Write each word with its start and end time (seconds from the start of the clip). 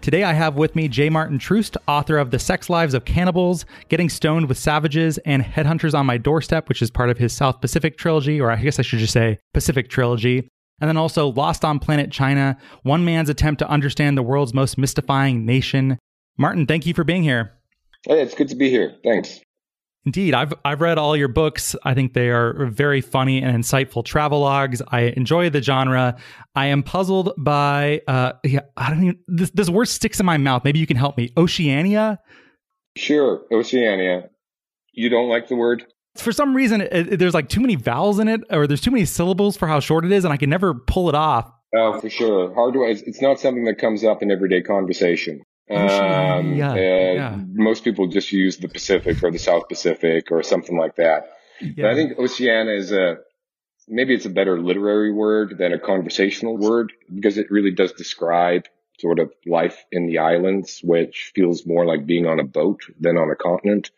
Today 0.00 0.22
I 0.24 0.32
have 0.32 0.56
with 0.56 0.74
me 0.74 0.88
J. 0.88 1.10
Maarten 1.10 1.38
Troost, 1.38 1.76
author 1.86 2.16
of 2.16 2.30
The 2.30 2.38
Sex 2.38 2.70
Lives 2.70 2.94
of 2.94 3.04
Cannibals, 3.04 3.66
Getting 3.90 4.08
Stoned 4.08 4.48
with 4.48 4.56
Savages, 4.56 5.18
and 5.26 5.42
Headhunters 5.42 5.92
on 5.92 6.06
My 6.06 6.16
Doorstep, 6.16 6.70
which 6.70 6.80
is 6.80 6.90
part 6.90 7.10
of 7.10 7.18
his 7.18 7.34
South 7.34 7.60
Pacific 7.60 7.98
trilogy, 7.98 8.40
or 8.40 8.50
I 8.50 8.56
guess 8.56 8.78
I 8.78 8.82
should 8.82 8.98
just 8.98 9.12
say 9.12 9.38
Pacific 9.52 9.90
trilogy. 9.90 10.48
And 10.80 10.88
then 10.88 10.96
also 10.96 11.28
Lost 11.28 11.66
on 11.66 11.78
Planet 11.78 12.10
China, 12.10 12.56
one 12.82 13.04
man's 13.04 13.28
attempt 13.28 13.58
to 13.58 13.68
understand 13.68 14.16
the 14.16 14.22
world's 14.22 14.54
most 14.54 14.78
mystifying 14.78 15.44
nation. 15.44 15.98
Martin, 16.38 16.64
thank 16.64 16.86
you 16.86 16.94
for 16.94 17.04
being 17.04 17.22
here. 17.22 17.52
Hey, 18.08 18.22
it's 18.22 18.34
good 18.34 18.48
to 18.48 18.56
be 18.56 18.70
here. 18.70 18.96
Thanks. 19.04 19.40
Indeed, 20.06 20.32
I've 20.32 20.54
I've 20.64 20.80
read 20.80 20.96
all 20.96 21.14
your 21.14 21.28
books. 21.28 21.76
I 21.84 21.92
think 21.92 22.14
they 22.14 22.30
are 22.30 22.66
very 22.66 23.02
funny 23.02 23.42
and 23.42 23.56
insightful 23.56 24.02
travelogues. 24.02 24.80
I 24.88 25.12
enjoy 25.16 25.50
the 25.50 25.60
genre. 25.60 26.16
I 26.54 26.66
am 26.66 26.82
puzzled 26.82 27.34
by 27.36 28.00
uh 28.08 28.32
yeah, 28.42 28.60
I 28.78 28.88
don't 28.88 29.02
even 29.02 29.18
this 29.28 29.50
this 29.50 29.68
word 29.68 29.86
sticks 29.86 30.18
in 30.18 30.24
my 30.24 30.38
mouth. 30.38 30.64
Maybe 30.64 30.78
you 30.78 30.86
can 30.86 30.96
help 30.96 31.18
me. 31.18 31.32
Oceania? 31.36 32.18
Sure, 32.96 33.42
Oceania. 33.52 34.30
You 34.92 35.10
don't 35.10 35.28
like 35.28 35.48
the 35.48 35.56
word? 35.56 35.84
For 36.16 36.32
some 36.32 36.56
reason 36.56 36.80
it, 36.80 37.12
it, 37.12 37.18
there's 37.18 37.34
like 37.34 37.50
too 37.50 37.60
many 37.60 37.74
vowels 37.74 38.18
in 38.18 38.26
it 38.26 38.40
or 38.50 38.66
there's 38.66 38.80
too 38.80 38.90
many 38.90 39.04
syllables 39.04 39.56
for 39.58 39.68
how 39.68 39.80
short 39.80 40.06
it 40.06 40.12
is 40.12 40.24
and 40.24 40.32
I 40.32 40.38
can 40.38 40.48
never 40.48 40.72
pull 40.72 41.10
it 41.10 41.14
off. 41.14 41.52
Oh, 41.76 42.00
for 42.00 42.08
sure. 42.08 42.54
Hard 42.54 42.72
to 42.72 42.84
it's, 42.84 43.02
it's 43.02 43.20
not 43.20 43.38
something 43.38 43.64
that 43.64 43.76
comes 43.76 44.02
up 44.02 44.22
in 44.22 44.30
everyday 44.30 44.62
conversation. 44.62 45.42
Um, 45.70 46.54
yeah, 46.54 46.72
uh, 46.72 46.76
yeah. 46.76 47.38
Most 47.52 47.84
people 47.84 48.08
just 48.08 48.32
use 48.32 48.56
the 48.56 48.68
Pacific 48.68 49.22
or 49.22 49.30
the 49.30 49.38
South 49.38 49.68
Pacific 49.68 50.32
or 50.32 50.42
something 50.42 50.76
like 50.76 50.96
that. 50.96 51.30
Yeah. 51.60 51.72
But 51.76 51.90
I 51.90 51.94
think 51.94 52.18
Oceania 52.18 52.74
is 52.74 52.92
a 52.92 53.18
maybe 53.88 54.14
it's 54.14 54.26
a 54.26 54.30
better 54.30 54.60
literary 54.60 55.12
word 55.12 55.58
than 55.58 55.72
a 55.72 55.78
conversational 55.78 56.56
word 56.56 56.92
because 57.14 57.38
it 57.38 57.50
really 57.50 57.70
does 57.72 57.92
describe 57.92 58.64
sort 58.98 59.18
of 59.18 59.32
life 59.46 59.84
in 59.90 60.06
the 60.06 60.18
islands, 60.18 60.80
which 60.82 61.32
feels 61.34 61.66
more 61.66 61.86
like 61.86 62.06
being 62.06 62.26
on 62.26 62.38
a 62.38 62.44
boat 62.44 62.80
than 62.98 63.16
on 63.16 63.30
a 63.30 63.36
continent. 63.36 63.90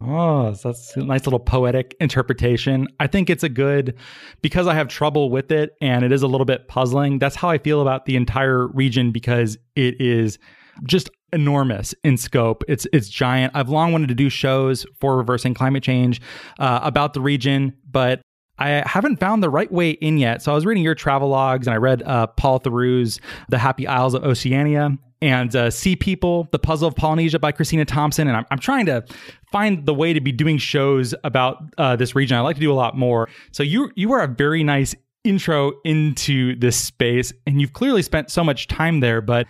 Oh, 0.00 0.52
so 0.52 0.68
that's 0.68 0.96
a 0.96 1.00
nice 1.00 1.24
little 1.24 1.40
poetic 1.40 1.96
interpretation. 2.00 2.88
I 3.00 3.06
think 3.06 3.30
it's 3.30 3.42
a 3.42 3.48
good 3.48 3.94
because 4.42 4.66
I 4.66 4.74
have 4.74 4.88
trouble 4.88 5.30
with 5.30 5.50
it 5.50 5.76
and 5.80 6.04
it 6.04 6.12
is 6.12 6.22
a 6.22 6.26
little 6.26 6.44
bit 6.44 6.68
puzzling. 6.68 7.18
That's 7.18 7.36
how 7.36 7.48
I 7.48 7.58
feel 7.58 7.80
about 7.80 8.06
the 8.06 8.16
entire 8.16 8.66
region 8.66 9.12
because 9.12 9.56
it 9.76 10.00
is 10.00 10.38
just 10.82 11.10
enormous 11.32 11.94
in 12.04 12.16
scope. 12.16 12.64
It's 12.68 12.86
it's 12.92 13.08
giant. 13.08 13.52
I've 13.54 13.68
long 13.68 13.92
wanted 13.92 14.08
to 14.08 14.14
do 14.14 14.28
shows 14.28 14.86
for 14.98 15.16
reversing 15.16 15.54
climate 15.54 15.82
change 15.82 16.20
uh, 16.58 16.80
about 16.82 17.14
the 17.14 17.20
region, 17.20 17.74
but 17.90 18.20
I 18.58 18.82
haven't 18.86 19.18
found 19.18 19.42
the 19.42 19.50
right 19.50 19.70
way 19.70 19.90
in 19.90 20.18
yet. 20.18 20.42
So 20.42 20.52
I 20.52 20.54
was 20.54 20.64
reading 20.64 20.84
your 20.84 20.94
travel 20.94 21.28
logs 21.28 21.66
and 21.66 21.74
I 21.74 21.78
read 21.78 22.02
uh, 22.04 22.28
Paul 22.28 22.60
Theroux's 22.60 23.20
The 23.48 23.58
Happy 23.58 23.86
Isles 23.86 24.14
of 24.14 24.24
Oceania 24.24 24.96
and 25.20 25.56
uh, 25.56 25.70
Sea 25.70 25.96
People, 25.96 26.48
The 26.52 26.58
Puzzle 26.60 26.88
of 26.88 26.94
Polynesia 26.94 27.40
by 27.40 27.50
Christina 27.50 27.84
Thompson. 27.84 28.28
And 28.28 28.36
I'm, 28.36 28.46
I'm 28.52 28.58
trying 28.58 28.86
to 28.86 29.04
find 29.50 29.84
the 29.86 29.94
way 29.94 30.12
to 30.12 30.20
be 30.20 30.30
doing 30.30 30.58
shows 30.58 31.14
about 31.24 31.64
uh, 31.78 31.96
this 31.96 32.14
region. 32.14 32.36
I 32.36 32.42
like 32.42 32.56
to 32.56 32.60
do 32.60 32.72
a 32.72 32.74
lot 32.74 32.96
more. 32.96 33.28
So 33.50 33.62
you 33.62 33.90
you 33.96 34.12
are 34.12 34.22
a 34.22 34.28
very 34.28 34.62
nice 34.62 34.94
intro 35.24 35.72
into 35.84 36.54
this 36.56 36.76
space 36.78 37.32
and 37.46 37.60
you've 37.60 37.72
clearly 37.72 38.02
spent 38.02 38.30
so 38.30 38.44
much 38.44 38.68
time 38.68 39.00
there, 39.00 39.22
but 39.22 39.46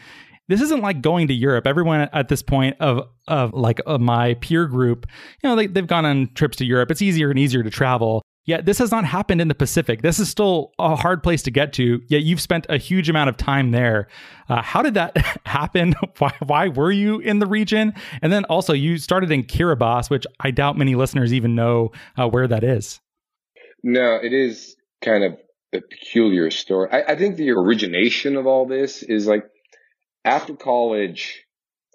this 0.48 0.60
isn't 0.60 0.80
like 0.80 1.00
going 1.00 1.28
to 1.28 1.34
Europe. 1.34 1.66
Everyone 1.66 2.08
at 2.12 2.28
this 2.28 2.42
point 2.42 2.76
of 2.80 3.08
of 3.28 3.54
like 3.54 3.80
of 3.86 4.00
my 4.00 4.34
peer 4.34 4.66
group, 4.66 5.06
you 5.42 5.48
know, 5.48 5.56
they, 5.56 5.66
they've 5.66 5.86
gone 5.86 6.04
on 6.04 6.30
trips 6.34 6.56
to 6.58 6.64
Europe. 6.64 6.90
It's 6.90 7.02
easier 7.02 7.30
and 7.30 7.38
easier 7.38 7.62
to 7.62 7.70
travel. 7.70 8.22
Yet 8.46 8.66
this 8.66 8.78
has 8.78 8.90
not 8.90 9.06
happened 9.06 9.40
in 9.40 9.48
the 9.48 9.54
Pacific. 9.54 10.02
This 10.02 10.18
is 10.18 10.28
still 10.28 10.72
a 10.78 10.96
hard 10.96 11.22
place 11.22 11.42
to 11.44 11.50
get 11.50 11.72
to. 11.74 12.02
Yet 12.08 12.24
you've 12.24 12.42
spent 12.42 12.66
a 12.68 12.76
huge 12.76 13.08
amount 13.08 13.30
of 13.30 13.38
time 13.38 13.70
there. 13.70 14.08
Uh, 14.50 14.60
how 14.60 14.82
did 14.82 14.94
that 14.94 15.16
happen? 15.46 15.94
why, 16.18 16.32
why 16.44 16.68
were 16.68 16.92
you 16.92 17.20
in 17.20 17.38
the 17.38 17.46
region? 17.46 17.94
And 18.20 18.30
then 18.30 18.44
also 18.44 18.74
you 18.74 18.98
started 18.98 19.30
in 19.30 19.44
Kiribati, 19.44 20.10
which 20.10 20.26
I 20.40 20.50
doubt 20.50 20.76
many 20.76 20.94
listeners 20.94 21.32
even 21.32 21.54
know 21.54 21.92
uh, 22.18 22.28
where 22.28 22.46
that 22.46 22.62
is. 22.62 23.00
No, 23.82 24.16
it 24.22 24.34
is 24.34 24.76
kind 25.02 25.24
of 25.24 25.38
a 25.72 25.80
peculiar 25.80 26.50
story. 26.50 26.88
I, 26.92 27.12
I 27.12 27.16
think 27.16 27.36
the 27.36 27.50
origination 27.50 28.36
of 28.36 28.46
all 28.46 28.66
this 28.66 29.02
is 29.02 29.26
like 29.26 29.44
after 30.24 30.54
college, 30.54 31.44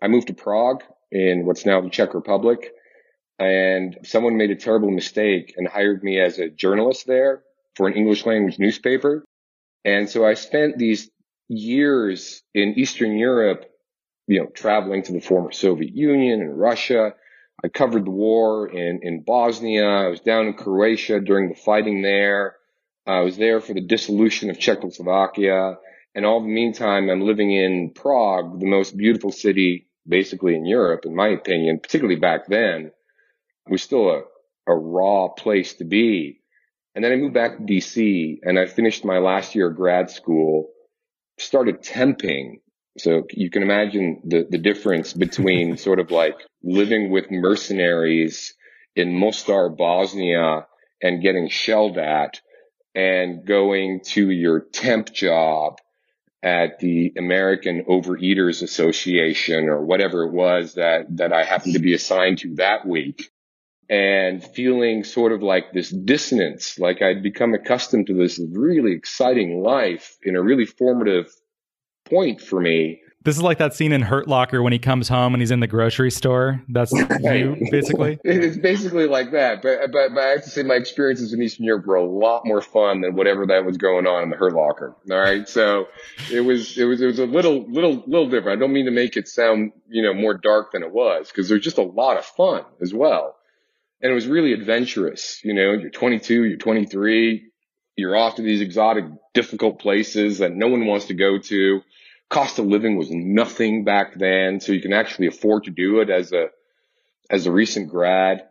I 0.02 0.08
moved 0.08 0.28
to 0.28 0.34
Prague 0.34 0.84
in 1.12 1.46
what's 1.46 1.66
now 1.66 1.82
the 1.82 1.90
Czech 1.90 2.14
Republic. 2.14 2.72
And 3.40 3.98
someone 4.04 4.38
made 4.38 4.52
a 4.52 4.56
terrible 4.56 4.92
mistake 4.92 5.54
and 5.58 5.68
hired 5.68 6.04
me 6.04 6.20
as 6.20 6.40
a 6.40 6.50
journalist 6.50 7.08
there 7.08 7.44
for 7.76 7.88
an 7.88 7.94
English 7.94 8.26
language 8.26 8.60
newspaper. 8.60 9.24
And 9.86 10.10
so 10.10 10.26
I 10.26 10.34
spent 10.34 10.78
these 10.78 11.10
years 11.48 12.44
in 12.54 12.78
Eastern 12.78 13.18
Europe, 13.18 13.66
you 14.28 14.40
know, 14.40 14.48
traveling 14.48 15.04
to 15.04 15.14
the 15.14 15.22
former 15.22 15.52
Soviet 15.52 15.96
Union 15.96 16.42
and 16.42 16.60
Russia. 16.60 17.14
I 17.64 17.70
covered 17.70 18.06
the 18.06 18.12
war 18.12 18.70
in, 18.70 19.00
in 19.04 19.24
Bosnia. 19.24 19.86
I 19.86 20.08
was 20.08 20.20
down 20.20 20.48
in 20.48 20.54
Croatia 20.54 21.22
during 21.22 21.50
the 21.50 21.56
fighting 21.56 22.02
there. 22.02 22.56
I 23.08 23.22
was 23.22 23.38
there 23.38 23.62
for 23.62 23.74
the 23.74 23.82
dissolution 23.82 24.50
of 24.50 24.60
Czechoslovakia. 24.60 25.78
And 26.16 26.26
all 26.26 26.42
the 26.42 26.48
meantime, 26.48 27.10
I'm 27.10 27.22
living 27.22 27.52
in 27.52 27.92
Prague, 27.94 28.60
the 28.60 28.66
most 28.66 28.98
beautiful 28.98 29.32
city 29.32 29.88
basically 30.08 30.56
in 30.56 30.66
Europe, 30.66 31.06
in 31.06 31.16
my 31.16 31.28
opinion, 31.28 31.80
particularly 31.80 32.20
back 32.20 32.48
then. 32.48 32.92
It 33.68 33.72
was 33.72 33.84
still 33.84 34.10
a, 34.10 34.22
a 34.68 34.76
raw 34.76 35.28
place 35.28 35.76
to 35.76 35.86
be. 35.86 36.42
And 36.96 37.04
then 37.04 37.12
I 37.12 37.16
moved 37.16 37.36
back 37.36 37.58
to 37.58 37.64
DC 37.64 38.40
and 38.42 38.58
I 38.58 38.66
finished 38.66 39.06
my 39.06 39.20
last 39.20 39.54
year 39.54 39.70
of 39.70 39.76
grad 39.76 40.10
school, 40.10 40.70
started 41.38 41.84
temping. 41.84 42.62
So 42.98 43.28
you 43.32 43.52
can 43.52 43.62
imagine 43.62 44.22
the, 44.26 44.48
the 44.50 44.58
difference 44.58 45.14
between 45.14 45.78
sort 45.86 46.00
of 46.00 46.10
like 46.10 46.36
living 46.64 47.12
with 47.12 47.30
mercenaries 47.30 48.56
in 48.96 49.16
Mostar, 49.16 49.70
Bosnia 49.70 50.66
and 51.02 51.22
getting 51.22 51.50
shelled 51.50 51.98
at 51.98 52.42
and 52.96 53.46
going 53.46 54.02
to 54.04 54.30
your 54.30 54.60
temp 54.60 55.14
job 55.14 55.78
at 56.42 56.80
the 56.80 57.14
American 57.18 57.84
Overeaters 57.84 58.62
Association 58.62 59.68
or 59.68 59.84
whatever 59.84 60.24
it 60.24 60.32
was 60.32 60.76
that, 60.76 61.06
that 61.18 61.34
I 61.34 61.44
happened 61.44 61.74
to 61.74 61.80
be 61.80 61.94
assigned 61.94 62.40
to 62.40 62.56
that 62.56 62.88
week 62.88 63.30
and 63.90 64.44
feeling 64.44 65.04
sort 65.04 65.32
of 65.32 65.42
like 65.42 65.74
this 65.74 65.90
dissonance, 65.90 66.78
like 66.78 67.02
I'd 67.02 67.24
become 67.24 67.54
accustomed 67.54 68.08
to 68.08 68.14
this 68.14 68.40
really 68.52 68.94
exciting 68.94 69.64
life 69.64 70.18
in 70.24 70.36
a 70.36 70.42
really 70.42 70.66
formative 70.66 71.34
point 72.06 72.40
for 72.40 72.62
me. 72.62 73.02
This 73.30 73.38
is 73.38 73.44
like 73.44 73.60
that 73.60 73.76
scene 73.76 73.92
in 73.92 74.02
Hurt 74.02 74.28
Locker 74.28 74.64
when 74.64 74.74
he 74.74 74.80
comes 74.80 75.08
home 75.08 75.36
and 75.36 75.42
he's 75.42 75.52
in 75.52 75.60
the 75.60 75.68
grocery 75.68 76.10
store. 76.10 76.64
That's 76.68 76.92
you, 76.92 77.68
basically. 77.70 78.18
It's 78.26 78.58
basically 78.58 79.06
like 79.06 79.34
that. 79.34 79.62
But, 79.62 79.92
but, 79.92 80.16
but 80.16 80.24
I 80.24 80.30
have 80.30 80.44
to 80.46 80.50
say, 80.50 80.64
my 80.64 80.74
experiences 80.74 81.32
in 81.32 81.40
Eastern 81.40 81.66
Europe 81.66 81.86
were 81.86 81.94
a 81.94 82.04
lot 82.04 82.42
more 82.44 82.60
fun 82.60 83.02
than 83.02 83.14
whatever 83.14 83.46
that 83.46 83.66
was 83.66 83.78
going 83.78 84.08
on 84.08 84.24
in 84.24 84.32
the 84.32 84.36
Hurt 84.36 84.54
Locker. 84.54 84.96
All 85.12 85.20
right, 85.20 85.48
so 85.48 85.90
it 86.32 86.42
was 86.42 86.76
it 86.76 86.86
was 86.86 87.02
it 87.02 87.06
was 87.06 87.20
a 87.20 87.28
little 87.28 87.70
little 87.70 88.04
little 88.08 88.28
different. 88.32 88.58
I 88.58 88.60
don't 88.60 88.74
mean 88.74 88.86
to 88.86 88.92
make 88.92 89.16
it 89.16 89.28
sound 89.28 89.74
you 89.88 90.02
know 90.02 90.16
more 90.16 90.34
dark 90.34 90.72
than 90.72 90.82
it 90.82 90.92
was 90.92 91.28
because 91.28 91.50
there's 91.50 91.64
just 91.64 91.78
a 91.78 91.84
lot 91.84 92.18
of 92.18 92.26
fun 92.26 92.64
as 92.82 92.96
well, 92.96 93.36
and 94.02 94.12
it 94.12 94.16
was 94.16 94.26
really 94.26 94.54
adventurous. 94.54 95.40
You 95.44 95.54
know, 95.54 95.74
you're 95.74 95.92
22, 95.92 96.46
you're 96.46 96.58
23, 96.58 97.46
you're 97.96 98.16
off 98.16 98.38
to 98.38 98.42
these 98.42 98.62
exotic, 98.62 99.06
difficult 99.36 99.78
places 99.78 100.40
that 100.40 100.52
no 100.52 100.68
one 100.68 100.88
wants 100.88 101.06
to 101.06 101.14
go 101.14 101.38
to 101.38 101.84
cost 102.30 102.60
of 102.60 102.66
living 102.66 102.96
was 102.96 103.10
nothing 103.12 103.84
back 103.84 104.18
then. 104.18 104.60
So 104.60 104.72
you 104.72 104.82
can 104.82 104.94
actually 104.94 105.28
afford 105.28 105.66
to 105.66 105.72
do 105.72 106.00
it 106.00 106.10
as 106.10 106.32
a, 106.32 106.50
as 107.30 107.46
a 107.46 107.52
recent 107.52 107.90
grad. 107.90 108.44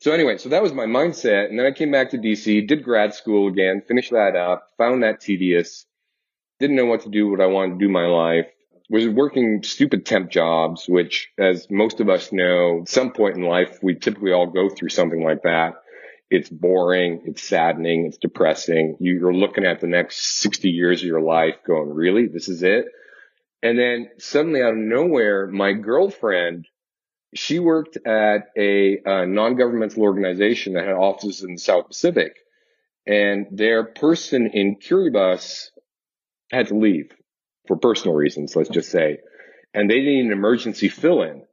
So 0.00 0.12
anyway, 0.12 0.38
so 0.38 0.48
that 0.50 0.62
was 0.62 0.72
my 0.72 0.86
mindset. 0.86 1.48
And 1.48 1.58
then 1.58 1.66
I 1.66 1.72
came 1.72 1.90
back 1.90 2.10
to 2.10 2.18
DC, 2.18 2.66
did 2.66 2.84
grad 2.84 3.14
school 3.14 3.48
again, 3.48 3.82
finished 3.86 4.12
that 4.12 4.36
up, 4.36 4.70
found 4.78 5.02
that 5.02 5.20
tedious, 5.20 5.86
didn't 6.60 6.76
know 6.76 6.86
what 6.86 7.02
to 7.02 7.08
do, 7.08 7.28
what 7.28 7.40
I 7.40 7.46
wanted 7.46 7.78
to 7.78 7.84
do 7.84 7.90
my 7.90 8.06
life. 8.06 8.46
Was 8.90 9.08
working 9.08 9.62
stupid 9.62 10.04
temp 10.04 10.30
jobs, 10.30 10.84
which 10.86 11.30
as 11.38 11.68
most 11.70 12.00
of 12.00 12.10
us 12.10 12.32
know, 12.32 12.80
at 12.82 12.88
some 12.88 13.12
point 13.12 13.36
in 13.36 13.42
life, 13.42 13.78
we 13.82 13.94
typically 13.94 14.32
all 14.32 14.46
go 14.46 14.68
through 14.68 14.90
something 14.90 15.24
like 15.24 15.42
that. 15.44 15.76
It's 16.28 16.50
boring. 16.50 17.22
It's 17.24 17.42
saddening. 17.42 18.04
It's 18.06 18.18
depressing. 18.18 18.98
You're 19.00 19.32
looking 19.32 19.64
at 19.64 19.80
the 19.80 19.86
next 19.86 20.40
60 20.42 20.68
years 20.68 21.00
of 21.00 21.06
your 21.06 21.22
life 21.22 21.54
going, 21.66 21.88
really? 21.88 22.26
This 22.26 22.48
is 22.48 22.62
it? 22.62 22.84
And 23.64 23.78
then 23.78 24.10
suddenly 24.18 24.62
out 24.62 24.74
of 24.74 24.78
nowhere, 24.78 25.46
my 25.46 25.72
girlfriend, 25.72 26.68
she 27.34 27.58
worked 27.58 27.96
at 28.06 28.50
a, 28.56 29.00
a 29.04 29.26
non-governmental 29.26 30.02
organization 30.02 30.74
that 30.74 30.84
had 30.84 30.92
offices 30.92 31.42
in 31.42 31.54
the 31.54 31.60
South 31.60 31.88
Pacific 31.88 32.34
and 33.06 33.46
their 33.50 33.84
person 33.84 34.50
in 34.52 34.76
Kiribati 34.76 35.70
had 36.52 36.68
to 36.68 36.74
leave 36.74 37.10
for 37.66 37.76
personal 37.76 38.14
reasons, 38.14 38.54
let's 38.54 38.68
just 38.68 38.90
say, 38.90 39.18
and 39.72 39.90
they 39.90 40.00
needed 40.00 40.26
an 40.26 40.32
emergency 40.32 40.90
fill 40.90 41.22
in. 41.22 41.44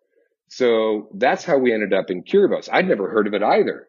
So 0.49 1.07
that's 1.13 1.45
how 1.45 1.59
we 1.59 1.73
ended 1.73 1.93
up 1.93 2.11
in 2.11 2.23
Kiribati. 2.23 2.69
I'd 2.73 2.89
never 2.89 3.09
heard 3.09 3.27
of 3.27 3.33
it 3.33 3.41
either. 3.41 3.87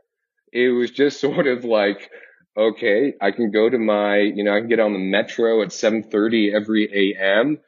It 0.52 0.68
was 0.68 0.92
just 0.92 1.20
sort 1.20 1.48
of 1.48 1.64
like, 1.64 2.08
okay, 2.56 3.14
I 3.20 3.32
can 3.32 3.50
go 3.50 3.68
to 3.68 3.78
my, 3.78 4.18
you 4.18 4.44
know, 4.44 4.54
I 4.54 4.60
can 4.60 4.68
get 4.68 4.78
on 4.78 4.92
the 4.92 5.00
metro 5.00 5.62
at 5.62 5.68
7:30 5.70 6.54
every 6.54 7.16
AM 7.20 7.58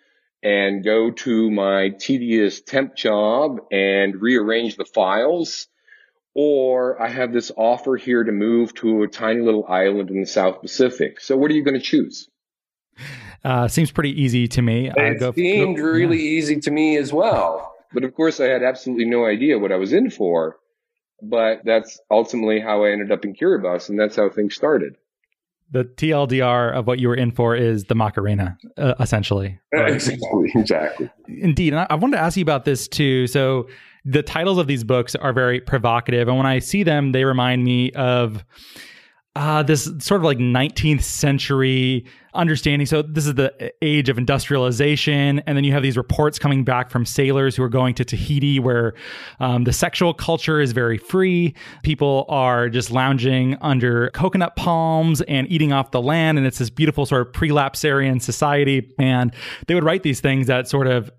and 0.45 0.85
go 0.85 1.11
to 1.11 1.51
my 1.51 1.89
tedious 1.89 2.61
temp 2.61 2.95
job 2.95 3.61
and 3.73 4.21
rearrange 4.21 4.77
the 4.77 4.85
files. 4.85 5.67
Or 6.35 7.01
I 7.01 7.09
have 7.09 7.33
this 7.33 7.51
offer 7.57 7.97
here 7.97 8.23
to 8.23 8.33
move 8.33 8.75
to 8.75 9.05
a 9.05 9.09
tiny 9.09 9.41
little 9.41 9.65
island 9.67 10.11
in 10.11 10.21
the 10.21 10.27
South 10.27 10.61
Pacific. 10.61 11.21
So 11.21 11.37
what 11.37 11.51
are 11.51 11.55
you 11.55 11.65
going 11.65 11.79
to 11.79 11.85
choose? 11.85 12.29
Uh, 13.45 13.69
seems 13.69 13.91
pretty 13.91 14.23
easy 14.23 14.49
to 14.49 14.63
me. 14.63 14.91
It 14.95 15.21
go, 15.21 15.33
seemed 15.33 15.77
go, 15.77 15.83
really 15.83 16.17
yeah. 16.17 16.39
easy 16.39 16.61
to 16.61 16.71
me 16.71 16.97
as 16.97 17.13
well. 17.13 17.75
But 17.93 18.05
of 18.05 18.15
course, 18.15 18.41
I 18.41 18.47
had 18.47 18.63
absolutely 18.63 19.05
no 19.05 19.27
idea 19.27 19.59
what 19.59 19.71
I 19.71 19.77
was 19.77 19.93
in 19.93 20.11
for. 20.11 20.57
But 21.23 21.61
that's 21.65 22.01
ultimately 22.11 22.61
how 22.61 22.85
I 22.85 22.91
ended 22.91 23.13
up 23.13 23.25
in 23.25 23.35
Kiribati, 23.35 23.91
and 23.91 24.01
that's 24.01 24.17
how 24.17 24.29
things 24.29 24.55
started 24.55 24.97
the 25.71 25.85
TLDR 25.85 26.73
of 26.73 26.87
what 26.87 26.99
you 26.99 27.09
were 27.09 27.15
in 27.15 27.31
for 27.33 27.57
is 27.57 27.85
the 27.85 27.95
Macarena, 27.95 28.57
uh, 28.79 28.95
essentially. 29.01 29.59
Right? 29.73 29.93
Exactly, 29.95 30.53
exactly. 30.55 31.11
Indeed. 31.29 31.73
And 31.73 31.81
I, 31.81 31.87
I 31.91 31.95
wanted 31.95 32.17
to 32.17 32.23
ask 32.23 32.37
you 32.37 32.43
about 32.43 32.65
this 32.65 32.87
too. 32.87 33.27
So 33.27 33.69
the 34.05 34.23
titles 34.23 34.59
of 34.59 34.67
these 34.67 34.85
books 34.85 35.15
are 35.15 35.33
very 35.33 35.61
provocative. 35.61 36.29
And 36.29 36.37
when 36.37 36.47
I 36.47 36.59
see 36.59 36.83
them, 36.83 37.13
they 37.13 37.25
remind 37.25 37.65
me 37.65 37.91
of 37.93 38.45
uh, 39.37 39.63
this 39.65 39.91
sort 39.99 40.21
of 40.21 40.25
like 40.25 40.39
19th 40.39 41.03
century 41.03 42.05
understanding. 42.35 42.87
So 42.87 43.03
this 43.03 43.27
is 43.27 43.35
the 43.35 43.73
age 43.83 44.09
of 44.09 44.17
industrialization, 44.17 45.41
and 45.41 45.57
then 45.57 45.65
you 45.65 45.73
have 45.73 45.83
these 45.83 45.97
reports 45.97 46.39
coming 46.39 46.63
back 46.63 46.91
from 46.91 47.05
sailors 47.05 47.57
who 47.57 47.63
are 47.65 47.69
going 47.69 47.95
to 47.97 48.05
Tahiti, 48.05 48.61
where 48.61 48.95
um, 49.41 49.65
the 49.65 49.73
sexual 49.73 50.15
culture 50.15 50.61
is 50.61 50.73
very 50.73 50.99
free. 50.99 51.55
People 51.83 52.27
are 52.29 52.69
just 52.69 52.93
lounging 52.93 53.57
under 53.61 54.11
coconut 54.11 54.55
palms 54.55 55.21
and 55.23 55.51
eating 55.51 55.73
off 55.73 55.91
the 55.91 56.03
land, 56.03 56.39
and 56.39 56.47
it's 56.47 56.59
this 56.59 56.71
beautiful 56.71 57.05
sort 57.05 57.23
of 57.23 57.33
pre-lapsarian 57.33 58.23
society. 58.23 58.93
And 58.99 59.35
they 59.67 59.75
would 59.75 59.85
write 59.85 60.05
these 60.05 60.21
things 60.21 60.47
that 60.47 60.69
sort 60.69 60.87
of 60.87 61.11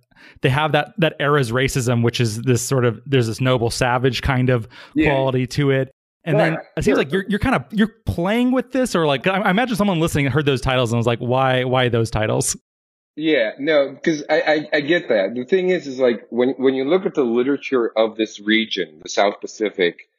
they 0.41 0.49
have 0.49 0.71
that 0.71 0.93
that 0.97 1.15
era's 1.19 1.51
racism, 1.51 2.03
which 2.03 2.19
is 2.19 2.41
this 2.41 2.61
sort 2.61 2.85
of 2.85 3.01
there's 3.05 3.27
this 3.27 3.41
noble 3.41 3.69
savage 3.69 4.21
kind 4.21 4.49
of 4.49 4.67
yeah. 4.93 5.09
quality 5.09 5.47
to 5.47 5.71
it. 5.71 5.94
And 6.25 6.39
then 6.39 6.57
it 6.75 6.83
seems 6.83 6.97
like 6.97 7.11
you're 7.11 7.25
you're 7.27 7.39
kind 7.39 7.55
of 7.55 7.65
you're 7.71 7.93
playing 8.05 8.51
with 8.51 8.71
this, 8.71 8.95
or 8.95 9.05
like 9.05 9.27
I 9.27 9.49
imagine 9.49 9.75
someone 9.75 9.99
listening 9.99 10.25
heard 10.27 10.45
those 10.45 10.61
titles 10.61 10.91
and 10.91 10.97
was 10.97 11.05
like, 11.05 11.19
why 11.19 11.63
why 11.63 11.89
those 11.89 12.09
titles? 12.09 12.57
Yeah, 13.15 13.51
no, 13.59 13.91
because 13.93 14.23
I, 14.29 14.41
I, 14.41 14.67
I 14.73 14.81
get 14.81 15.07
that. 15.07 15.35
The 15.35 15.45
thing 15.45 15.69
is, 15.69 15.87
is 15.87 15.99
like 15.99 16.25
when 16.31 16.49
when 16.57 16.73
you 16.73 16.83
look 16.83 17.05
at 17.05 17.13
the 17.13 17.23
literature 17.23 17.91
of 17.95 18.17
this 18.17 18.39
region, 18.39 18.99
the 19.03 19.09
South 19.09 19.39
Pacific, 19.39 20.09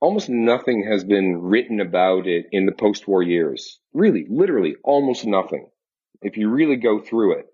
almost 0.00 0.30
nothing 0.30 0.86
has 0.90 1.04
been 1.04 1.42
written 1.42 1.80
about 1.80 2.26
it 2.26 2.46
in 2.50 2.64
the 2.64 2.72
post-war 2.72 3.22
years. 3.22 3.78
Really, 3.92 4.24
literally, 4.30 4.76
almost 4.82 5.26
nothing. 5.26 5.68
If 6.22 6.36
you 6.36 6.48
really 6.48 6.76
go 6.76 7.00
through 7.00 7.40
it, 7.40 7.46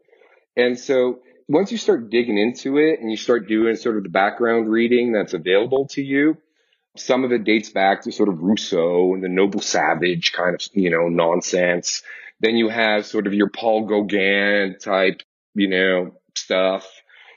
and 0.56 0.78
so 0.78 1.20
once 1.48 1.72
you 1.72 1.78
start 1.78 2.10
digging 2.10 2.38
into 2.38 2.76
it 2.76 3.00
and 3.00 3.10
you 3.10 3.16
start 3.16 3.48
doing 3.48 3.74
sort 3.74 3.96
of 3.96 4.04
the 4.04 4.10
background 4.10 4.70
reading 4.70 5.12
that's 5.12 5.32
available 5.32 5.88
to 5.88 6.02
you, 6.02 6.36
some 7.00 7.24
of 7.24 7.32
it 7.32 7.44
dates 7.44 7.70
back 7.70 8.02
to 8.02 8.12
sort 8.12 8.28
of 8.28 8.40
Rousseau 8.40 9.14
and 9.14 9.22
the 9.22 9.28
noble 9.28 9.60
savage 9.60 10.32
kind 10.32 10.54
of, 10.54 10.60
you 10.72 10.90
know, 10.90 11.08
nonsense. 11.08 12.02
Then 12.40 12.56
you 12.56 12.68
have 12.68 13.06
sort 13.06 13.26
of 13.26 13.34
your 13.34 13.48
Paul 13.48 13.86
Gauguin 13.86 14.76
type, 14.80 15.22
you 15.54 15.68
know, 15.68 16.14
stuff 16.36 16.86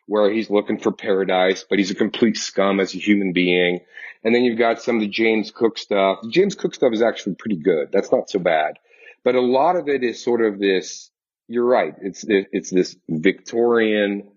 where 0.07 0.31
he's 0.31 0.49
looking 0.49 0.77
for 0.77 0.91
paradise, 0.91 1.65
but 1.69 1.79
he's 1.79 1.91
a 1.91 1.95
complete 1.95 2.37
scum 2.37 2.79
as 2.79 2.93
a 2.93 2.97
human 2.97 3.33
being. 3.33 3.79
And 4.23 4.35
then 4.35 4.43
you've 4.43 4.59
got 4.59 4.81
some 4.81 4.95
of 4.95 5.01
the 5.01 5.07
James 5.07 5.51
Cook 5.51 5.77
stuff. 5.77 6.19
The 6.21 6.29
James 6.29 6.55
Cook 6.55 6.75
stuff 6.75 6.93
is 6.93 7.01
actually 7.01 7.35
pretty 7.35 7.57
good. 7.57 7.91
That's 7.91 8.11
not 8.11 8.29
so 8.29 8.39
bad. 8.39 8.77
But 9.23 9.35
a 9.35 9.41
lot 9.41 9.75
of 9.75 9.87
it 9.87 10.03
is 10.03 10.23
sort 10.23 10.41
of 10.41 10.59
this, 10.59 11.09
you're 11.47 11.65
right. 11.65 11.93
It's, 12.01 12.25
it's 12.27 12.69
this 12.69 12.95
Victorian 13.07 14.29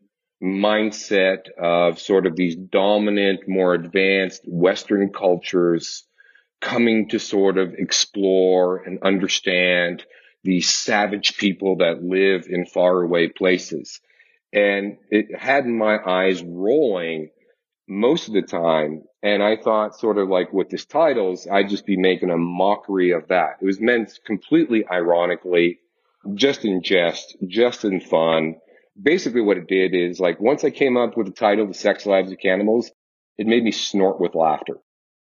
mindset 0.42 1.50
of 1.58 1.98
sort 1.98 2.26
of 2.26 2.36
these 2.36 2.56
dominant, 2.56 3.48
more 3.48 3.74
advanced 3.74 4.42
Western 4.46 5.10
cultures 5.12 6.04
coming 6.60 7.08
to 7.10 7.18
sort 7.18 7.58
of 7.58 7.74
explore 7.74 8.78
and 8.78 9.02
understand 9.02 10.04
these 10.42 10.70
savage 10.70 11.36
people 11.36 11.76
that 11.76 12.02
live 12.02 12.46
in 12.48 12.66
faraway 12.66 13.28
places. 13.28 14.00
And 14.52 14.98
it 15.10 15.36
had 15.36 15.66
my 15.66 15.98
eyes 15.98 16.42
rolling 16.42 17.30
most 17.88 18.28
of 18.28 18.34
the 18.34 18.42
time. 18.42 19.02
And 19.22 19.42
I 19.42 19.56
thought 19.56 19.98
sort 19.98 20.18
of 20.18 20.28
like 20.28 20.52
with 20.52 20.68
this 20.68 20.84
titles, 20.84 21.46
I'd 21.50 21.70
just 21.70 21.86
be 21.86 21.96
making 21.96 22.30
a 22.30 22.36
mockery 22.36 23.12
of 23.12 23.28
that. 23.28 23.56
It 23.60 23.64
was 23.64 23.80
meant 23.80 24.18
completely 24.24 24.84
ironically, 24.90 25.78
just 26.34 26.64
in 26.64 26.82
jest, 26.82 27.36
just 27.46 27.84
in 27.84 28.00
fun 28.00 28.56
basically 29.00 29.40
what 29.40 29.56
it 29.56 29.68
did 29.68 29.94
is 29.94 30.20
like 30.20 30.40
once 30.40 30.64
I 30.64 30.70
came 30.70 30.96
up 30.96 31.16
with 31.16 31.26
the 31.26 31.32
title, 31.32 31.66
The 31.66 31.74
Sex 31.74 32.06
Lives 32.06 32.32
of 32.32 32.38
Cannibals, 32.38 32.90
it 33.38 33.46
made 33.46 33.64
me 33.64 33.72
snort 33.72 34.20
with 34.20 34.34
laughter. 34.34 34.78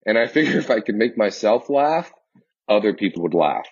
And 0.05 0.17
I 0.17 0.27
figured 0.35 0.55
if 0.55 0.69
I 0.69 0.79
could 0.79 0.95
make 0.95 1.17
myself 1.17 1.69
laugh, 1.69 2.11
other 2.67 2.93
people 2.93 3.23
would 3.23 3.33
laugh. 3.33 3.67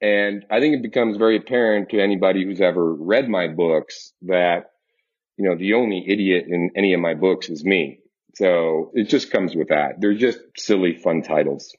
And 0.00 0.44
I 0.50 0.60
think 0.60 0.76
it 0.76 0.82
becomes 0.82 1.16
very 1.16 1.36
apparent 1.38 1.90
to 1.90 2.00
anybody 2.00 2.44
who's 2.44 2.60
ever 2.60 2.94
read 2.94 3.28
my 3.28 3.48
books 3.48 4.12
that, 4.22 4.72
you 5.38 5.48
know, 5.48 5.56
the 5.56 5.74
only 5.74 6.04
idiot 6.06 6.44
in 6.48 6.70
any 6.76 6.92
of 6.92 7.00
my 7.00 7.14
books 7.14 7.48
is 7.48 7.64
me. 7.64 8.00
So 8.34 8.90
it 8.94 9.08
just 9.08 9.30
comes 9.30 9.54
with 9.54 9.68
that. 9.68 10.00
They're 10.00 10.14
just 10.14 10.40
silly, 10.58 10.96
fun 10.96 11.22
titles. 11.22 11.74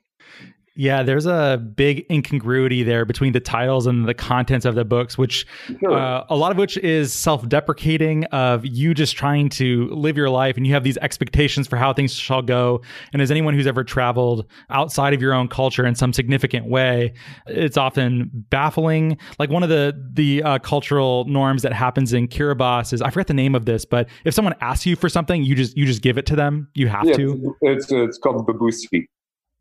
Yeah, 0.78 1.04
there's 1.04 1.26
a 1.26 1.58
big 1.76 2.06
incongruity 2.12 2.84
there 2.84 3.06
between 3.06 3.32
the 3.32 3.40
titles 3.40 3.88
and 3.88 4.06
the 4.08 4.14
contents 4.14 4.66
of 4.66 4.76
the 4.76 4.84
books, 4.84 5.18
which 5.18 5.48
sure. 5.80 5.94
uh, 5.94 6.26
a 6.30 6.36
lot 6.36 6.52
of 6.52 6.58
which 6.58 6.78
is 6.78 7.14
self-deprecating 7.14 8.26
of 8.26 8.66
you 8.66 8.94
just 8.94 9.16
trying 9.16 9.48
to 9.50 9.88
live 9.92 10.18
your 10.18 10.30
life 10.30 10.58
and 10.58 10.68
you 10.68 10.74
have 10.74 10.84
these 10.84 10.98
expectations 10.98 11.66
for 11.66 11.78
how 11.78 11.94
things 11.94 12.14
shall 12.14 12.42
go. 12.42 12.82
And 13.14 13.22
as 13.22 13.32
anyone 13.32 13.54
who's 13.54 13.68
ever 13.68 13.86
traveled 13.86 14.46
outside 14.70 15.14
of 15.14 15.22
your 15.22 15.34
own 15.34 15.48
culture 15.48 15.86
in 15.86 15.96
some 15.96 16.12
significant 16.12 16.68
way, 16.68 17.14
it's 17.48 17.78
often 17.78 18.30
baffling. 18.50 19.18
Like 19.40 19.50
one 19.50 19.64
of 19.64 19.70
the 19.70 19.94
the 20.14 20.44
uh, 20.44 20.60
cultural 20.60 21.24
norms 21.26 21.62
that 21.62 21.72
happens 21.72 22.12
in 22.12 22.28
Kiribati 22.28 22.92
is 22.92 23.02
I 23.02 23.12
forget 23.12 23.28
the 23.28 23.34
name 23.34 23.56
of 23.56 23.66
this, 23.66 23.86
but 23.86 24.10
if 24.26 24.34
someone 24.34 24.56
asks 24.60 24.86
you 24.86 24.98
for 24.98 25.08
something, 25.08 25.42
you 25.42 25.56
just 25.56 25.78
you 25.78 25.86
just 25.86 26.02
give 26.02 26.18
it 26.18 26.26
to 26.26 26.36
them. 26.36 26.68
You 26.74 26.90
have 26.90 27.06
yeah, 27.06 27.16
to. 27.16 27.56
It's 27.62 27.90
it's 27.92 28.18
called 28.18 28.46
bubuti. 28.46 29.06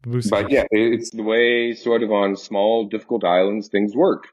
But 0.04 0.50
yeah, 0.50 0.64
it's 0.70 1.10
the 1.10 1.22
way 1.22 1.74
sort 1.74 2.02
of 2.02 2.12
on 2.12 2.36
small, 2.36 2.86
difficult 2.86 3.24
islands 3.24 3.68
things 3.68 3.94
work. 3.94 4.28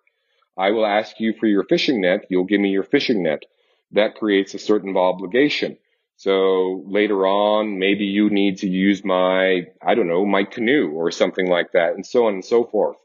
I 0.57 0.71
will 0.71 0.85
ask 0.85 1.19
you 1.19 1.33
for 1.39 1.47
your 1.47 1.63
fishing 1.63 2.01
net. 2.01 2.25
You'll 2.29 2.45
give 2.45 2.61
me 2.61 2.69
your 2.69 2.83
fishing 2.83 3.23
net. 3.23 3.43
That 3.91 4.15
creates 4.15 4.53
a 4.53 4.59
certain 4.59 4.95
obligation. 4.95 5.77
So 6.17 6.83
later 6.85 7.25
on, 7.25 7.79
maybe 7.79 8.05
you 8.05 8.29
need 8.29 8.59
to 8.59 8.67
use 8.67 9.03
my, 9.03 9.67
I 9.81 9.95
don't 9.95 10.07
know, 10.07 10.25
my 10.25 10.43
canoe 10.43 10.91
or 10.91 11.09
something 11.09 11.47
like 11.47 11.71
that 11.71 11.93
and 11.93 12.05
so 12.05 12.27
on 12.27 12.33
and 12.35 12.45
so 12.45 12.63
forth. 12.63 12.97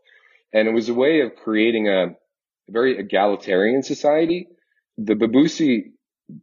And 0.52 0.68
it 0.68 0.72
was 0.72 0.88
a 0.88 0.94
way 0.94 1.20
of 1.20 1.36
creating 1.36 1.88
a 1.88 2.16
very 2.68 2.98
egalitarian 2.98 3.82
society. 3.82 4.48
The 4.98 5.14
bubuti, 5.14 5.92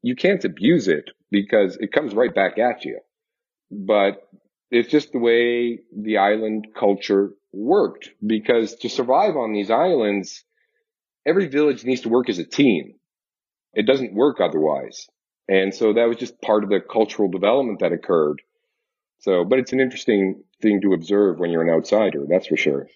you 0.02 0.16
can't 0.16 0.44
abuse 0.46 0.88
it 0.88 1.10
because 1.30 1.78
it 1.80 1.92
comes 1.92 2.16
right 2.16 2.34
back 2.34 2.58
at 2.58 2.86
you. 2.86 3.00
But 3.70 4.28
it's 4.74 4.90
just 4.90 5.12
the 5.12 5.20
way 5.20 5.80
the 5.96 6.18
island 6.18 6.68
culture 6.78 7.32
worked 7.52 8.10
because 8.26 8.76
to 8.78 8.90
survive 8.90 9.36
on 9.36 9.54
these 9.54 9.70
islands, 9.70 10.44
every 11.26 11.48
village 11.48 11.86
needs 11.86 12.02
to 12.02 12.10
work 12.10 12.28
as 12.28 12.40
a 12.40 12.46
team. 12.46 12.96
It 13.74 13.86
doesn't 13.86 14.16
work 14.16 14.42
otherwise. 14.42 15.08
And 15.48 15.74
so 15.74 15.94
that 15.94 16.08
was 16.08 16.18
just 16.18 16.42
part 16.42 16.64
of 16.64 16.70
the 16.70 16.80
cultural 16.80 17.30
development 17.30 17.82
that 17.82 17.92
occurred. 17.92 18.42
So, 19.20 19.46
but 19.46 19.60
it's 19.60 19.74
an 19.74 19.80
interesting 19.80 20.44
thing 20.62 20.82
to 20.82 20.94
observe 20.94 21.40
when 21.40 21.52
you're 21.52 21.62
an 21.62 21.74
outsider. 21.74 22.26
That's 22.28 22.48
for 22.48 22.58
sure. 22.58 22.88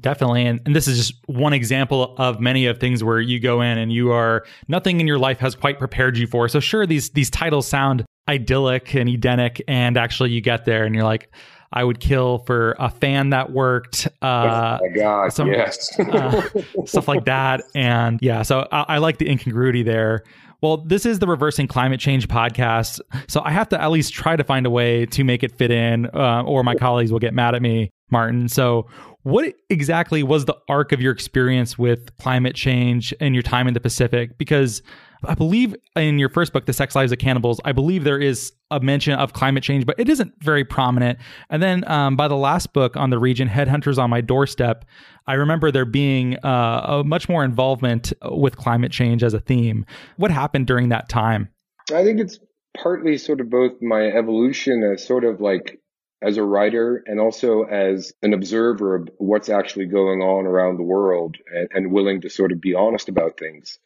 Definitely. 0.00 0.46
And, 0.46 0.62
and, 0.64 0.74
this 0.74 0.88
is 0.88 0.96
just 0.96 1.14
one 1.26 1.52
example 1.52 2.14
of 2.16 2.40
many 2.40 2.64
of 2.66 2.78
things 2.78 3.04
where 3.04 3.20
you 3.20 3.38
go 3.38 3.60
in 3.60 3.76
and 3.76 3.92
you 3.92 4.12
are 4.12 4.44
nothing 4.68 5.00
in 5.00 5.06
your 5.06 5.18
life 5.18 5.38
has 5.40 5.54
quite 5.54 5.78
prepared 5.78 6.16
you 6.16 6.26
for. 6.26 6.48
So 6.48 6.58
sure, 6.58 6.86
these 6.86 7.10
these 7.10 7.28
titles 7.28 7.68
sound 7.68 8.06
idyllic 8.28 8.94
and 8.94 9.08
Edenic, 9.08 9.62
and 9.68 9.96
actually 9.96 10.30
you 10.30 10.40
get 10.40 10.64
there 10.64 10.84
and 10.84 10.94
you're 10.94 11.04
like, 11.04 11.30
I 11.72 11.82
would 11.82 11.98
kill 11.98 12.38
for 12.38 12.76
a 12.78 12.88
fan 12.88 13.30
that 13.30 13.50
worked. 13.50 14.06
Uh, 14.22 14.78
oh 14.80 14.88
my 14.88 14.94
God, 14.94 15.32
some, 15.32 15.48
yes. 15.48 15.98
uh, 15.98 16.48
stuff 16.86 17.08
like 17.08 17.24
that. 17.24 17.62
And 17.74 18.20
yeah, 18.22 18.42
so 18.42 18.68
I, 18.70 18.84
I 18.88 18.98
like 18.98 19.18
the 19.18 19.28
incongruity 19.28 19.82
there. 19.82 20.22
Well, 20.62 20.78
this 20.78 21.04
is 21.04 21.18
the 21.18 21.26
Reversing 21.26 21.66
Climate 21.66 22.00
Change 22.00 22.28
podcast. 22.28 23.00
So 23.28 23.42
I 23.44 23.50
have 23.50 23.68
to 23.70 23.82
at 23.82 23.90
least 23.90 24.14
try 24.14 24.36
to 24.36 24.44
find 24.44 24.64
a 24.66 24.70
way 24.70 25.04
to 25.06 25.24
make 25.24 25.42
it 25.42 25.52
fit 25.52 25.70
in, 25.70 26.06
uh, 26.14 26.42
or 26.44 26.62
my 26.62 26.74
colleagues 26.74 27.12
will 27.12 27.18
get 27.18 27.34
mad 27.34 27.54
at 27.54 27.60
me, 27.60 27.90
Martin. 28.10 28.48
So, 28.48 28.86
what 29.24 29.54
exactly 29.68 30.22
was 30.22 30.44
the 30.44 30.56
arc 30.68 30.92
of 30.92 31.00
your 31.00 31.12
experience 31.12 31.78
with 31.78 32.16
climate 32.18 32.54
change 32.54 33.12
and 33.20 33.34
your 33.34 33.42
time 33.42 33.66
in 33.66 33.74
the 33.74 33.80
Pacific? 33.80 34.38
Because 34.38 34.82
I 35.28 35.34
believe 35.34 35.74
in 35.96 36.18
your 36.18 36.28
first 36.28 36.52
book, 36.52 36.66
The 36.66 36.72
Sex 36.72 36.94
Lives 36.94 37.12
of 37.12 37.18
Cannibals, 37.18 37.60
I 37.64 37.72
believe 37.72 38.04
there 38.04 38.18
is 38.18 38.52
a 38.70 38.80
mention 38.80 39.14
of 39.14 39.32
climate 39.32 39.62
change, 39.62 39.86
but 39.86 39.98
it 39.98 40.08
isn't 40.08 40.32
very 40.42 40.64
prominent. 40.64 41.18
And 41.50 41.62
then 41.62 41.88
um, 41.90 42.16
by 42.16 42.28
the 42.28 42.36
last 42.36 42.72
book 42.72 42.96
on 42.96 43.10
the 43.10 43.18
region, 43.18 43.48
Headhunters 43.48 43.98
on 43.98 44.10
My 44.10 44.20
Doorstep, 44.20 44.84
I 45.26 45.34
remember 45.34 45.70
there 45.70 45.84
being 45.84 46.36
uh, 46.44 47.00
a 47.00 47.04
much 47.04 47.28
more 47.28 47.44
involvement 47.44 48.12
with 48.22 48.56
climate 48.56 48.92
change 48.92 49.22
as 49.22 49.34
a 49.34 49.40
theme. 49.40 49.86
What 50.16 50.30
happened 50.30 50.66
during 50.66 50.88
that 50.90 51.08
time? 51.08 51.48
I 51.92 52.02
think 52.04 52.20
it's 52.20 52.38
partly 52.76 53.18
sort 53.18 53.40
of 53.40 53.50
both 53.50 53.80
my 53.80 54.06
evolution 54.06 54.82
as 54.92 55.06
sort 55.06 55.24
of 55.24 55.40
like 55.40 55.80
as 56.22 56.38
a 56.38 56.42
writer 56.42 57.02
and 57.06 57.20
also 57.20 57.64
as 57.64 58.12
an 58.22 58.32
observer 58.32 58.96
of 58.96 59.08
what's 59.18 59.50
actually 59.50 59.86
going 59.86 60.20
on 60.20 60.46
around 60.46 60.78
the 60.78 60.82
world 60.82 61.36
and, 61.52 61.68
and 61.72 61.92
willing 61.92 62.22
to 62.22 62.30
sort 62.30 62.50
of 62.50 62.60
be 62.60 62.74
honest 62.74 63.08
about 63.08 63.38
things 63.38 63.78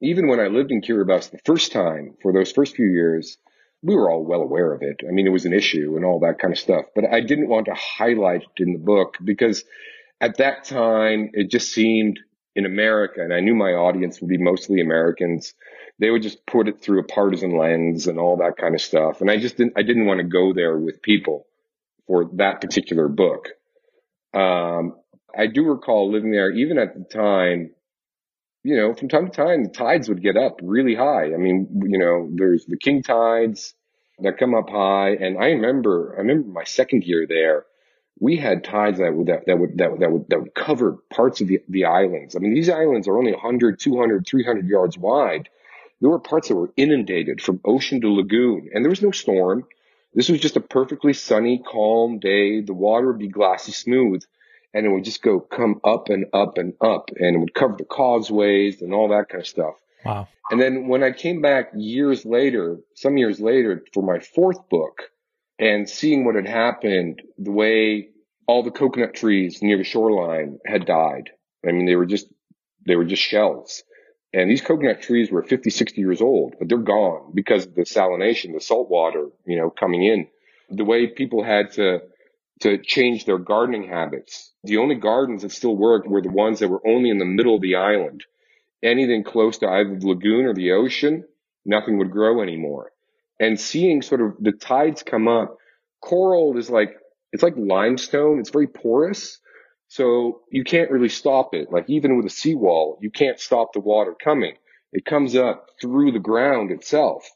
even 0.00 0.28
when 0.28 0.40
I 0.40 0.46
lived 0.46 0.70
in 0.70 0.80
Kiribati 0.80 1.30
the 1.30 1.40
first 1.44 1.72
time, 1.72 2.14
for 2.22 2.32
those 2.32 2.52
first 2.52 2.76
few 2.76 2.86
years, 2.86 3.38
we 3.82 3.94
were 3.94 4.10
all 4.10 4.24
well 4.24 4.42
aware 4.42 4.72
of 4.72 4.82
it. 4.82 5.00
I 5.06 5.10
mean, 5.12 5.26
it 5.26 5.32
was 5.32 5.46
an 5.46 5.52
issue 5.52 5.96
and 5.96 6.04
all 6.04 6.20
that 6.20 6.38
kind 6.38 6.52
of 6.52 6.58
stuff, 6.58 6.86
but 6.94 7.04
I 7.10 7.20
didn't 7.20 7.48
want 7.48 7.66
to 7.66 7.74
highlight 7.74 8.42
it 8.42 8.62
in 8.62 8.72
the 8.72 8.78
book 8.78 9.16
because 9.24 9.64
at 10.20 10.36
that 10.36 10.64
time, 10.64 11.30
it 11.32 11.50
just 11.50 11.72
seemed 11.72 12.18
in 12.54 12.66
America, 12.66 13.22
and 13.22 13.32
I 13.32 13.40
knew 13.40 13.54
my 13.54 13.72
audience 13.72 14.20
would 14.20 14.28
be 14.28 14.36
mostly 14.36 14.80
Americans. 14.80 15.54
They 15.98 16.10
would 16.10 16.22
just 16.22 16.44
put 16.46 16.68
it 16.68 16.82
through 16.82 17.00
a 17.00 17.04
partisan 17.04 17.56
lens 17.56 18.06
and 18.06 18.18
all 18.18 18.38
that 18.38 18.58
kind 18.58 18.74
of 18.74 18.80
stuff. 18.80 19.20
And 19.20 19.30
I 19.30 19.38
just 19.38 19.56
didn't, 19.56 19.74
I 19.76 19.82
didn't 19.82 20.06
want 20.06 20.18
to 20.18 20.24
go 20.24 20.52
there 20.52 20.76
with 20.76 21.00
people 21.00 21.46
for 22.06 22.28
that 22.34 22.60
particular 22.60 23.08
book. 23.08 23.48
Um, 24.34 24.96
I 25.36 25.46
do 25.46 25.64
recall 25.64 26.10
living 26.10 26.32
there, 26.32 26.50
even 26.50 26.78
at 26.78 26.94
the 26.94 27.04
time, 27.04 27.70
you 28.62 28.76
know, 28.76 28.94
from 28.94 29.08
time 29.08 29.26
to 29.26 29.32
time, 29.32 29.64
the 29.64 29.70
tides 29.70 30.08
would 30.08 30.22
get 30.22 30.36
up 30.36 30.60
really 30.62 30.94
high. 30.94 31.32
I 31.32 31.36
mean, 31.36 31.82
you 31.86 31.98
know, 31.98 32.28
there's 32.32 32.66
the 32.66 32.76
king 32.76 33.02
tides 33.02 33.74
that 34.18 34.38
come 34.38 34.54
up 34.54 34.68
high. 34.68 35.10
And 35.10 35.38
I 35.38 35.50
remember, 35.50 36.14
I 36.14 36.20
remember 36.20 36.48
my 36.48 36.64
second 36.64 37.04
year 37.04 37.26
there, 37.26 37.64
we 38.18 38.36
had 38.36 38.64
tides 38.64 38.98
that 38.98 39.14
would, 39.14 39.28
that, 39.28 39.46
that 39.46 39.58
would, 39.58 39.78
that, 39.78 39.98
that 40.00 40.12
would, 40.12 40.28
that 40.28 40.40
would 40.40 40.54
cover 40.54 40.98
parts 41.10 41.40
of 41.40 41.48
the, 41.48 41.60
the 41.68 41.86
islands. 41.86 42.36
I 42.36 42.40
mean, 42.40 42.52
these 42.52 42.68
islands 42.68 43.08
are 43.08 43.16
only 43.16 43.32
100, 43.32 43.80
200, 43.80 44.26
300 44.26 44.66
yards 44.66 44.98
wide. 44.98 45.48
There 46.02 46.10
were 46.10 46.18
parts 46.18 46.48
that 46.48 46.56
were 46.56 46.72
inundated 46.76 47.40
from 47.40 47.60
ocean 47.64 48.02
to 48.02 48.12
lagoon 48.12 48.70
and 48.74 48.84
there 48.84 48.90
was 48.90 49.02
no 49.02 49.10
storm. 49.10 49.64
This 50.12 50.28
was 50.28 50.40
just 50.40 50.56
a 50.56 50.60
perfectly 50.60 51.12
sunny, 51.14 51.62
calm 51.64 52.18
day. 52.18 52.60
The 52.60 52.74
water 52.74 53.08
would 53.08 53.18
be 53.18 53.28
glassy 53.28 53.72
smooth 53.72 54.22
and 54.72 54.86
it 54.86 54.88
would 54.90 55.04
just 55.04 55.22
go 55.22 55.40
come 55.40 55.80
up 55.84 56.08
and 56.08 56.26
up 56.32 56.58
and 56.58 56.74
up 56.80 57.10
and 57.16 57.36
it 57.36 57.38
would 57.38 57.54
cover 57.54 57.76
the 57.76 57.84
causeways 57.84 58.82
and 58.82 58.94
all 58.94 59.08
that 59.08 59.28
kind 59.28 59.42
of 59.42 59.46
stuff. 59.46 59.74
Wow. 60.04 60.28
And 60.50 60.60
then 60.60 60.88
when 60.88 61.02
I 61.02 61.12
came 61.12 61.42
back 61.42 61.70
years 61.74 62.24
later, 62.24 62.78
some 62.94 63.16
years 63.16 63.40
later 63.40 63.84
for 63.92 64.02
my 64.02 64.20
fourth 64.20 64.68
book 64.68 65.02
and 65.58 65.88
seeing 65.88 66.24
what 66.24 66.34
had 66.34 66.46
happened, 66.46 67.22
the 67.38 67.52
way 67.52 68.08
all 68.46 68.62
the 68.62 68.70
coconut 68.70 69.14
trees 69.14 69.62
near 69.62 69.76
the 69.76 69.84
shoreline 69.84 70.58
had 70.66 70.86
died. 70.86 71.30
I 71.66 71.72
mean, 71.72 71.86
they 71.86 71.96
were 71.96 72.06
just, 72.06 72.26
they 72.86 72.96
were 72.96 73.04
just 73.04 73.22
shells. 73.22 73.82
And 74.32 74.48
these 74.48 74.62
coconut 74.62 75.02
trees 75.02 75.30
were 75.30 75.42
50, 75.42 75.70
60 75.70 76.00
years 76.00 76.20
old, 76.20 76.54
but 76.58 76.68
they're 76.68 76.78
gone 76.78 77.32
because 77.34 77.66
of 77.66 77.74
the 77.74 77.82
salination, 77.82 78.54
the 78.54 78.60
salt 78.60 78.88
water, 78.88 79.26
you 79.44 79.56
know, 79.56 79.70
coming 79.70 80.04
in. 80.04 80.28
The 80.70 80.84
way 80.84 81.08
people 81.08 81.42
had 81.42 81.72
to 81.72 82.02
to 82.60 82.78
change 82.78 83.24
their 83.24 83.38
gardening 83.38 83.88
habits. 83.88 84.49
The 84.64 84.76
only 84.76 84.96
gardens 84.96 85.42
that 85.42 85.52
still 85.52 85.76
worked 85.76 86.06
were 86.06 86.22
the 86.22 86.30
ones 86.30 86.58
that 86.58 86.68
were 86.68 86.86
only 86.86 87.10
in 87.10 87.18
the 87.18 87.24
middle 87.24 87.56
of 87.56 87.62
the 87.62 87.76
island. 87.76 88.24
Anything 88.82 89.24
close 89.24 89.58
to 89.58 89.68
either 89.68 89.96
the 89.96 90.08
lagoon 90.08 90.46
or 90.46 90.54
the 90.54 90.72
ocean, 90.72 91.24
nothing 91.64 91.98
would 91.98 92.10
grow 92.10 92.42
anymore. 92.42 92.92
And 93.38 93.58
seeing 93.58 94.02
sort 94.02 94.20
of 94.20 94.34
the 94.38 94.52
tides 94.52 95.02
come 95.02 95.28
up, 95.28 95.56
coral 96.02 96.56
is 96.58 96.68
like, 96.68 96.96
it's 97.32 97.42
like 97.42 97.54
limestone. 97.56 98.38
It's 98.38 98.50
very 98.50 98.66
porous. 98.66 99.38
So 99.88 100.42
you 100.50 100.62
can't 100.62 100.90
really 100.90 101.08
stop 101.08 101.54
it. 101.54 101.72
Like 101.72 101.88
even 101.88 102.16
with 102.16 102.26
a 102.26 102.30
seawall, 102.30 102.98
you 103.00 103.10
can't 103.10 103.40
stop 103.40 103.72
the 103.72 103.80
water 103.80 104.14
coming. 104.22 104.54
It 104.92 105.04
comes 105.04 105.34
up 105.36 105.68
through 105.80 106.12
the 106.12 106.18
ground 106.18 106.70
itself. 106.70 107.28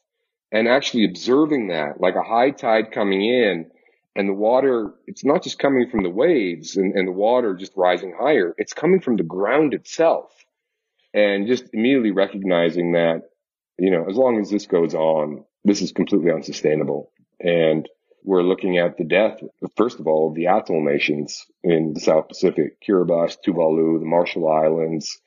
And 0.52 0.68
actually 0.68 1.06
observing 1.06 1.68
that, 1.68 2.00
like 2.00 2.14
a 2.14 2.22
high 2.22 2.50
tide 2.50 2.92
coming 2.92 3.24
in, 3.24 3.70
and 4.16 4.28
the 4.28 4.34
water, 4.34 4.92
it's 5.06 5.24
not 5.24 5.42
just 5.42 5.58
coming 5.58 5.88
from 5.90 6.02
the 6.02 6.10
waves 6.10 6.76
and, 6.76 6.94
and 6.94 7.08
the 7.08 7.12
water 7.12 7.54
just 7.54 7.72
rising 7.76 8.14
higher. 8.18 8.54
It's 8.58 8.72
coming 8.72 9.00
from 9.00 9.16
the 9.16 9.24
ground 9.24 9.74
itself. 9.74 10.32
And 11.12 11.46
just 11.46 11.66
immediately 11.72 12.10
recognizing 12.10 12.92
that, 12.92 13.22
you 13.78 13.90
know, 13.90 14.06
as 14.08 14.16
long 14.16 14.40
as 14.40 14.50
this 14.50 14.66
goes 14.66 14.94
on, 14.94 15.44
this 15.64 15.80
is 15.80 15.92
completely 15.92 16.30
unsustainable. 16.30 17.12
And 17.40 17.88
we're 18.24 18.42
looking 18.42 18.78
at 18.78 18.96
the 18.96 19.04
death, 19.04 19.40
first 19.76 20.00
of 20.00 20.06
all, 20.06 20.28
of 20.28 20.34
the 20.34 20.46
atoll 20.46 20.84
nations 20.84 21.44
in 21.62 21.92
the 21.94 22.00
South 22.00 22.28
Pacific, 22.28 22.78
Kiribati, 22.80 23.36
Tuvalu, 23.46 24.00
the 24.00 24.06
Marshall 24.06 24.48
Islands, 24.48 25.20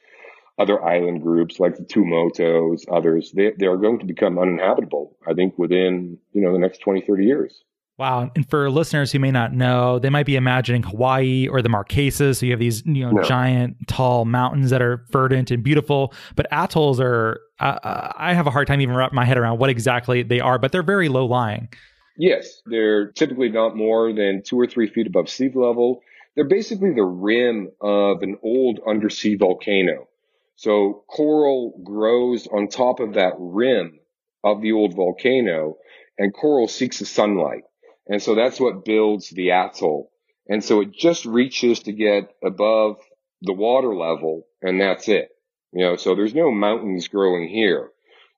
other 0.58 0.84
island 0.84 1.22
groups 1.22 1.60
like 1.60 1.75
the 1.75 1.84
Tuamotus, 1.84 2.86
others, 2.91 3.32
they, 3.32 3.51
they 3.58 3.67
are 3.67 3.77
going 3.77 4.00
to 4.00 4.06
become 4.06 4.39
uninhabitable, 4.39 5.15
I 5.27 5.34
think, 5.34 5.58
within, 5.58 6.17
you 6.34 6.41
know, 6.41 6.51
the 6.51 6.60
next 6.60 6.79
20, 6.79 7.01
30 7.01 7.25
years. 7.25 7.63
Wow. 7.98 8.30
And 8.36 8.48
for 8.48 8.70
listeners 8.70 9.12
who 9.12 9.18
may 9.18 9.32
not 9.32 9.54
know, 9.54 9.98
they 9.98 10.12
might 10.12 10.27
be 10.27 10.36
imagining 10.36 10.84
Hawaii 10.84 11.48
or 11.48 11.63
the 11.63 11.70
Marquesas. 11.70 12.38
So 12.38 12.46
you 12.46 12.51
have 12.51 12.60
these, 12.60 12.86
you 12.86 13.10
know, 13.10 13.24
giant, 13.24 13.88
tall 13.88 14.25
mountains 14.25 14.70
that 14.70 14.84
are 14.84 15.04
verdant 15.10 15.50
and 15.50 15.63
beautiful. 15.63 16.13
But 16.36 16.46
atolls 16.51 17.00
are, 17.00 17.39
uh, 17.60 18.13
I 18.16 18.34
have 18.34 18.46
a 18.46 18.51
hard 18.51 18.68
time 18.68 18.82
even 18.82 18.96
wrapping 18.96 19.16
my 19.16 19.25
head 19.25 19.38
around 19.38 19.58
what 19.58 19.72
exactly 19.72 20.22
they 20.22 20.39
are, 20.39 20.60
but 20.60 20.72
they're 20.72 20.84
very 20.84 21.10
low 21.10 21.25
lying. 21.25 21.70
Yes. 22.18 22.62
They're 22.68 23.12
typically 23.13 23.50
not 23.50 23.75
more 23.75 24.13
than 24.13 24.44
two 24.44 24.60
or 24.60 24.68
three 24.68 24.88
feet 24.88 25.08
above 25.08 25.27
sea 25.27 25.50
level. 25.54 26.01
They're 26.36 26.46
basically 26.48 26.94
the 26.94 27.04
rim 27.04 27.72
of 27.82 28.22
an 28.22 28.38
old 28.44 28.80
undersea 28.88 29.38
volcano. 29.38 30.08
So 30.56 31.04
coral 31.08 31.80
grows 31.84 32.46
on 32.46 32.68
top 32.68 33.00
of 33.00 33.16
that 33.16 33.34
rim 33.39 34.00
of 34.44 34.62
the 34.62 34.74
old 34.74 34.96
volcano 34.96 35.77
and 36.20 36.32
coral 36.32 36.68
seeks 36.68 37.00
the 37.00 37.06
sunlight. 37.06 37.63
And 38.08 38.22
so 38.22 38.36
that's 38.36 38.60
what 38.60 38.86
builds 38.86 39.30
the 39.30 39.52
atoll. 39.52 40.12
And 40.48 40.64
so 40.64 40.82
it 40.82 40.94
just 40.94 41.26
reaches 41.26 41.80
to 41.82 41.92
get 41.92 42.34
above 42.44 42.98
the 43.42 43.54
water 43.54 43.94
level 43.94 44.48
and 44.62 44.80
that's 44.80 45.08
it. 45.10 45.30
You 45.74 45.84
know, 45.84 45.96
so 45.98 46.16
there's 46.16 46.34
no 46.34 46.52
mountains 46.52 47.08
growing 47.08 47.50
here. 47.50 47.92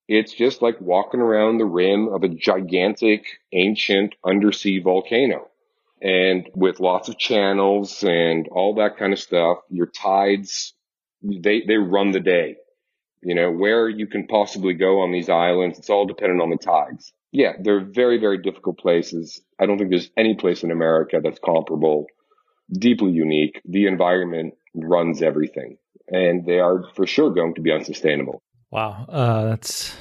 It's 0.08 0.34
just 0.34 0.64
like 0.64 0.82
walking 0.82 1.20
around 1.20 1.58
the 1.60 1.66
rim 1.66 2.08
of 2.08 2.24
a 2.24 2.30
gigantic 2.30 3.26
ancient 3.54 4.16
undersea 4.26 4.80
volcano. 4.80 5.48
And 6.02 6.50
with 6.56 6.80
lots 6.80 7.10
of 7.10 7.20
channels 7.20 8.04
and 8.04 8.48
all 8.50 8.76
that 8.76 8.98
kind 8.98 9.14
of 9.14 9.20
stuff, 9.20 9.60
your 9.70 9.86
tides, 9.86 10.74
they, 11.22 11.62
they 11.68 11.78
run 11.78 12.12
the 12.12 12.20
day. 12.20 12.56
You 13.22 13.36
know, 13.36 13.52
where 13.52 13.88
you 13.88 14.08
can 14.08 14.26
possibly 14.26 14.74
go 14.74 15.02
on 15.02 15.12
these 15.12 15.30
islands, 15.30 15.78
it's 15.78 15.90
all 15.90 16.06
dependent 16.06 16.42
on 16.42 16.50
the 16.50 16.58
tides 16.58 17.14
yeah, 17.32 17.54
they're 17.60 17.84
very, 17.84 18.18
very 18.18 18.42
difficult 18.42 18.80
places. 18.80 19.42
I 19.60 19.66
don't 19.66 19.78
think 19.78 19.90
there's 19.90 20.10
any 20.18 20.36
place 20.36 20.64
in 20.64 20.72
America 20.72 21.20
that's 21.22 21.40
comparable, 21.40 22.08
deeply 22.72 23.12
unique. 23.12 23.62
The 23.66 23.88
environment 23.88 24.54
runs 24.74 25.22
everything, 25.22 25.78
and 26.08 26.46
they 26.46 26.60
are 26.60 26.84
for 26.96 27.06
sure 27.06 27.32
going 27.32 27.56
to 27.56 27.62
be 27.62 27.72
unsustainable. 27.72 28.42
Wow, 28.72 29.06
uh, 29.10 29.46
that's 29.46 29.96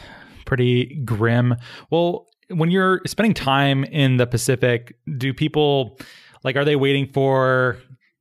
pretty 0.44 1.02
grim. 1.04 1.56
Well, 1.90 2.28
when 2.50 2.70
you're 2.70 3.00
spending 3.06 3.34
time 3.34 3.84
in 3.84 4.16
the 4.16 4.26
Pacific, 4.26 4.96
do 5.16 5.34
people 5.34 5.98
like 6.44 6.56
are 6.56 6.64
they 6.64 6.76
waiting 6.76 7.10
for? 7.12 7.78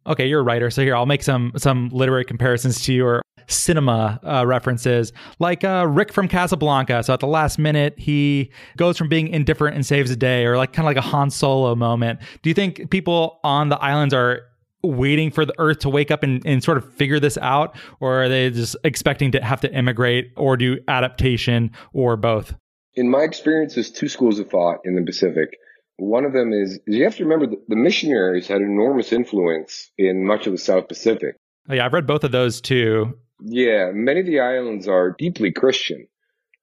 Okay, 0.08 0.26
you're 0.26 0.40
a 0.40 0.44
writer, 0.44 0.70
so 0.70 0.82
here 0.82 0.96
I'll 0.96 1.06
make 1.06 1.24
some 1.24 1.52
some 1.58 1.90
literary 1.90 2.26
comparisons 2.26 2.82
to 2.86 2.94
you, 2.94 3.06
or 3.06 3.22
cinema 3.48 4.20
uh, 4.24 4.46
references, 4.46 5.12
like 5.40 5.64
uh, 5.64 5.86
Rick 5.88 6.14
from 6.14 6.28
Casablanca. 6.28 7.04
So 7.04 7.14
at 7.14 7.20
the 7.20 7.28
last 7.28 7.60
minute, 7.60 7.98
he 7.98 8.52
goes 8.78 8.98
from 8.98 9.10
being 9.10 9.28
indifferent 9.28 9.76
and 9.76 9.86
saves 9.86 10.12
a 10.12 10.16
day, 10.16 10.46
or 10.46 10.58
like 10.58 10.74
kind 10.74 10.86
of 10.86 10.96
like 10.96 10.98
a 10.98 11.08
Han 11.08 11.30
Solo 11.30 11.76
moment. 11.76 12.20
Do 12.42 12.50
you 12.50 12.54
think 12.54 12.90
people 12.90 13.40
on 13.44 13.70
the 13.70 13.78
islands 13.78 14.14
are 14.14 14.44
waiting 14.84 15.32
for 15.32 15.46
the 15.46 15.54
earth 15.58 15.80
to 15.80 15.90
wake 15.90 16.12
up 16.12 16.24
and, 16.24 16.46
and 16.46 16.64
sort 16.64 16.78
of 16.78 16.94
figure 16.94 17.20
this 17.20 17.38
out 17.40 17.76
or 18.00 18.24
are 18.24 18.30
they 18.30 18.50
just 18.50 18.76
expecting 18.84 19.32
to 19.32 19.44
have 19.44 19.60
to 19.60 19.74
immigrate 19.74 20.32
or 20.38 20.56
do 20.56 20.78
adaptation 20.88 21.72
or 21.94 22.16
both 22.16 22.54
in 22.94 23.10
my 23.10 23.22
experience 23.22 23.74
there's 23.74 23.90
two 23.90 24.08
schools 24.08 24.38
of 24.40 24.48
thought 24.50 24.78
in 24.86 24.96
the 24.96 25.02
pacific 25.02 25.58
one 25.98 26.26
of 26.26 26.34
them 26.34 26.54
is, 26.54 26.80
you 26.88 27.04
have 27.04 27.16
to 27.16 27.24
remember 27.24 27.48
that 27.48 27.68
the 27.68 27.76
missionaries 27.76 28.48
had 28.48 28.62
enormous 28.62 29.12
influence 29.12 29.92
in 29.98 30.26
much 30.26 30.46
of 30.46 30.54
the 30.54 30.58
south 30.58 30.88
pacific 30.88 31.36
oh, 31.70 31.74
yeah 31.74 31.86
i've 31.86 31.94
read 31.94 32.08
both 32.08 32.24
of 32.24 32.32
those 32.32 32.62
too 32.62 33.18
yeah 33.42 33.92
many 33.94 34.20
of 34.20 34.26
the 34.26 34.40
islands 34.40 34.88
are 34.88 35.16
deeply 35.18 35.52
christian 35.52 36.08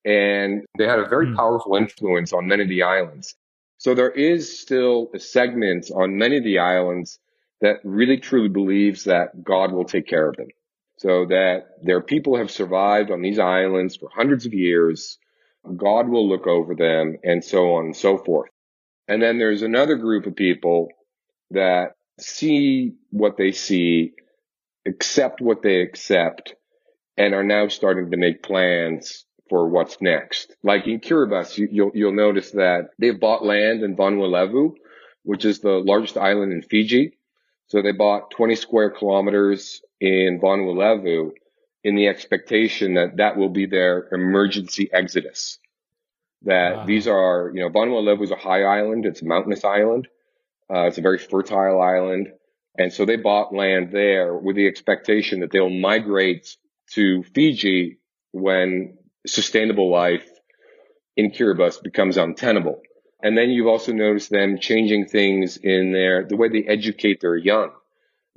and 0.05 0.65
they 0.79 0.85
had 0.85 0.99
a 0.99 1.09
very 1.09 1.27
mm. 1.27 1.37
powerful 1.37 1.77
influence 1.77 2.33
on 2.33 2.47
many 2.47 2.63
of 2.63 2.69
the 2.69 2.83
islands 2.83 3.35
so 3.79 3.95
there 3.95 4.11
is 4.11 4.61
still 4.61 5.11
a 5.15 5.19
segment 5.19 5.91
on 5.95 6.17
many 6.17 6.39
of 6.39 6.45
the 6.45 6.59
islands 6.59 7.19
that 7.61 7.81
really 7.85 8.19
truly 8.19 8.49
believes 8.49 9.05
that 9.05 9.45
God 9.45 9.73
will 9.73 9.85
take 9.85 10.07
care 10.07 10.29
of 10.29 10.37
them. 10.37 10.49
So 10.97 11.27
that 11.27 11.67
their 11.83 12.01
people 12.01 12.37
have 12.37 12.51
survived 12.51 13.11
on 13.11 13.21
these 13.21 13.39
islands 13.39 13.97
for 13.97 14.09
hundreds 14.09 14.47
of 14.47 14.55
years. 14.55 15.19
God 15.77 16.09
will 16.09 16.29
look 16.29 16.47
over 16.47 16.75
them 16.75 17.19
and 17.25 17.45
so 17.45 17.75
on 17.75 17.87
and 17.87 17.97
so 17.97 18.17
forth. 18.17 18.51
And 19.09 19.23
then 19.23 19.39
there's 19.39 19.63
another 19.63 19.97
group 19.97 20.27
of 20.27 20.37
people 20.37 20.89
that 21.51 21.95
see 22.19 22.95
what 23.11 23.37
they 23.37 23.53
see, 23.53 24.13
accept 24.87 25.41
what 25.41 25.63
they 25.63 25.81
accept, 25.81 26.55
and 27.17 27.35
are 27.35 27.45
now 27.45 27.69
starting 27.69 28.11
to 28.11 28.17
make 28.17 28.43
plans 28.43 29.25
for 29.49 29.69
what's 29.69 30.01
next. 30.01 30.57
Like 30.63 30.87
in 30.87 31.01
Kiribati, 31.01 31.69
you, 31.71 31.85
will 31.85 31.93
you'll 31.95 32.13
notice 32.13 32.53
that 32.53 32.91
they've 32.99 33.19
bought 33.19 33.45
land 33.45 33.83
in 33.83 33.97
Vanua 33.97 34.31
Levu, 34.31 34.75
which 35.23 35.45
is 35.45 35.61
the 35.61 35.71
largest 35.73 36.17
island 36.17 36.53
in 36.53 36.63
Fiji. 36.63 37.19
So 37.67 37.83
they 37.83 37.93
bought 37.93 38.31
20 38.31 38.57
square 38.57 38.91
kilometers 38.91 39.81
in 40.01 40.41
Vanua 40.43 40.77
Levu 40.77 41.33
in 41.83 41.95
the 41.95 42.09
expectation 42.09 42.95
that 42.95 43.19
that 43.19 43.37
will 43.37 43.51
be 43.51 43.67
their 43.67 44.09
emergency 44.13 44.89
exodus. 44.93 45.59
That 46.45 46.77
wow. 46.77 46.87
these 46.87 47.07
are, 47.07 47.51
you 47.55 47.61
know, 47.61 47.71
Vanua 47.71 48.05
Levu 48.05 48.23
is 48.23 48.31
a 48.31 48.37
high 48.37 48.63
island. 48.63 49.07
It's 49.07 49.23
a 49.23 49.27
mountainous 49.27 49.65
island. 49.65 50.09
Uh, 50.73 50.87
it's 50.87 50.99
a 50.99 51.03
very 51.03 51.19
fertile 51.19 51.81
island. 51.81 52.33
And 52.77 52.93
so 52.93 53.05
they 53.05 53.17
bought 53.17 53.55
land 53.55 53.91
there 53.93 54.35
with 54.35 54.57
the 54.57 54.67
expectation 54.67 55.41
that 55.41 55.51
they'll 55.51 55.71
migrate 55.71 56.57
to 56.93 57.23
Fiji 57.35 57.99
when 58.33 58.99
sustainable 59.27 59.91
life 59.91 60.29
in 61.17 61.31
Kiribati 61.31 61.83
becomes 61.83 62.17
untenable. 62.17 62.81
And 63.23 63.39
then 63.39 63.51
you've 63.51 63.69
also 63.69 63.93
noticed 63.93 64.31
them 64.31 64.59
changing 64.59 65.07
things 65.07 65.57
in 65.57 65.93
their, 65.93 66.25
the 66.25 66.37
way 66.37 66.49
they 66.49 66.65
educate 66.65 67.21
their 67.21 67.37
young. 67.37 67.71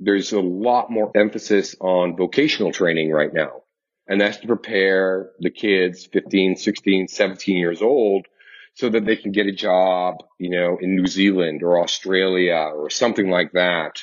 There's 0.00 0.32
a 0.32 0.40
lot 0.40 0.90
more 0.90 1.10
emphasis 1.14 1.74
on 1.80 2.16
vocational 2.16 2.72
training 2.72 3.10
right 3.10 3.32
now. 3.34 3.64
And 4.08 4.20
that's 4.20 4.38
to 4.38 4.46
prepare 4.46 5.30
the 5.38 5.50
kids 5.50 6.06
15, 6.06 6.56
16, 6.56 7.08
17 7.08 7.56
years 7.56 7.82
old 7.82 8.26
so 8.74 8.88
that 8.88 9.04
they 9.04 9.16
can 9.16 9.32
get 9.32 9.46
a 9.46 9.52
job, 9.52 10.16
you 10.38 10.50
know, 10.50 10.78
in 10.80 10.96
New 10.96 11.06
Zealand 11.06 11.62
or 11.62 11.80
Australia 11.82 12.70
or 12.74 12.88
something 12.90 13.28
like 13.28 13.52
that, 13.52 13.98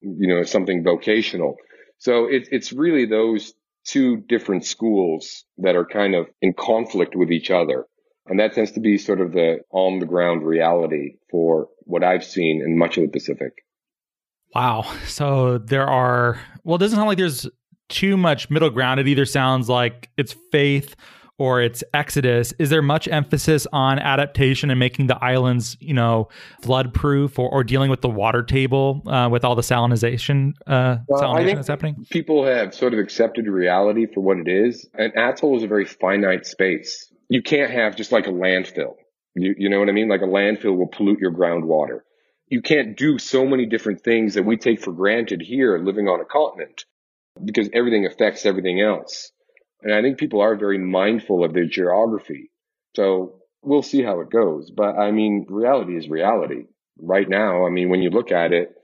you 0.00 0.28
know, 0.28 0.44
something 0.44 0.84
vocational. 0.84 1.56
So 1.98 2.26
it, 2.26 2.48
it's 2.52 2.72
really 2.72 3.06
those 3.06 3.52
two 3.84 4.18
different 4.18 4.64
schools 4.64 5.44
that 5.58 5.76
are 5.76 5.86
kind 5.86 6.14
of 6.14 6.28
in 6.40 6.52
conflict 6.52 7.16
with 7.16 7.32
each 7.32 7.50
other. 7.50 7.86
And 8.26 8.38
that 8.38 8.54
tends 8.54 8.72
to 8.72 8.80
be 8.80 8.98
sort 8.98 9.20
of 9.20 9.32
the 9.32 9.60
on 9.70 9.98
the 9.98 10.06
ground 10.06 10.46
reality 10.46 11.16
for 11.30 11.68
what 11.80 12.04
I've 12.04 12.24
seen 12.24 12.62
in 12.64 12.78
much 12.78 12.96
of 12.96 13.02
the 13.02 13.08
Pacific. 13.08 13.64
Wow. 14.54 14.82
So 15.06 15.58
there 15.58 15.88
are, 15.88 16.38
well, 16.62 16.76
it 16.76 16.80
doesn't 16.80 16.96
sound 16.96 17.08
like 17.08 17.18
there's 17.18 17.48
too 17.92 18.16
much 18.16 18.50
middle 18.50 18.70
ground. 18.70 18.98
It 18.98 19.08
either 19.08 19.24
sounds 19.24 19.68
like 19.68 20.10
it's 20.16 20.34
faith 20.50 20.96
or 21.38 21.60
it's 21.62 21.84
exodus. 21.94 22.52
Is 22.58 22.70
there 22.70 22.82
much 22.82 23.08
emphasis 23.08 23.66
on 23.72 23.98
adaptation 23.98 24.70
and 24.70 24.78
making 24.78 25.06
the 25.06 25.22
islands, 25.22 25.76
you 25.80 25.94
know, 25.94 26.28
flood 26.60 26.92
proof 26.92 27.38
or, 27.38 27.50
or 27.50 27.64
dealing 27.64 27.90
with 27.90 28.00
the 28.00 28.08
water 28.08 28.42
table 28.42 29.02
uh, 29.06 29.28
with 29.30 29.44
all 29.44 29.54
the 29.54 29.62
salinization, 29.62 30.52
uh, 30.66 30.98
well, 31.08 31.22
salinization 31.22 31.54
that's 31.54 31.68
happening? 31.68 32.06
People 32.10 32.44
have 32.44 32.74
sort 32.74 32.92
of 32.92 32.98
accepted 32.98 33.46
reality 33.46 34.06
for 34.06 34.20
what 34.20 34.38
it 34.38 34.48
is. 34.48 34.88
An 34.94 35.12
atoll 35.16 35.56
is 35.56 35.62
a 35.62 35.68
very 35.68 35.84
finite 35.84 36.46
space 36.46 37.12
you 37.32 37.40
can't 37.40 37.72
have 37.72 37.96
just 37.96 38.12
like 38.12 38.26
a 38.26 38.30
landfill. 38.30 38.96
You, 39.34 39.54
you 39.56 39.70
know 39.70 39.78
what 39.78 39.88
I 39.88 39.92
mean? 39.92 40.08
Like 40.08 40.20
a 40.20 40.26
landfill 40.26 40.76
will 40.76 40.88
pollute 40.88 41.18
your 41.18 41.32
groundwater. 41.32 42.00
You 42.48 42.60
can't 42.60 42.94
do 42.94 43.18
so 43.18 43.46
many 43.46 43.64
different 43.64 44.02
things 44.02 44.34
that 44.34 44.42
we 44.42 44.58
take 44.58 44.82
for 44.82 44.92
granted 44.92 45.40
here 45.40 45.78
living 45.78 46.08
on 46.08 46.20
a 46.20 46.26
continent 46.26 46.84
because 47.44 47.68
everything 47.72 48.06
affects 48.06 48.46
everything 48.46 48.80
else. 48.80 49.32
And 49.82 49.92
I 49.92 50.02
think 50.02 50.18
people 50.18 50.40
are 50.40 50.56
very 50.56 50.78
mindful 50.78 51.44
of 51.44 51.52
their 51.52 51.66
geography. 51.66 52.50
So 52.94 53.42
we'll 53.62 53.82
see 53.82 54.02
how 54.02 54.20
it 54.20 54.30
goes. 54.30 54.70
But 54.70 54.96
I 54.96 55.10
mean, 55.10 55.46
reality 55.48 55.96
is 55.96 56.08
reality. 56.08 56.66
Right 56.98 57.28
now, 57.28 57.66
I 57.66 57.70
mean, 57.70 57.88
when 57.88 58.02
you 58.02 58.10
look 58.10 58.30
at 58.30 58.52
it, 58.52 58.74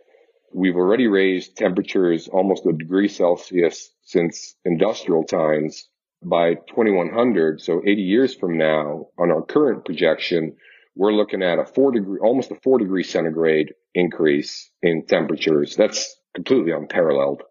we've 0.53 0.77
already 0.77 1.07
raised 1.07 1.57
temperatures 1.57 2.27
almost 2.29 2.67
a 2.67 2.73
degree 2.73 3.09
Celsius 3.09 3.91
since 4.03 4.55
industrial 4.65 5.25
times 5.25 5.89
by 6.23 6.55
2100, 6.55 7.61
so 7.61 7.81
80 7.85 8.03
years 8.03 8.35
from 8.35 8.59
now, 8.59 9.09
on 9.19 9.31
our 9.31 9.43
current 9.43 9.85
projection, 9.85 10.57
we're 10.97 11.13
looking 11.13 11.43
at 11.43 11.61
a 11.61 11.65
four 11.65 11.93
degree, 11.93 12.19
almost 12.21 12.51
a 12.51 12.57
four 12.57 12.79
degree 12.79 13.05
centigrade 13.05 13.73
increase 13.95 14.71
in 14.83 15.07
temperatures. 15.07 15.77
That's 15.77 16.17
completely 16.35 16.73
unparalleled. 16.73 17.43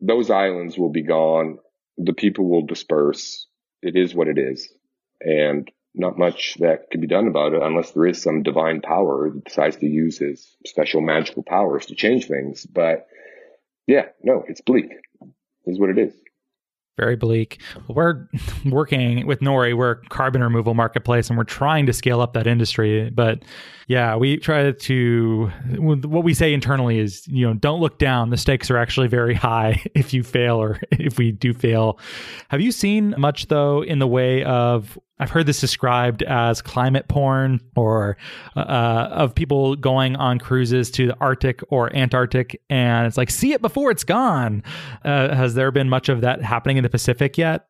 Those 0.00 0.30
islands 0.30 0.78
will 0.78 0.90
be 0.90 1.02
gone. 1.02 1.58
The 1.98 2.12
people 2.12 2.48
will 2.48 2.66
disperse. 2.66 3.46
It 3.82 3.96
is 3.96 4.14
what 4.14 4.28
it 4.28 4.38
is. 4.38 4.72
And 5.20 5.70
not 5.94 6.18
much 6.18 6.56
that 6.60 6.90
can 6.90 7.00
be 7.00 7.06
done 7.06 7.26
about 7.26 7.52
it 7.52 7.62
unless 7.62 7.90
there 7.90 8.06
is 8.06 8.22
some 8.22 8.42
divine 8.42 8.80
power 8.80 9.30
that 9.30 9.44
decides 9.44 9.76
to 9.76 9.86
use 9.86 10.18
his 10.18 10.56
special 10.66 11.00
magical 11.00 11.42
powers 11.42 11.86
to 11.86 11.94
change 11.94 12.26
things. 12.26 12.64
But 12.64 13.06
yeah, 13.86 14.06
no, 14.22 14.44
it's 14.48 14.60
bleak. 14.60 14.90
Is 15.66 15.78
what 15.78 15.90
it 15.90 15.98
is 15.98 16.14
very 17.00 17.16
bleak. 17.16 17.60
We're 17.88 18.28
working 18.66 19.26
with 19.26 19.40
Nori, 19.40 19.76
we're 19.76 19.96
carbon 20.10 20.42
removal 20.42 20.74
marketplace, 20.74 21.28
and 21.28 21.38
we're 21.38 21.44
trying 21.44 21.86
to 21.86 21.92
scale 21.92 22.20
up 22.20 22.34
that 22.34 22.46
industry. 22.46 23.08
But 23.10 23.42
yeah, 23.88 24.16
we 24.16 24.36
try 24.36 24.70
to, 24.70 25.50
what 25.78 26.22
we 26.22 26.34
say 26.34 26.52
internally 26.52 26.98
is, 26.98 27.26
you 27.26 27.46
know, 27.46 27.54
don't 27.54 27.80
look 27.80 27.98
down. 27.98 28.30
The 28.30 28.36
stakes 28.36 28.70
are 28.70 28.76
actually 28.76 29.08
very 29.08 29.34
high 29.34 29.82
if 29.94 30.12
you 30.12 30.22
fail 30.22 30.56
or 30.56 30.78
if 30.92 31.18
we 31.18 31.32
do 31.32 31.54
fail. 31.54 31.98
Have 32.48 32.60
you 32.60 32.70
seen 32.70 33.14
much, 33.16 33.48
though, 33.48 33.82
in 33.82 33.98
the 33.98 34.06
way 34.06 34.44
of 34.44 34.98
I've 35.20 35.30
heard 35.30 35.44
this 35.44 35.60
described 35.60 36.22
as 36.22 36.62
climate 36.62 37.06
porn 37.06 37.60
or 37.76 38.16
uh, 38.56 38.60
of 38.60 39.34
people 39.34 39.76
going 39.76 40.16
on 40.16 40.38
cruises 40.38 40.90
to 40.92 41.08
the 41.08 41.16
Arctic 41.20 41.60
or 41.68 41.94
Antarctic 41.94 42.60
and 42.70 43.06
it's 43.06 43.18
like, 43.18 43.30
see 43.30 43.52
it 43.52 43.60
before 43.60 43.90
it's 43.90 44.02
gone. 44.02 44.62
Uh, 45.04 45.34
has 45.34 45.54
there 45.54 45.70
been 45.70 45.90
much 45.90 46.08
of 46.08 46.22
that 46.22 46.40
happening 46.40 46.78
in 46.78 46.82
the 46.82 46.88
Pacific 46.88 47.36
yet? 47.36 47.66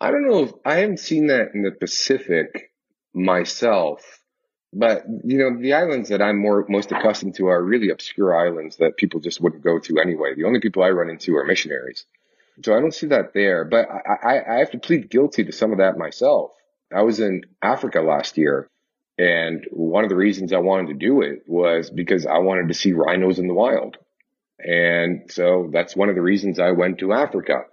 I 0.00 0.12
don't 0.12 0.30
know. 0.30 0.44
If, 0.44 0.52
I 0.64 0.76
haven't 0.76 1.00
seen 1.00 1.26
that 1.26 1.48
in 1.54 1.62
the 1.62 1.72
Pacific 1.72 2.70
myself, 3.12 4.20
but 4.72 5.04
you 5.24 5.38
know, 5.38 5.60
the 5.60 5.72
islands 5.72 6.10
that 6.10 6.22
I'm 6.22 6.38
more 6.38 6.66
most 6.68 6.92
accustomed 6.92 7.34
to 7.36 7.48
are 7.48 7.60
really 7.60 7.90
obscure 7.90 8.36
islands 8.36 8.76
that 8.76 8.96
people 8.96 9.18
just 9.18 9.40
wouldn't 9.40 9.64
go 9.64 9.80
to 9.80 9.98
anyway. 9.98 10.34
The 10.36 10.44
only 10.44 10.60
people 10.60 10.84
I 10.84 10.90
run 10.90 11.10
into 11.10 11.34
are 11.34 11.44
missionaries. 11.44 12.06
So 12.62 12.76
I 12.76 12.80
don't 12.80 12.94
see 12.94 13.08
that 13.08 13.34
there, 13.34 13.64
but 13.64 13.88
I, 13.90 14.28
I, 14.28 14.54
I 14.54 14.58
have 14.60 14.70
to 14.70 14.78
plead 14.78 15.10
guilty 15.10 15.44
to 15.44 15.52
some 15.52 15.72
of 15.72 15.78
that 15.78 15.98
myself. 15.98 16.52
I 16.94 17.02
was 17.02 17.20
in 17.20 17.42
Africa 17.62 18.00
last 18.00 18.38
year. 18.38 18.68
And 19.18 19.64
one 19.70 20.04
of 20.04 20.10
the 20.10 20.16
reasons 20.16 20.52
I 20.52 20.58
wanted 20.58 20.88
to 20.88 21.06
do 21.06 21.22
it 21.22 21.44
was 21.46 21.90
because 21.90 22.26
I 22.26 22.38
wanted 22.38 22.68
to 22.68 22.74
see 22.74 22.92
rhinos 22.92 23.38
in 23.38 23.46
the 23.46 23.54
wild. 23.54 23.96
And 24.58 25.30
so 25.30 25.70
that's 25.72 25.96
one 25.96 26.08
of 26.08 26.14
the 26.14 26.22
reasons 26.22 26.58
I 26.58 26.72
went 26.72 26.98
to 26.98 27.12
Africa 27.12 27.64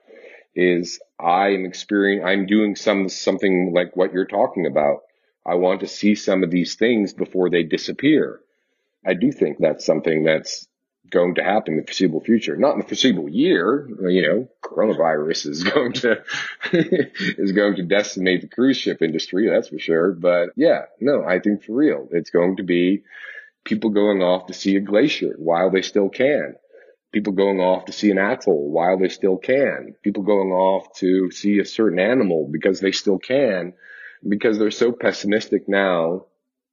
is 0.55 0.99
I 1.19 1.49
am 1.49 1.65
experiencing, 1.65 2.27
I'm 2.27 2.45
doing 2.45 2.75
some, 2.75 3.09
something 3.09 3.73
like 3.73 3.95
what 3.95 4.13
you're 4.13 4.25
talking 4.25 4.67
about. 4.67 5.01
I 5.45 5.55
want 5.55 5.81
to 5.81 5.87
see 5.87 6.15
some 6.15 6.43
of 6.43 6.51
these 6.51 6.75
things 6.75 7.13
before 7.13 7.49
they 7.49 7.63
disappear. 7.63 8.39
I 9.05 9.13
do 9.13 9.31
think 9.31 9.57
that's 9.59 9.85
something 9.85 10.23
that's 10.23 10.67
going 11.13 11.35
to 11.35 11.43
happen 11.43 11.75
in 11.75 11.79
the 11.79 11.85
foreseeable 11.85 12.21
future. 12.21 12.57
Not 12.57 12.73
in 12.73 12.79
the 12.79 12.87
foreseeable 12.87 13.29
year. 13.29 13.87
You 14.01 14.21
know, 14.27 14.49
coronavirus 14.61 15.47
is 15.47 15.63
going 15.73 15.93
to 15.93 16.23
is 16.73 17.53
going 17.53 17.75
to 17.77 17.83
decimate 17.83 18.41
the 18.41 18.47
cruise 18.47 18.77
ship 18.77 19.01
industry. 19.01 19.49
That's 19.49 19.69
for 19.69 19.79
sure. 19.79 20.11
But 20.11 20.49
yeah, 20.57 20.85
no, 20.99 21.23
I 21.23 21.39
think 21.39 21.63
for 21.63 21.73
real, 21.73 22.09
it's 22.11 22.31
going 22.31 22.57
to 22.57 22.63
be 22.63 23.03
people 23.63 23.91
going 23.91 24.21
off 24.21 24.47
to 24.47 24.53
see 24.53 24.75
a 24.75 24.81
glacier 24.81 25.35
while 25.37 25.71
they 25.71 25.81
still 25.83 26.09
can. 26.09 26.55
people 27.13 27.33
going 27.33 27.59
off 27.59 27.85
to 27.85 27.91
see 27.93 28.11
an 28.11 28.17
atoll 28.17 28.69
while 28.69 28.97
they 28.97 29.07
still 29.07 29.37
can, 29.37 29.95
people 30.01 30.23
going 30.23 30.51
off 30.51 30.93
to 30.97 31.31
see 31.31 31.59
a 31.59 31.65
certain 31.65 31.99
animal 31.99 32.49
because 32.51 32.79
they 32.79 32.91
still 32.91 33.19
can, 33.19 33.73
because 34.27 34.57
they're 34.57 34.71
so 34.71 34.91
pessimistic 34.91 35.69
now 35.69 36.25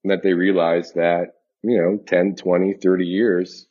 that 0.05 0.23
they 0.23 0.33
realize 0.33 0.93
that, 0.95 1.35
you 1.63 1.77
know, 1.81 1.99
10, 2.07 2.37
20, 2.37 2.75
30 2.83 3.07
years, 3.07 3.67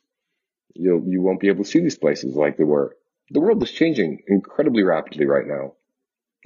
you'll, 0.74 1.02
you 1.06 1.20
won't 1.22 1.40
be 1.40 1.48
able 1.48 1.64
to 1.64 1.70
see 1.70 1.80
these 1.80 1.98
places 1.98 2.34
like 2.34 2.56
they 2.56 2.64
were. 2.64 2.96
The 3.30 3.40
world 3.40 3.62
is 3.62 3.70
changing 3.70 4.22
incredibly 4.28 4.82
rapidly 4.82 5.26
right 5.26 5.46
now, 5.46 5.74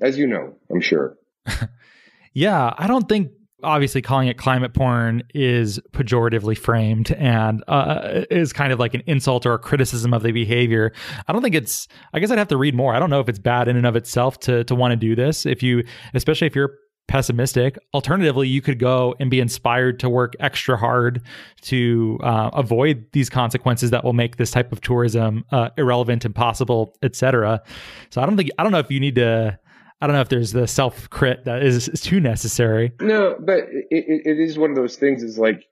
as 0.03 0.19
you 0.19 0.27
know, 0.27 0.55
I'm 0.71 0.81
sure. 0.81 1.17
yeah, 2.35 2.75
I 2.77 2.87
don't 2.87 3.09
think 3.09 3.31
obviously 3.65 4.03
calling 4.03 4.29
it 4.29 4.37
climate 4.37 4.75
porn 4.75 5.23
is 5.35 5.81
pejoratively 5.93 6.57
framed 6.57 7.11
and 7.13 7.65
uh, 7.67 8.25
is 8.31 8.53
kind 8.53 8.73
of 8.73 8.79
like 8.79 8.95
an 8.95 9.03
insult 9.07 9.47
or 9.47 9.55
a 9.55 9.59
criticism 9.59 10.13
of 10.13 10.23
the 10.23 10.33
behavior. 10.33 10.93
I 11.27 11.33
don't 11.33 11.43
think 11.43 11.55
it's. 11.55 11.89
I 12.13 12.21
guess 12.21 12.31
I'd 12.31 12.39
have 12.39 12.49
to 12.49 12.57
read 12.57 12.75
more. 12.75 12.95
I 12.95 12.99
don't 12.99 13.11
know 13.11 13.21
if 13.21 13.29
it's 13.29 13.39
bad 13.39 13.69
in 13.69 13.77
and 13.77 13.87
of 13.87 13.97
itself 13.97 14.39
to 14.41 14.65
to 14.65 14.75
want 14.75 14.93
to 14.93 14.97
do 14.97 15.17
this. 15.17 15.47
If 15.47 15.63
you, 15.63 15.85
especially 16.13 16.47
if 16.47 16.55
you're 16.55 16.77
pessimistic. 17.07 17.79
Alternatively, 17.93 18.49
you 18.49 18.61
could 18.61 18.79
go 18.79 19.15
and 19.21 19.31
be 19.31 19.41
inspired 19.41 20.01
to 20.01 20.09
work 20.09 20.35
extra 20.41 20.77
hard 20.77 21.23
to 21.63 22.19
uh, 22.23 22.51
avoid 22.53 23.07
these 23.13 23.31
consequences 23.31 23.91
that 23.91 24.05
will 24.05 24.13
make 24.13 24.37
this 24.37 24.51
type 24.51 24.73
of 24.73 24.81
tourism 24.81 25.45
uh, 25.53 25.71
irrelevant, 25.77 26.25
impossible, 26.25 26.97
etc. 27.03 27.63
So 28.11 28.23
I 28.23 28.27
don't 28.27 28.37
think 28.37 28.51
I 28.59 28.63
don't 28.63 28.73
know 28.73 28.79
if 28.79 28.91
you 28.91 29.01
need 29.01 29.17
to 29.17 29.59
I 30.01 30.07
don't 30.07 30.17
know 30.17 30.23
if 30.23 30.29
there's 30.29 30.53
the 30.53 30.67
self 30.67 31.09
crit 31.11 31.45
that 31.45 31.63
is, 31.63 31.89
is, 31.89 32.01
too 32.01 32.21
necessary. 32.21 32.93
No, 33.01 33.37
but 33.41 33.61
it, 33.91 34.23
it 34.27 34.39
is 34.39 34.59
one 34.59 34.71
of 34.71 34.77
those 34.77 34.97
things. 34.97 35.23
Is 35.23 35.39
like, 35.39 35.65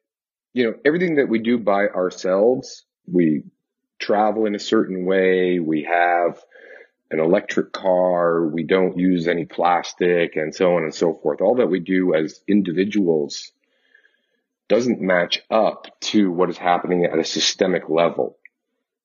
you 0.54 0.64
know, 0.64 0.74
everything 0.84 1.16
that 1.16 1.28
we 1.28 1.38
do 1.38 1.58
by 1.58 1.88
ourselves, 1.88 2.84
we 3.06 3.42
travel 3.98 4.46
in 4.46 4.54
a 4.54 4.58
certain 4.58 5.04
way. 5.04 5.58
We 5.58 5.82
have 5.82 6.40
an 7.12 7.20
electric 7.20 7.72
car. 7.72 8.46
We 8.46 8.64
don't 8.64 8.98
use 8.98 9.28
any 9.28 9.44
plastic 9.44 10.36
and 10.36 10.54
so 10.54 10.76
on 10.76 10.82
and 10.82 10.94
so 10.94 11.14
forth. 11.22 11.40
All 11.40 11.56
that 11.56 11.68
we 11.68 11.80
do 11.80 12.14
as 12.14 12.40
individuals 12.48 13.52
doesn't 14.68 15.00
match 15.00 15.42
up 15.50 15.86
to 16.00 16.30
what 16.30 16.48
is 16.48 16.56
happening 16.56 17.04
at 17.04 17.18
a 17.18 17.24
systemic 17.24 17.88
level. 17.88 18.38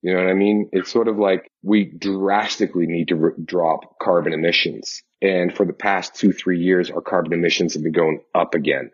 You 0.01 0.13
know 0.13 0.23
what 0.23 0.29
I 0.29 0.35
mean? 0.35 0.69
It's 0.71 0.91
sort 0.91 1.07
of 1.07 1.17
like 1.17 1.51
we 1.63 1.85
drastically 1.85 2.87
need 2.87 3.09
to 3.09 3.33
drop 3.43 3.99
carbon 3.99 4.31
emissions. 4.31 5.03
And 5.21 5.53
for 5.53 5.65
the 5.65 5.73
past 5.73 6.15
two, 6.15 6.31
three 6.31 6.61
years, 6.61 6.89
our 6.89 7.01
carbon 7.01 7.33
emissions 7.33 7.73
have 7.73 7.83
been 7.83 7.91
going 7.91 8.21
up 8.33 8.53
again. 8.53 8.91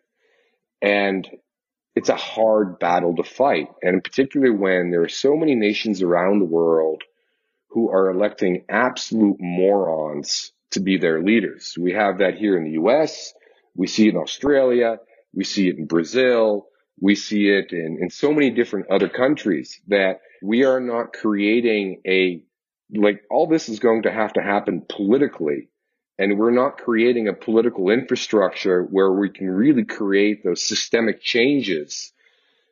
And 0.81 1.29
it's 1.95 2.09
a 2.09 2.15
hard 2.15 2.79
battle 2.79 3.15
to 3.17 3.23
fight. 3.23 3.67
And 3.83 4.03
particularly 4.03 4.55
when 4.55 4.89
there 4.89 5.03
are 5.03 5.09
so 5.09 5.35
many 5.35 5.53
nations 5.55 6.01
around 6.01 6.39
the 6.39 6.45
world 6.45 7.03
who 7.73 7.89
are 7.89 8.11
electing 8.11 8.65
absolute 8.69 9.37
morons 9.39 10.51
to 10.71 10.79
be 10.79 10.97
their 10.97 11.23
leaders. 11.23 11.75
We 11.79 11.93
have 11.93 12.19
that 12.19 12.35
here 12.35 12.55
in 12.55 12.65
the 12.65 12.81
US. 12.81 13.33
We 13.75 13.87
see 13.87 14.07
it 14.07 14.13
in 14.13 14.17
Australia. 14.17 14.99
We 15.33 15.43
see 15.43 15.69
it 15.69 15.77
in 15.77 15.85
Brazil. 15.85 16.67
We 17.01 17.15
see 17.15 17.49
it 17.49 17.71
in, 17.71 17.97
in 17.99 18.09
so 18.11 18.31
many 18.31 18.51
different 18.51 18.91
other 18.91 19.09
countries 19.09 19.81
that 19.87 20.21
we 20.43 20.65
are 20.65 20.79
not 20.79 21.13
creating 21.13 22.01
a, 22.05 22.43
like 22.93 23.23
all 23.31 23.47
this 23.47 23.69
is 23.69 23.79
going 23.79 24.03
to 24.03 24.11
have 24.11 24.33
to 24.33 24.41
happen 24.41 24.85
politically. 24.87 25.69
And 26.19 26.37
we're 26.37 26.51
not 26.51 26.77
creating 26.77 27.27
a 27.27 27.33
political 27.33 27.89
infrastructure 27.89 28.83
where 28.83 29.11
we 29.11 29.31
can 29.31 29.49
really 29.49 29.85
create 29.85 30.43
those 30.43 30.61
systemic 30.61 31.21
changes 31.21 32.13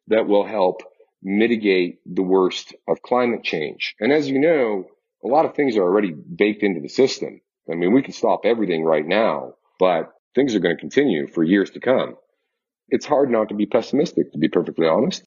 that 0.08 0.28
will 0.28 0.46
help 0.46 0.84
mitigate 1.24 2.00
the 2.06 2.24
worst 2.24 2.76
of 2.88 3.02
climate 3.02 3.44
change. 3.44 3.96
And 4.00 4.12
as 4.12 4.30
you 4.30 4.40
know, 4.40 4.86
a 5.24 5.28
lot 5.28 5.46
of 5.46 5.56
things 5.56 5.78
are 5.78 5.84
already 5.84 6.12
baked 6.12 6.64
into 6.64 6.82
the 6.82 6.90
system. 6.90 7.42
I 7.72 7.76
mean, 7.76 7.94
we 7.94 8.02
can 8.02 8.14
stop 8.14 8.42
everything 8.44 8.84
right 8.84 9.06
now, 9.06 9.54
but 9.80 10.12
things 10.36 10.56
are 10.56 10.60
going 10.60 10.76
to 10.76 10.80
continue 10.80 11.28
for 11.28 11.44
years 11.44 11.70
to 11.72 11.80
come. 11.80 12.16
It's 12.90 13.06
hard 13.06 13.30
not 13.30 13.50
to 13.50 13.56
be 13.56 13.66
pessimistic, 13.66 14.32
to 14.32 14.40
be 14.40 14.50
perfectly 14.50 14.88
honest. 14.88 15.24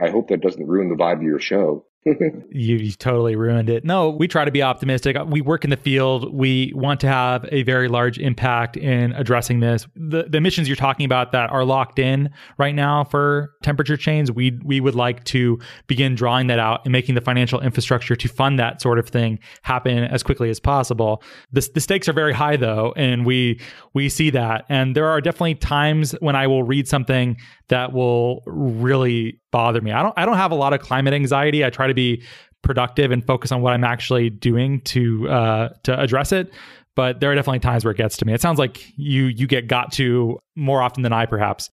I 0.00 0.10
hope 0.10 0.28
that 0.28 0.42
doesn't 0.42 0.66
ruin 0.66 0.88
the 0.88 1.02
vibe 1.02 1.16
of 1.16 1.22
your 1.22 1.40
show. 1.40 1.86
you, 2.50 2.76
you 2.76 2.92
totally 2.92 3.36
ruined 3.36 3.68
it. 3.68 3.84
No, 3.84 4.10
we 4.10 4.28
try 4.28 4.44
to 4.44 4.50
be 4.50 4.62
optimistic. 4.62 5.16
We 5.26 5.40
work 5.40 5.64
in 5.64 5.70
the 5.70 5.76
field. 5.76 6.32
We 6.32 6.72
want 6.74 7.00
to 7.00 7.08
have 7.08 7.44
a 7.50 7.64
very 7.64 7.88
large 7.88 8.18
impact 8.18 8.76
in 8.76 9.12
addressing 9.12 9.60
this. 9.60 9.86
The, 9.96 10.24
the 10.28 10.38
emissions 10.38 10.68
you're 10.68 10.76
talking 10.76 11.04
about 11.04 11.32
that 11.32 11.50
are 11.50 11.64
locked 11.64 11.98
in 11.98 12.30
right 12.56 12.74
now 12.74 13.04
for 13.04 13.52
temperature 13.62 13.96
change, 13.96 14.30
we 14.30 14.58
we 14.64 14.80
would 14.80 14.94
like 14.94 15.24
to 15.24 15.58
begin 15.86 16.14
drawing 16.14 16.46
that 16.46 16.58
out 16.58 16.80
and 16.84 16.92
making 16.92 17.14
the 17.14 17.20
financial 17.20 17.60
infrastructure 17.60 18.16
to 18.16 18.28
fund 18.28 18.58
that 18.58 18.80
sort 18.80 18.98
of 18.98 19.08
thing 19.08 19.38
happen 19.62 20.04
as 20.04 20.22
quickly 20.22 20.50
as 20.50 20.60
possible. 20.60 21.22
The, 21.52 21.68
the 21.74 21.80
stakes 21.80 22.08
are 22.08 22.12
very 22.12 22.32
high 22.32 22.56
though, 22.56 22.94
and 22.96 23.26
we 23.26 23.60
we 23.92 24.08
see 24.08 24.30
that. 24.30 24.64
And 24.68 24.94
there 24.94 25.08
are 25.08 25.20
definitely 25.20 25.56
times 25.56 26.12
when 26.20 26.36
I 26.36 26.46
will 26.46 26.62
read 26.62 26.86
something 26.88 27.36
that 27.68 27.92
will 27.92 28.42
really 28.46 29.40
bother 29.50 29.80
me. 29.80 29.92
I 29.92 30.02
don't 30.02 30.14
I 30.16 30.26
don't 30.26 30.36
have 30.36 30.50
a 30.50 30.56
lot 30.56 30.72
of 30.72 30.80
climate 30.80 31.14
anxiety. 31.14 31.64
I 31.64 31.70
try 31.70 31.86
to 31.86 31.94
be 31.94 32.22
productive 32.62 33.10
and 33.10 33.24
focus 33.24 33.52
on 33.52 33.62
what 33.62 33.72
I'm 33.72 33.84
actually 33.84 34.30
doing 34.30 34.80
to 34.82 35.28
uh, 35.28 35.68
to 35.84 35.98
address 35.98 36.32
it. 36.32 36.52
But 36.94 37.20
there 37.20 37.30
are 37.30 37.34
definitely 37.34 37.60
times 37.60 37.84
where 37.84 37.92
it 37.92 37.96
gets 37.96 38.16
to 38.18 38.24
me. 38.24 38.34
It 38.34 38.40
sounds 38.40 38.58
like 38.58 38.92
you 38.96 39.24
you 39.24 39.46
get 39.46 39.68
got 39.68 39.92
to 39.92 40.38
more 40.56 40.82
often 40.82 41.02
than 41.02 41.12
I, 41.12 41.26
perhaps. 41.26 41.70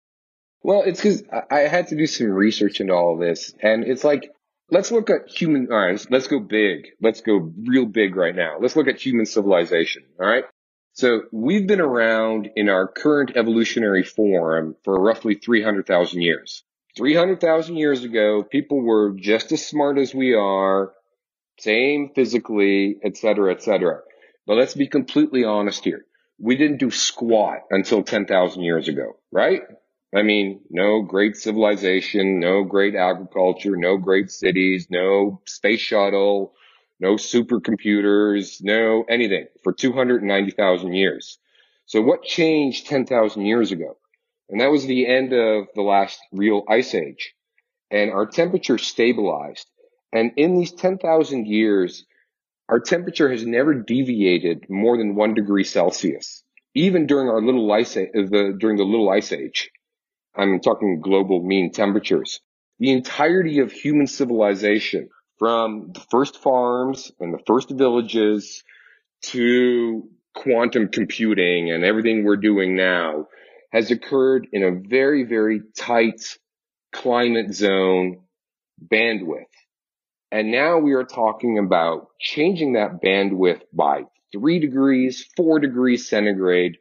Well, 0.64 0.84
it's 0.84 1.02
because 1.02 1.24
I 1.50 1.62
had 1.62 1.88
to 1.88 1.96
do 1.96 2.06
some 2.08 2.28
research 2.28 2.80
into 2.82 2.94
all 2.94 3.14
of 3.14 3.20
this, 3.20 3.54
and 3.62 3.84
it's 3.84 4.04
like 4.04 4.32
let's 4.70 4.92
look 4.92 5.10
at 5.10 5.28
human. 5.28 5.68
All 5.72 5.78
right, 5.78 6.06
let's 6.10 6.28
go 6.28 6.40
big. 6.40 6.88
Let's 7.02 7.22
go 7.22 7.52
real 7.68 7.86
big 7.86 8.16
right 8.16 8.36
now. 8.36 8.58
Let's 8.60 8.76
look 8.76 8.88
at 8.88 9.00
human 9.00 9.26
civilization. 9.26 10.04
All 10.20 10.28
right. 10.28 10.46
So 10.94 11.22
we've 11.32 11.68
been 11.68 11.82
around 11.82 12.50
in 12.56 12.68
our 12.68 12.88
current 12.88 13.32
evolutionary 13.36 14.04
form 14.04 14.76
for 14.84 15.00
roughly 15.00 15.36
300,000 15.36 16.22
years. 16.22 16.64
300,000 16.98 17.76
years 17.78 18.04
ago, 18.04 18.44
people 18.44 18.82
were 18.82 19.14
just 19.16 19.52
as 19.52 19.66
smart 19.66 19.98
as 19.98 20.14
we 20.14 20.34
are, 20.34 20.92
same 21.60 22.12
physically, 22.14 22.98
et 23.04 23.18
cetera, 23.18 23.52
et 23.54 23.62
cetera. 23.62 24.02
But 24.46 24.58
let's 24.58 24.74
be 24.74 24.88
completely 24.88 25.44
honest 25.44 25.84
here. 25.84 26.06
We 26.40 26.58
didn't 26.58 26.80
do 26.80 26.92
squat 26.92 27.60
until 27.70 28.04
10,000 28.04 28.64
years 28.64 28.88
ago, 28.88 29.18
right? 29.32 29.62
I 30.14 30.24
mean, 30.24 30.62
no 30.70 31.04
great 31.04 31.38
civilization, 31.38 32.40
no 32.40 32.64
great 32.64 32.96
agriculture, 32.96 33.78
no 33.78 33.98
great 33.98 34.30
cities, 34.30 34.88
no 34.90 35.42
space 35.46 35.80
shuttle, 35.80 36.54
no 37.00 37.16
supercomputers, 37.16 38.62
no 38.62 39.06
anything 39.08 39.48
for 39.64 39.72
290,000 39.72 40.94
years. 40.94 41.40
So 41.86 42.02
what 42.02 42.24
changed 42.24 42.88
10,000 42.88 43.46
years 43.46 43.72
ago? 43.72 43.98
And 44.52 44.60
that 44.60 44.70
was 44.70 44.86
the 44.86 45.08
end 45.08 45.32
of 45.34 45.68
the 45.74 45.82
last 45.82 46.20
real 46.34 46.64
ice 46.68 46.94
age. 46.94 47.34
And 47.90 48.12
our 48.12 48.26
temperature 48.26 48.78
stabilized. 48.78 49.66
And 50.14 50.34
in 50.36 50.58
these 50.58 50.74
10,000 50.74 51.48
years, 51.48 52.06
our 52.68 52.80
temperature 52.80 53.32
has 53.32 53.46
never 53.46 53.74
deviated 53.74 54.66
more 54.70 54.98
than 54.98 55.16
one 55.16 55.34
degree 55.34 55.64
Celsius, 55.64 56.44
even 56.76 57.08
during 57.08 57.30
our 57.30 57.42
little 57.42 57.72
ice, 57.72 57.94
the, 57.94 58.56
during 58.60 58.78
the 58.78 58.84
little 58.84 59.10
ice 59.10 59.32
age. 59.32 59.72
I'm 60.36 60.60
talking 60.60 61.02
global 61.02 61.42
mean 61.42 61.72
temperatures. 61.72 62.42
The 62.80 62.92
entirety 62.92 63.60
of 63.60 63.72
human 63.72 64.08
civilization, 64.08 65.10
from 65.38 65.92
the 65.94 66.02
first 66.12 66.38
farms 66.38 67.12
and 67.20 67.34
the 67.34 67.44
first 67.48 67.72
villages 67.72 68.64
to 69.24 70.10
quantum 70.36 70.90
computing 70.90 71.72
and 71.72 71.84
everything 71.84 72.24
we're 72.24 72.38
doing 72.38 72.76
now, 72.76 73.28
has 73.72 73.92
occurred 73.92 74.48
in 74.52 74.64
a 74.64 74.72
very, 74.72 75.24
very 75.24 75.62
tight 75.76 76.22
climate 76.92 77.54
zone 77.54 78.22
bandwidth. 78.86 79.46
And 80.32 80.52
now 80.52 80.80
we 80.80 80.94
are 80.94 81.04
talking 81.04 81.58
about 81.58 82.08
changing 82.20 82.74
that 82.74 83.02
bandwidth 83.02 83.62
by 83.74 84.04
three 84.32 84.60
degrees, 84.60 85.26
four 85.36 85.60
degrees 85.60 86.08
centigrade. 86.08 86.78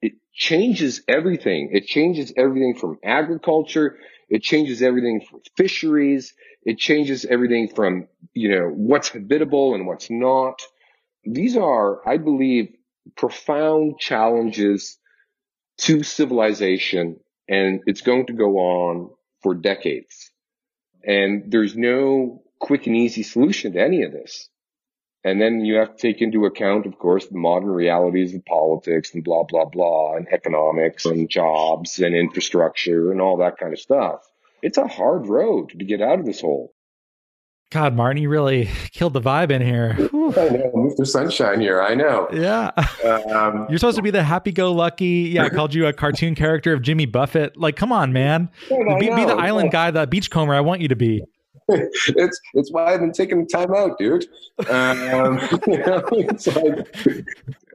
It 0.00 0.12
changes 0.32 1.02
everything. 1.08 1.70
It 1.72 1.86
changes 1.86 2.32
everything 2.36 2.76
from 2.76 2.98
agriculture. 3.02 3.98
It 4.28 4.42
changes 4.42 4.82
everything 4.82 5.22
from 5.28 5.40
fisheries. 5.56 6.34
It 6.62 6.78
changes 6.78 7.24
everything 7.24 7.68
from, 7.74 8.08
you 8.34 8.50
know, 8.50 8.68
what's 8.68 9.08
habitable 9.08 9.74
and 9.74 9.86
what's 9.86 10.10
not. 10.10 10.60
These 11.24 11.56
are, 11.56 12.06
I 12.08 12.18
believe, 12.18 12.74
profound 13.16 13.98
challenges 13.98 14.98
to 15.78 16.02
civilization 16.02 17.20
and 17.48 17.82
it's 17.86 18.02
going 18.02 18.26
to 18.26 18.32
go 18.32 18.58
on 18.58 19.10
for 19.42 19.54
decades. 19.54 20.30
And 21.04 21.50
there's 21.50 21.76
no 21.76 22.42
quick 22.58 22.86
and 22.86 22.96
easy 22.96 23.22
solution 23.22 23.72
to 23.72 23.80
any 23.80 24.02
of 24.02 24.12
this. 24.12 24.48
And 25.24 25.40
then 25.40 25.64
you 25.64 25.76
have 25.76 25.96
to 25.96 26.00
take 26.00 26.22
into 26.22 26.46
account, 26.46 26.86
of 26.86 26.98
course, 26.98 27.26
the 27.26 27.38
modern 27.38 27.70
realities 27.70 28.34
of 28.34 28.44
politics 28.44 29.14
and 29.14 29.24
blah, 29.24 29.44
blah, 29.44 29.64
blah, 29.64 30.14
and 30.14 30.28
economics 30.32 31.04
and 31.06 31.28
jobs 31.28 31.98
and 31.98 32.14
infrastructure 32.14 33.10
and 33.10 33.20
all 33.20 33.38
that 33.38 33.58
kind 33.58 33.72
of 33.72 33.80
stuff. 33.80 34.20
It's 34.62 34.78
a 34.78 34.86
hard 34.86 35.26
road 35.26 35.70
to 35.70 35.84
get 35.84 36.02
out 36.02 36.20
of 36.20 36.26
this 36.26 36.40
hole. 36.40 36.72
God, 37.70 37.94
Martin, 37.94 38.22
you 38.22 38.30
really 38.30 38.70
killed 38.92 39.12
the 39.12 39.20
vibe 39.20 39.50
in 39.50 39.60
here. 39.60 39.94
Whew. 39.94 40.30
I 40.30 40.48
know, 40.48 40.72
Mr. 40.74 41.06
Sunshine 41.06 41.60
here. 41.60 41.82
I 41.82 41.94
know. 41.94 42.28
Yeah. 42.32 42.70
Um, 43.04 43.66
You're 43.68 43.78
supposed 43.78 43.96
to 43.96 44.02
be 44.02 44.10
the 44.10 44.22
happy-go-lucky. 44.22 45.30
Yeah, 45.32 45.44
I 45.44 45.48
called 45.50 45.74
you 45.74 45.86
a 45.86 45.92
cartoon 45.92 46.34
character 46.34 46.72
of 46.72 46.80
Jimmy 46.80 47.04
Buffett. 47.04 47.58
Like, 47.58 47.76
come 47.76 47.92
on, 47.92 48.12
man. 48.12 48.48
Be, 48.70 49.10
be, 49.10 49.24
the 49.24 49.36
island 49.38 49.70
guy, 49.70 49.90
the 49.90 50.06
beachcomber 50.06 50.54
I 50.54 50.60
want 50.60 50.80
you 50.80 50.88
to 50.88 50.96
be. 50.96 51.22
it's 51.70 52.40
it's 52.54 52.72
why 52.72 52.94
I've 52.94 53.00
been 53.00 53.12
taking 53.12 53.46
time 53.46 53.74
out, 53.74 53.98
dude. 53.98 54.26
Um, 54.70 55.38
you 55.66 55.76
know, 55.76 56.02
like, 56.10 56.88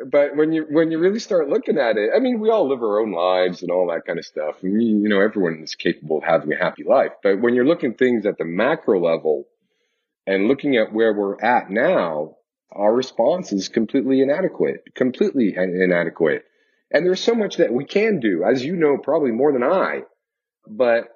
but 0.07 0.35
when 0.35 0.51
you 0.51 0.65
when 0.71 0.89
you 0.89 0.97
really 0.97 1.19
start 1.19 1.47
looking 1.47 1.77
at 1.77 1.95
it, 1.95 2.09
I 2.15 2.17
mean, 2.17 2.39
we 2.39 2.49
all 2.49 2.67
live 2.67 2.81
our 2.81 2.99
own 2.99 3.11
lives 3.11 3.61
and 3.61 3.69
all 3.69 3.85
that 3.91 4.07
kind 4.07 4.17
of 4.17 4.25
stuff. 4.25 4.55
You 4.63 5.07
know, 5.07 5.21
everyone 5.21 5.61
is 5.61 5.75
capable 5.75 6.17
of 6.17 6.23
having 6.23 6.51
a 6.51 6.57
happy 6.57 6.83
life. 6.83 7.11
But 7.21 7.39
when 7.39 7.53
you're 7.53 7.67
looking 7.67 7.93
things 7.93 8.25
at 8.25 8.39
the 8.39 8.45
macro 8.45 8.99
level 8.99 9.45
and 10.25 10.47
looking 10.47 10.77
at 10.77 10.93
where 10.93 11.13
we're 11.13 11.39
at 11.41 11.69
now, 11.69 12.35
our 12.71 12.93
response 12.93 13.51
is 13.51 13.67
completely 13.67 14.21
inadequate, 14.21 14.95
completely 14.95 15.55
inadequate. 15.55 16.45
And 16.91 17.05
there's 17.05 17.19
so 17.19 17.35
much 17.35 17.57
that 17.57 17.73
we 17.73 17.85
can 17.85 18.19
do, 18.19 18.43
as 18.43 18.63
you 18.63 18.75
know, 18.75 18.97
probably 18.97 19.31
more 19.31 19.51
than 19.51 19.63
I, 19.63 20.01
but 20.67 21.09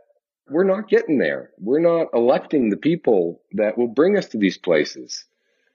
we're 0.49 0.63
not 0.63 0.89
getting 0.89 1.17
there. 1.17 1.51
We're 1.59 1.79
not 1.79 2.07
electing 2.13 2.69
the 2.69 2.77
people 2.77 3.41
that 3.53 3.77
will 3.77 3.87
bring 3.87 4.17
us 4.17 4.27
to 4.29 4.37
these 4.37 4.57
places. 4.57 5.25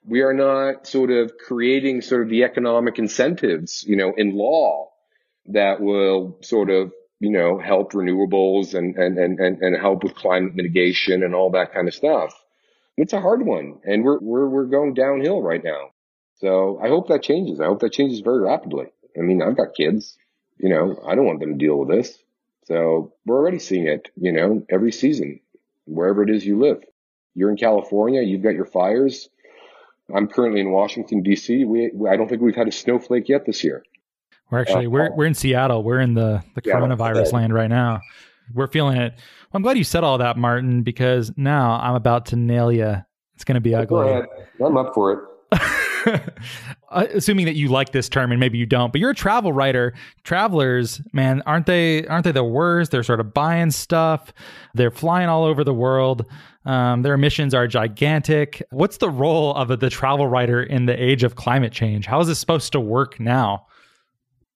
We 0.04 0.22
are 0.22 0.34
not 0.34 0.86
sort 0.86 1.10
of 1.10 1.32
creating 1.38 2.02
sort 2.02 2.22
of 2.22 2.28
the 2.28 2.44
economic 2.44 2.98
incentives, 2.98 3.84
you 3.86 3.96
know, 3.96 4.12
in 4.16 4.34
law 4.36 4.90
that 5.46 5.80
will 5.80 6.38
sort 6.42 6.70
of, 6.70 6.92
you 7.20 7.30
know, 7.30 7.58
help 7.58 7.92
renewables 7.92 8.74
and, 8.74 8.96
and, 8.96 9.18
and, 9.18 9.38
and, 9.38 9.80
help 9.80 10.02
with 10.02 10.14
climate 10.14 10.54
mitigation 10.54 11.22
and 11.22 11.34
all 11.34 11.50
that 11.50 11.72
kind 11.72 11.86
of 11.86 11.94
stuff. 11.94 12.34
It's 12.96 13.12
a 13.12 13.20
hard 13.20 13.44
one 13.44 13.81
and 13.85 14.05
we're, 14.05 14.18
we're, 14.20 14.48
we're 14.48 14.64
going 14.66 14.94
downhill 14.94 15.40
right 15.42 15.62
now. 15.62 15.90
So 16.37 16.81
I 16.83 16.88
hope 16.88 17.09
that 17.09 17.22
changes. 17.22 17.61
I 17.61 17.66
hope 17.66 17.81
that 17.81 17.92
changes 17.92 18.20
very 18.20 18.40
rapidly. 18.40 18.87
I 19.16 19.20
mean, 19.20 19.42
I've 19.42 19.57
got 19.57 19.74
kids, 19.74 20.16
you 20.59 20.68
know, 20.68 21.00
I 21.07 21.14
don't 21.14 21.26
want 21.26 21.40
them 21.40 21.52
to 21.52 21.59
deal 21.59 21.78
with 21.78 21.88
this. 21.88 22.18
So 22.64 23.12
we're 23.26 23.37
already 23.37 23.59
seeing 23.59 23.87
it, 23.87 24.11
you 24.16 24.33
know, 24.33 24.64
every 24.70 24.92
season, 24.92 25.40
wherever 25.87 26.22
it 26.22 26.31
is 26.31 26.44
you 26.44 26.59
live. 26.59 26.83
You're 27.35 27.50
in 27.50 27.57
California, 27.57 28.22
you've 28.22 28.42
got 28.42 28.55
your 28.55 28.66
fires. 28.66 29.28
I'm 30.14 30.28
currently 30.28 30.61
in 30.61 30.70
Washington 30.70 31.22
D.C. 31.22 31.64
We, 31.64 31.90
I 32.09 32.16
don't 32.16 32.28
think 32.28 32.42
we've 32.42 32.57
had 32.57 32.68
a 32.68 32.72
snowflake 32.72 33.28
yet 33.28 33.46
this 33.46 33.64
year. 33.64 33.85
We're 34.50 34.61
actually 34.61 34.87
uh, 34.87 34.90
we're 34.90 35.14
we're 35.14 35.24
in 35.24 35.35
Seattle. 35.35 35.83
We're 35.83 36.00
in 36.00 36.12
the 36.12 36.44
the 36.55 36.62
yeah, 36.64 36.74
coronavirus 36.74 37.33
land 37.33 37.55
right 37.55 37.70
now. 37.70 38.00
We're 38.55 38.66
feeling 38.66 38.96
it. 38.96 39.12
Well, 39.14 39.55
I'm 39.55 39.62
glad 39.62 39.78
you 39.78 39.85
said 39.85 40.05
all 40.05 40.18
that, 40.18 40.37
Martin, 40.37 40.83
because 40.83 41.33
now 41.37 41.78
I'm 41.81 41.94
about 41.94 42.26
to 42.26 42.37
nail 42.37 42.72
you. 42.72 42.96
It's 43.35 43.44
going 43.44 43.55
to 43.55 43.61
be 43.61 43.74
ugly. 43.74 44.09
I'm 44.64 44.76
up 44.76 44.94
for 44.94 45.12
it. 45.12 45.18
Uh, 46.92 47.07
assuming 47.14 47.46
that 47.46 47.55
you 47.55 47.68
like 47.68 47.92
this 47.92 48.07
term 48.07 48.33
and 48.33 48.38
maybe 48.38 48.59
you 48.59 48.66
don't, 48.66 48.92
but 48.92 49.00
you're 49.00 49.12
a 49.12 49.14
travel 49.14 49.50
writer. 49.50 49.94
Travelers, 50.24 51.00
man, 51.14 51.40
aren't 51.46 51.64
they? 51.64 52.07
Aren't 52.07 52.24
they 52.24 52.33
the 52.33 52.44
worst? 52.44 52.90
They're 52.90 53.02
sort 53.02 53.18
of 53.18 53.33
buying 53.33 53.70
stuff. 53.70 54.31
They're 54.74 54.90
flying 54.90 55.31
all 55.31 55.44
over 55.44 55.64
the 55.64 55.72
world. 55.72 56.26
Um, 56.66 57.00
their 57.00 57.14
emissions 57.14 57.55
are 57.55 57.66
gigantic. 57.66 58.62
What's 58.72 58.98
the 58.98 59.09
role 59.09 59.55
of 59.55 59.81
the 59.81 59.88
travel 59.88 60.26
writer 60.26 60.62
in 60.62 60.85
the 60.85 61.02
age 61.02 61.22
of 61.22 61.35
climate 61.35 61.72
change? 61.72 62.05
How 62.05 62.20
is 62.20 62.28
this 62.28 62.38
supposed 62.38 62.72
to 62.72 62.81
work 62.81 63.18
now? 63.18 63.66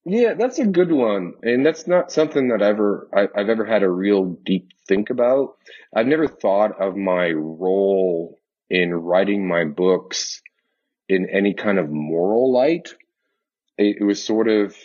Yeah, 0.08 0.34
that's 0.34 0.60
a 0.60 0.66
good 0.66 0.92
one, 0.92 1.34
and 1.42 1.66
that's 1.66 1.88
not 1.88 2.12
something 2.12 2.48
that 2.48 2.62
ever 2.62 3.08
I, 3.12 3.26
I've 3.34 3.48
ever 3.48 3.64
had 3.64 3.82
a 3.82 3.90
real 3.90 4.24
deep 4.44 4.70
think 4.86 5.10
about. 5.10 5.56
I've 5.92 6.06
never 6.06 6.28
thought 6.28 6.80
of 6.80 6.96
my 6.96 7.32
role 7.32 8.38
in 8.70 8.94
writing 8.94 9.48
my 9.48 9.64
books 9.64 10.42
in 11.08 11.28
any 11.28 11.54
kind 11.54 11.80
of 11.80 11.90
moral 11.90 12.52
light. 12.52 12.94
It, 13.78 13.96
it 14.00 14.04
was 14.04 14.22
sort 14.22 14.46
of, 14.46 14.76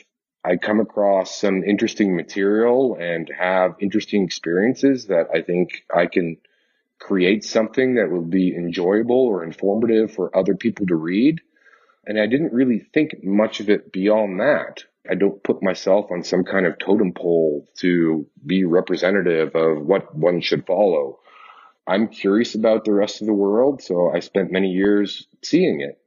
I 0.44 0.56
come 0.58 0.80
across 0.80 1.40
some 1.40 1.64
interesting 1.64 2.16
material 2.16 2.98
and 3.00 3.30
have 3.38 3.76
interesting 3.80 4.24
experiences 4.24 5.06
that 5.08 5.28
I 5.32 5.44
think 5.44 5.84
I 5.96 6.08
can 6.08 6.38
create 6.98 7.44
something 7.44 7.94
that 7.96 8.10
will 8.10 8.26
be 8.26 8.56
enjoyable 8.56 9.28
or 9.28 9.44
informative 9.44 10.16
for 10.16 10.36
other 10.36 10.56
people 10.56 10.88
to 10.88 10.96
read. 10.96 11.42
And 12.08 12.20
I 12.20 12.26
didn't 12.26 12.54
really 12.54 12.80
think 12.80 13.24
much 13.24 13.60
of 13.60 13.70
it 13.70 13.92
beyond 13.92 14.40
that. 14.40 14.84
I 15.10 15.16
don't 15.16 15.44
put 15.44 15.64
myself 15.64 16.12
on 16.12 16.24
some 16.24 16.44
kind 16.44 16.66
of 16.66 16.78
totem 16.78 17.14
pole 17.14 17.68
to 17.80 18.28
be 18.46 18.66
representative 18.66 19.56
of 19.56 19.86
what 19.86 20.16
one 20.16 20.42
should 20.42 20.66
follow. 20.66 21.20
I'm 21.88 22.08
curious 22.08 22.56
about 22.56 22.86
the 22.86 22.94
rest 22.94 23.22
of 23.22 23.28
the 23.28 23.34
world, 23.34 23.82
so 23.82 24.12
I 24.14 24.20
spent 24.20 24.52
many 24.52 24.70
years 24.70 25.28
seeing 25.42 25.82
it. 25.82 25.98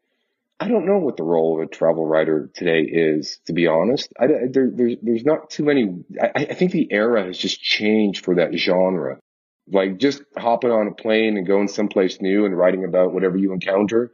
I 0.61 0.69
don't 0.69 0.87
know 0.87 0.99
what 0.99 1.17
the 1.17 1.25
role 1.25 1.61
of 1.61 1.67
a 1.67 1.71
travel 1.71 2.07
writer 2.07 2.49
today 2.55 2.83
is, 2.83 3.41
to 3.47 3.53
be 3.53 3.67
honest. 3.67 4.13
I, 4.19 4.29
there, 4.29 4.71
there's, 4.73 4.97
there's 5.03 5.25
not 5.25 5.51
too 5.51 5.65
many. 5.65 6.05
I, 6.23 6.47
I 6.51 6.55
think 6.55 6.71
the 6.71 6.91
era 6.93 7.25
has 7.25 7.37
just 7.37 7.61
changed 7.61 8.25
for 8.25 8.37
that 8.37 8.55
genre. 8.55 9.19
Like 9.67 9.99
just 9.99 10.23
hopping 10.37 10.71
on 10.71 10.87
a 10.87 10.95
plane 10.95 11.37
and 11.37 11.47
going 11.47 11.69
someplace 11.69 12.21
new 12.21 12.47
and 12.47 12.57
writing 12.57 12.85
about 12.85 13.13
whatever 13.13 13.37
you 13.37 13.53
encounter. 13.53 14.13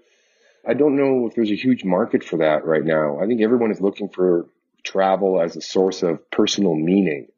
I 0.66 0.74
don't 0.74 0.96
know 0.96 1.26
if 1.26 1.34
there's 1.34 1.50
a 1.50 1.56
huge 1.56 1.84
market 1.84 2.24
for 2.24 2.38
that 2.38 2.64
right 2.64 2.84
now. 2.84 3.20
I 3.20 3.26
think 3.26 3.42
everyone 3.42 3.70
is 3.70 3.80
looking 3.80 4.08
for 4.08 4.46
travel 4.82 5.40
as 5.40 5.56
a 5.56 5.60
source 5.60 6.02
of 6.02 6.30
personal 6.30 6.74
meaning. 6.74 7.28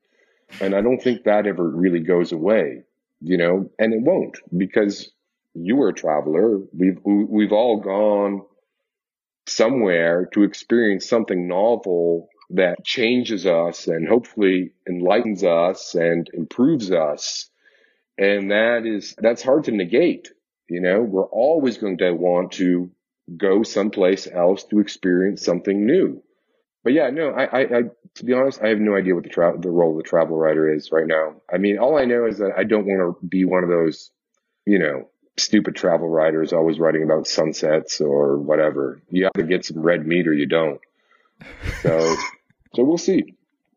And 0.61 0.75
I 0.75 0.81
don't 0.81 1.03
think 1.03 1.25
that 1.25 1.47
ever 1.47 1.67
really 1.69 2.01
goes 2.01 2.33
away, 2.33 2.83
you 3.21 3.37
know, 3.37 3.71
and 3.79 3.95
it 3.95 4.03
won't 4.03 4.39
because 4.57 5.11
you 5.55 5.77
were 5.77 5.89
a 5.89 5.95
traveler. 5.95 6.59
We've, 6.73 6.99
we've 7.05 7.53
all 7.53 7.81
gone 7.81 8.43
somewhere 9.47 10.27
to 10.35 10.45
experience 10.45 11.09
something 11.09 11.49
novel 11.49 12.29
that 12.51 12.85
changes 12.85 13.47
us 13.47 13.87
and 13.87 14.07
hopefully 14.07 14.73
enlightens 14.89 15.43
us 15.43 15.95
and 15.95 16.29
improves 16.35 16.93
us. 16.93 17.49
And 18.19 18.51
that 18.51 18.85
is, 18.85 19.15
that's 19.19 19.43
hard 19.43 19.65
to 19.65 19.73
negate. 19.73 20.29
You 20.69 20.81
know, 20.81 21.01
we're 21.01 21.25
always 21.25 21.79
going 21.79 21.99
to 21.99 22.13
want 22.13 22.53
to 22.53 22.91
go 23.37 23.63
someplace 23.63 24.27
else 24.27 24.65
to 24.65 24.81
experience 24.81 25.45
something 25.45 25.87
new. 25.87 26.23
But 26.85 26.93
yeah, 26.93 27.11
no, 27.11 27.31
I, 27.31 27.45
I, 27.45 27.61
I 27.61 27.83
to 28.17 28.25
be 28.25 28.33
honest, 28.33 28.61
I 28.63 28.69
have 28.69 28.79
no 28.79 28.97
idea 28.97 29.15
what 29.15 29.25
the 29.25 29.31
tra- 29.31 29.59
the 29.59 29.71
role 29.71 29.93
of 29.93 29.97
the 30.03 30.09
travel 30.09 30.37
writer 30.37 30.73
is 30.73 30.91
right 30.93 31.07
now. 31.07 31.37
I 31.53 31.59
mean, 31.59 31.79
all 31.79 31.99
I 31.99 32.05
know 32.05 32.27
is 32.27 32.39
that 32.39 32.53
I 32.57 32.65
don't 32.65 32.87
want 32.87 33.21
to 33.21 33.27
be 33.27 33.45
one 33.45 33.63
of 33.63 33.71
those, 33.71 34.11
you 34.67 34.79
know, 34.79 35.09
stupid 35.37 35.77
travel 35.77 36.09
writers 36.09 36.53
always 36.53 36.79
writing 36.79 37.05
about 37.05 37.27
sunsets 37.27 38.01
or 38.01 38.37
whatever. 38.39 39.01
You 39.11 39.31
either 39.35 39.47
get 39.47 39.65
some 39.65 39.81
red 39.81 40.07
meat 40.07 40.27
or 40.27 40.33
you 40.33 40.47
don't. 40.47 40.81
So, 41.83 42.17
so 42.75 42.83
we'll 42.83 42.99
see. 42.99 43.35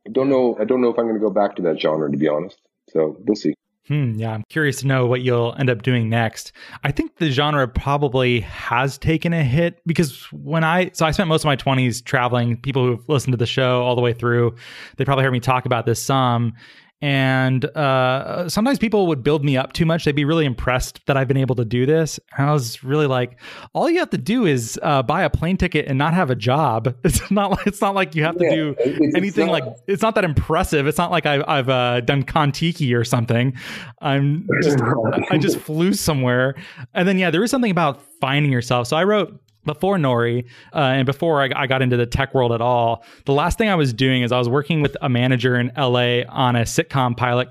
I 0.07 0.11
don't 0.11 0.29
know. 0.29 0.57
I 0.59 0.65
don't 0.65 0.81
know 0.81 0.89
if 0.89 0.99
I'm 0.99 1.05
going 1.05 1.19
to 1.19 1.25
go 1.25 1.31
back 1.31 1.55
to 1.55 1.63
that 1.63 1.79
genre, 1.79 2.11
to 2.11 2.17
be 2.17 2.27
honest. 2.27 2.59
So 2.89 3.17
we'll 3.19 3.35
see. 3.35 3.55
Hmm, 3.87 4.13
yeah, 4.15 4.31
I'm 4.31 4.43
curious 4.49 4.77
to 4.77 4.87
know 4.87 5.05
what 5.05 5.21
you'll 5.21 5.53
end 5.59 5.69
up 5.69 5.83
doing 5.83 6.09
next. 6.09 6.53
I 6.83 6.91
think 6.91 7.17
the 7.17 7.29
genre 7.29 7.67
probably 7.67 8.39
has 8.39 8.97
taken 8.97 9.31
a 9.31 9.43
hit 9.43 9.79
because 9.85 10.23
when 10.31 10.63
I 10.63 10.89
so 10.93 11.05
I 11.05 11.11
spent 11.11 11.29
most 11.29 11.43
of 11.43 11.45
my 11.45 11.55
20s 11.55 12.03
traveling. 12.03 12.57
People 12.57 12.85
who've 12.85 13.07
listened 13.07 13.33
to 13.33 13.37
the 13.37 13.45
show 13.45 13.83
all 13.83 13.95
the 13.95 14.01
way 14.01 14.13
through, 14.13 14.55
they 14.97 15.05
probably 15.05 15.23
heard 15.23 15.33
me 15.33 15.39
talk 15.39 15.67
about 15.67 15.85
this 15.85 16.01
some. 16.01 16.53
And 17.01 17.65
uh, 17.65 18.47
sometimes 18.47 18.79
people 18.79 19.07
would 19.07 19.21
build 19.21 19.43
me 19.43 19.57
up 19.57 19.73
too 19.73 19.85
much. 19.85 20.05
They'd 20.05 20.13
be 20.13 20.25
really 20.25 20.45
impressed 20.45 21.05
that 21.07 21.17
I've 21.17 21.27
been 21.27 21.37
able 21.37 21.55
to 21.55 21.65
do 21.65 21.85
this. 21.85 22.19
And 22.37 22.49
I 22.49 22.53
was 22.53 22.83
really 22.83 23.05
like, 23.05 23.39
all 23.73 23.89
you 23.89 23.99
have 23.99 24.09
to 24.11 24.17
do 24.17 24.45
is 24.45 24.79
uh, 24.81 25.03
buy 25.03 25.23
a 25.23 25.29
plane 25.29 25.57
ticket 25.57 25.87
and 25.87 25.97
not 25.97 26.13
have 26.13 26.29
a 26.29 26.35
job. 26.35 26.95
It's 27.05 27.29
not 27.31 27.51
like 27.51 27.67
it's 27.67 27.81
not 27.81 27.95
like 27.95 28.15
you 28.15 28.23
have 28.23 28.37
to 28.37 28.49
do 28.49 28.75
it's, 28.79 29.15
anything 29.15 29.47
not, 29.47 29.51
like 29.51 29.63
it's 29.87 30.01
not 30.01 30.15
that 30.15 30.23
impressive. 30.23 30.87
It's 30.87 30.97
not 30.97 31.11
like 31.11 31.25
I've, 31.25 31.43
I've 31.47 31.69
uh, 31.69 32.01
done 32.01 32.23
Kon-Tiki 32.23 32.93
or 32.93 33.03
something. 33.03 33.53
I'm 34.01 34.47
just 34.63 34.79
I 35.29 35.37
just 35.37 35.59
flew 35.59 35.93
somewhere, 35.93 36.55
and 36.93 37.07
then 37.07 37.17
yeah, 37.17 37.29
there 37.29 37.43
is 37.43 37.51
something 37.51 37.71
about 37.71 38.01
finding 38.19 38.51
yourself. 38.51 38.87
So 38.87 38.97
I 38.97 39.03
wrote 39.03 39.39
before 39.65 39.97
Nori 39.97 40.45
uh, 40.73 40.79
and 40.79 41.05
before 41.05 41.41
I, 41.41 41.49
I, 41.55 41.67
got 41.67 41.81
into 41.81 41.97
the 41.97 42.05
tech 42.05 42.33
world 42.33 42.51
at 42.51 42.61
all, 42.61 43.03
the 43.25 43.33
last 43.33 43.57
thing 43.57 43.69
I 43.69 43.75
was 43.75 43.93
doing 43.93 44.23
is 44.23 44.31
I 44.31 44.37
was 44.37 44.49
working 44.49 44.81
with 44.81 44.95
a 45.01 45.09
manager 45.09 45.55
in 45.55 45.71
LA 45.77 46.21
on 46.29 46.55
a 46.55 46.61
sitcom 46.61 47.17
pilot. 47.17 47.49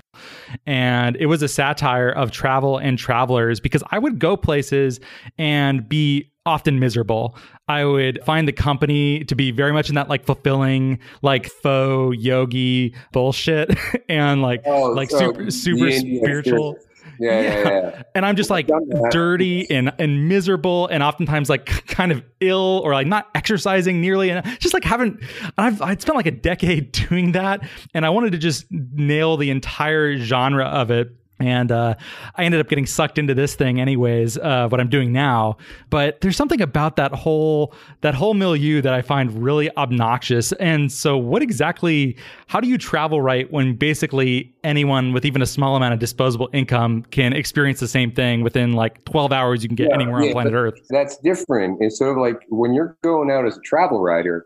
And 0.65 1.15
it 1.17 1.25
was 1.25 1.41
a 1.41 1.47
satire 1.47 2.09
of 2.09 2.31
travel 2.31 2.77
and 2.77 2.97
travelers 2.97 3.59
because 3.59 3.83
I 3.91 3.99
would 3.99 4.19
go 4.19 4.37
places 4.37 4.99
and 5.37 5.87
be 5.87 6.31
often 6.45 6.79
miserable. 6.79 7.35
I 7.67 7.85
would 7.85 8.19
find 8.23 8.47
the 8.47 8.53
company 8.53 9.23
to 9.25 9.35
be 9.35 9.51
very 9.51 9.71
much 9.71 9.89
in 9.89 9.95
that 9.95 10.07
like 10.07 10.25
fulfilling, 10.25 10.99
like 11.21 11.47
faux 11.47 12.17
yogi 12.17 12.93
bullshit 13.11 13.75
and 14.09 14.41
like 14.41 14.61
oh, 14.65 14.91
like 14.91 15.09
so 15.09 15.33
super 15.33 15.51
super 15.51 15.91
spiritual. 15.91 16.77
Yeah, 17.19 17.41
yeah, 17.41 17.63
yeah. 17.69 18.03
And 18.13 18.25
I'm 18.25 18.35
just 18.35 18.49
like 18.49 18.69
dirty 19.11 19.69
and 19.69 19.93
and 19.99 20.27
miserable 20.27 20.87
and 20.87 21.03
oftentimes 21.03 21.49
like 21.49 21.65
kind 21.87 22.11
of 22.11 22.23
ill 22.41 22.81
or 22.83 22.93
like 22.93 23.07
not 23.07 23.29
exercising 23.35 24.01
nearly 24.01 24.29
and 24.29 24.45
just 24.59 24.73
like 24.73 24.83
haven't 24.83 25.21
I've 25.57 25.81
I'd 25.81 26.01
spent 26.01 26.15
like 26.15 26.25
a 26.25 26.31
decade 26.31 26.91
doing 26.91 27.33
that 27.33 27.67
and 27.93 28.05
I 28.05 28.09
wanted 28.09 28.31
to 28.33 28.37
just 28.37 28.65
nail 28.71 29.37
the 29.37 29.49
entire 29.49 30.17
genre 30.17 30.65
of 30.65 30.91
it 30.91 31.11
and 31.45 31.71
uh, 31.71 31.95
I 32.35 32.43
ended 32.43 32.59
up 32.59 32.67
getting 32.67 32.85
sucked 32.85 33.17
into 33.17 33.33
this 33.33 33.55
thing 33.55 33.79
anyways. 33.79 34.37
Uh, 34.37 34.67
what 34.69 34.81
I'm 34.81 34.89
doing 34.89 35.11
now, 35.11 35.57
but 35.89 36.21
there's 36.21 36.35
something 36.35 36.61
about 36.61 36.95
that 36.95 37.11
whole 37.13 37.73
that 38.01 38.15
whole 38.15 38.33
milieu 38.33 38.81
that 38.81 38.93
I 38.93 39.01
find 39.01 39.43
really 39.43 39.75
obnoxious. 39.77 40.51
And 40.53 40.91
so, 40.91 41.17
what 41.17 41.41
exactly? 41.41 42.17
How 42.47 42.59
do 42.59 42.67
you 42.67 42.77
travel 42.77 43.21
right 43.21 43.51
when 43.51 43.75
basically 43.75 44.53
anyone 44.63 45.13
with 45.13 45.25
even 45.25 45.41
a 45.41 45.45
small 45.45 45.75
amount 45.75 45.93
of 45.93 45.99
disposable 45.99 46.49
income 46.53 47.03
can 47.11 47.33
experience 47.33 47.79
the 47.79 47.87
same 47.87 48.11
thing 48.11 48.41
within 48.41 48.73
like 48.73 49.03
12 49.05 49.31
hours? 49.31 49.63
You 49.63 49.69
can 49.69 49.75
get 49.75 49.89
yeah, 49.89 49.95
anywhere 49.95 50.21
yeah, 50.21 50.27
on 50.27 50.33
planet 50.33 50.53
Earth. 50.53 50.75
That's 50.89 51.17
different. 51.17 51.77
It's 51.81 51.97
sort 51.97 52.11
of 52.11 52.17
like 52.17 52.41
when 52.49 52.73
you're 52.73 52.97
going 53.03 53.31
out 53.31 53.45
as 53.45 53.57
a 53.57 53.61
travel 53.61 54.01
writer. 54.01 54.45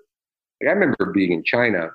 Like 0.61 0.69
I 0.69 0.73
remember 0.73 1.11
being 1.13 1.31
in 1.31 1.43
China 1.43 1.89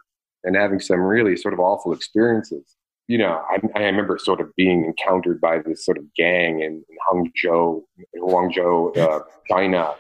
and 0.45 0.57
having 0.57 0.81
some 0.81 1.01
really 1.01 1.37
sort 1.37 1.53
of 1.53 1.61
awful 1.61 1.93
experiences 1.93 2.77
you 3.07 3.19
know, 3.19 3.43
I, 3.51 3.59
I, 3.77 3.83
remember 3.85 4.19
sort 4.19 4.41
of 4.41 4.55
being 4.57 4.85
encountered 4.85 5.41
by 5.41 5.59
this 5.59 5.85
sort 5.85 5.99
of 5.99 6.05
gang 6.15 6.61
in, 6.61 6.83
in 6.89 7.31
Hangzhou, 7.45 7.83
Guangzhou, 8.17 8.97
uh, 8.97 9.21
China, 9.51 9.95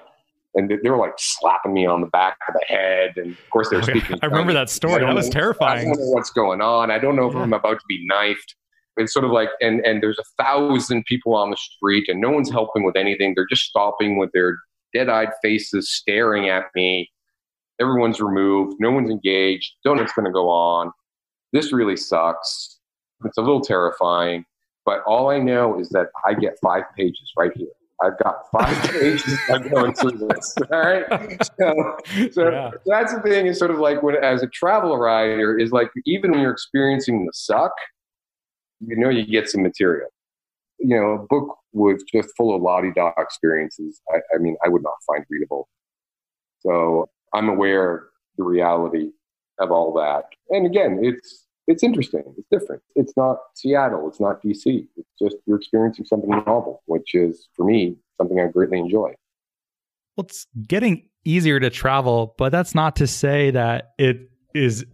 and 0.54 0.70
they 0.70 0.88
were 0.88 0.96
like 0.96 1.14
slapping 1.18 1.74
me 1.74 1.84
on 1.84 2.00
the 2.00 2.06
back 2.08 2.38
of 2.48 2.54
the 2.54 2.64
head, 2.66 3.14
and 3.16 3.32
of 3.32 3.50
course 3.50 3.68
they 3.68 3.76
were 3.76 3.82
oh, 3.86 3.86
speaking. 3.86 4.18
I 4.22 4.26
remember 4.26 4.52
that 4.52 4.70
story. 4.70 5.04
That 5.04 5.14
was 5.14 5.28
terrifying. 5.28 5.80
I 5.80 5.94
don't 5.94 5.98
know 5.98 6.10
what's 6.10 6.30
going 6.30 6.60
on. 6.60 6.90
I 6.90 6.98
don't 6.98 7.16
know 7.16 7.26
if 7.26 7.34
yeah. 7.34 7.42
I'm 7.42 7.52
about 7.52 7.78
to 7.78 7.84
be 7.88 8.06
knifed. 8.06 8.54
It's 8.96 9.12
sort 9.12 9.24
of 9.24 9.32
like, 9.32 9.50
and 9.60 9.84
and 9.84 10.02
there's 10.02 10.18
a 10.18 10.42
thousand 10.42 11.04
people 11.04 11.34
on 11.34 11.50
the 11.50 11.56
street, 11.56 12.04
and 12.08 12.20
no 12.20 12.30
one's 12.30 12.50
helping 12.50 12.84
with 12.84 12.96
anything. 12.96 13.34
They're 13.34 13.46
just 13.50 13.64
stopping 13.64 14.18
with 14.18 14.30
their 14.32 14.56
dead-eyed 14.94 15.30
faces, 15.42 15.92
staring 15.92 16.48
at 16.48 16.66
me. 16.74 17.10
Everyone's 17.80 18.20
removed. 18.20 18.76
No 18.78 18.92
one's 18.92 19.10
engaged. 19.10 19.72
Don't 19.84 19.96
know 19.96 20.02
what's 20.02 20.14
going 20.14 20.26
to 20.26 20.32
go 20.32 20.48
on. 20.48 20.92
This 21.52 21.72
really 21.72 21.96
sucks 21.96 22.73
it's 23.24 23.38
a 23.38 23.40
little 23.40 23.60
terrifying, 23.60 24.44
but 24.84 25.02
all 25.06 25.30
I 25.30 25.38
know 25.38 25.78
is 25.78 25.88
that 25.90 26.08
I 26.24 26.34
get 26.34 26.58
five 26.62 26.84
pages 26.96 27.32
right 27.36 27.52
here. 27.54 27.68
I've 28.02 28.18
got 28.18 28.50
five 28.52 28.90
pages 28.92 29.38
I'm 29.48 29.68
going 29.68 29.94
through 29.94 30.28
this. 30.28 30.54
All 30.70 30.80
right. 30.80 31.04
So, 31.58 31.96
so 32.32 32.50
yeah. 32.50 32.70
that's 32.86 33.14
the 33.14 33.20
thing 33.22 33.46
is 33.46 33.58
sort 33.58 33.70
of 33.70 33.78
like 33.78 34.02
when, 34.02 34.16
as 34.22 34.42
a 34.42 34.48
travel 34.48 34.96
writer, 34.96 35.58
is 35.58 35.70
like 35.72 35.90
even 36.06 36.32
when 36.32 36.40
you're 36.40 36.52
experiencing 36.52 37.24
the 37.24 37.32
suck, 37.32 37.72
you 38.80 38.96
know, 38.96 39.08
you 39.08 39.24
get 39.26 39.48
some 39.48 39.62
material. 39.62 40.08
You 40.78 41.00
know, 41.00 41.12
a 41.12 41.18
book 41.18 41.56
with 41.72 42.02
just 42.12 42.30
full 42.36 42.54
of 42.54 42.62
lottie 42.62 42.92
da 42.94 43.12
experiences, 43.16 44.00
I, 44.12 44.18
I 44.34 44.38
mean, 44.38 44.56
I 44.64 44.68
would 44.68 44.82
not 44.82 44.94
find 45.06 45.24
readable. 45.30 45.68
So 46.60 47.08
I'm 47.32 47.48
aware 47.48 47.94
of 47.94 48.02
the 48.38 48.44
reality 48.44 49.10
of 49.60 49.70
all 49.70 49.92
that. 49.94 50.24
And 50.50 50.66
again, 50.66 50.98
it's, 51.02 51.43
it's 51.66 51.82
interesting. 51.82 52.22
It's 52.36 52.48
different. 52.50 52.82
It's 52.94 53.16
not 53.16 53.38
Seattle. 53.54 54.08
It's 54.08 54.20
not 54.20 54.42
DC. 54.42 54.86
It's 54.96 55.08
just 55.20 55.36
you're 55.46 55.56
experiencing 55.56 56.04
something 56.04 56.30
novel, 56.30 56.82
which 56.86 57.14
is 57.14 57.48
for 57.54 57.64
me 57.64 57.96
something 58.18 58.38
I 58.40 58.46
greatly 58.46 58.78
enjoy. 58.78 59.14
Well, 60.16 60.26
it's 60.26 60.46
getting 60.66 61.08
easier 61.24 61.58
to 61.60 61.70
travel, 61.70 62.34
but 62.38 62.50
that's 62.50 62.74
not 62.74 62.96
to 62.96 63.06
say 63.06 63.50
that 63.50 63.92
it 63.98 64.30
is 64.54 64.84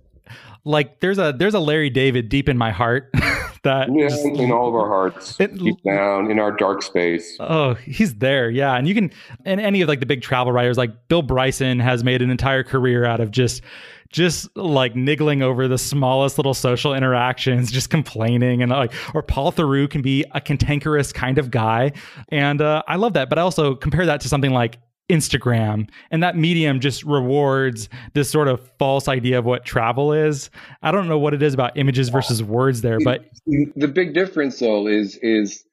like 0.65 1.01
there's 1.01 1.19
a 1.19 1.35
there's 1.37 1.55
a 1.55 1.61
Larry 1.61 1.91
David 1.91 2.29
deep 2.29 2.49
in 2.49 2.57
my 2.57 2.71
heart 2.71 3.11
that 3.63 3.89
yeah, 3.93 4.09
just, 4.09 4.25
in 4.25 4.51
all 4.51 4.69
of 4.69 4.75
our 4.75 4.89
hearts, 4.89 5.39
it, 5.39 5.55
deep 5.57 5.83
down 5.83 6.31
in 6.31 6.39
our 6.39 6.53
dark 6.53 6.83
space. 6.83 7.37
Oh, 7.41 7.75
he's 7.75 8.15
there, 8.15 8.51
yeah. 8.51 8.75
And 8.77 8.89
you 8.89 8.95
can, 8.95 9.11
and 9.45 9.61
any 9.61 9.83
of 9.83 9.89
like 9.89 10.01
the 10.01 10.07
big 10.07 10.23
travel 10.23 10.53
writers, 10.53 10.79
like 10.79 11.09
Bill 11.09 11.23
Bryson, 11.23 11.81
has 11.81 12.05
made 12.05 12.23
an 12.23 12.31
entire 12.31 12.63
career 12.63 13.05
out 13.05 13.21
of 13.21 13.31
just 13.31 13.63
just 14.11 14.55
like 14.57 14.97
niggling 14.97 15.43
over 15.43 15.69
the 15.69 15.79
smallest 15.79 16.37
little 16.39 16.55
social 16.55 16.95
interactions, 16.95 17.71
just 17.71 17.91
complaining 17.91 18.63
and 18.63 18.71
like, 18.71 18.93
or 19.15 19.23
Paul 19.23 19.53
Theroux 19.53 19.89
can 19.89 20.03
be 20.03 20.25
a 20.33 20.41
cantankerous 20.41 21.13
kind 21.13 21.39
of 21.39 21.51
guy. 21.51 21.93
And 22.29 22.61
uh, 22.61 22.83
I 22.89 22.97
love 22.97 23.13
that. 23.15 23.29
But 23.29 23.39
I 23.39 23.43
also 23.43 23.75
compare 23.75 24.07
that 24.07 24.21
to 24.23 24.29
something 24.29 24.51
like 24.51 24.79
Instagram 25.09 25.89
and 26.11 26.23
that 26.23 26.37
medium 26.37 26.81
just 26.81 27.05
rewards 27.05 27.89
this 28.15 28.31
sort 28.31 28.49
of 28.49 28.61
false 28.79 29.09
idea 29.09 29.39
of 29.39 29.45
what 29.45 29.65
travel 29.65 30.13
is. 30.13 30.51
I 30.83 30.93
don't 30.93 31.09
know 31.09 31.19
what 31.19 31.35
it 31.35 31.43
is 31.43 31.55
about 31.55 31.77
images 31.77 32.09
versus 32.09 32.43
words 32.43 32.81
there, 32.81 32.99
but 33.05 33.25
the 33.47 33.89
big 33.89 34.15
difference 34.15 34.59
though 34.59 34.87
is 34.87 35.19
is 35.23 35.65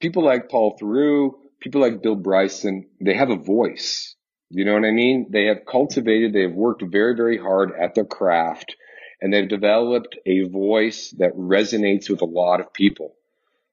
people 0.00 0.24
like 0.24 0.48
Paul 0.48 0.76
Theroux, 0.80 1.32
people 1.60 1.80
like 1.80 2.02
Bill 2.02 2.16
Bryson, 2.16 2.86
they 3.00 3.14
have 3.14 3.30
a 3.30 3.36
voice. 3.36 4.15
You 4.50 4.64
know 4.64 4.74
what 4.74 4.84
I 4.84 4.92
mean? 4.92 5.26
They 5.30 5.46
have 5.46 5.66
cultivated, 5.66 6.32
they 6.32 6.42
have 6.42 6.52
worked 6.52 6.82
very, 6.82 7.16
very 7.16 7.38
hard 7.38 7.72
at 7.80 7.94
their 7.94 8.04
craft 8.04 8.76
and 9.20 9.32
they've 9.32 9.48
developed 9.48 10.18
a 10.26 10.42
voice 10.42 11.10
that 11.18 11.34
resonates 11.36 12.10
with 12.10 12.20
a 12.20 12.26
lot 12.26 12.60
of 12.60 12.72
people. 12.72 13.14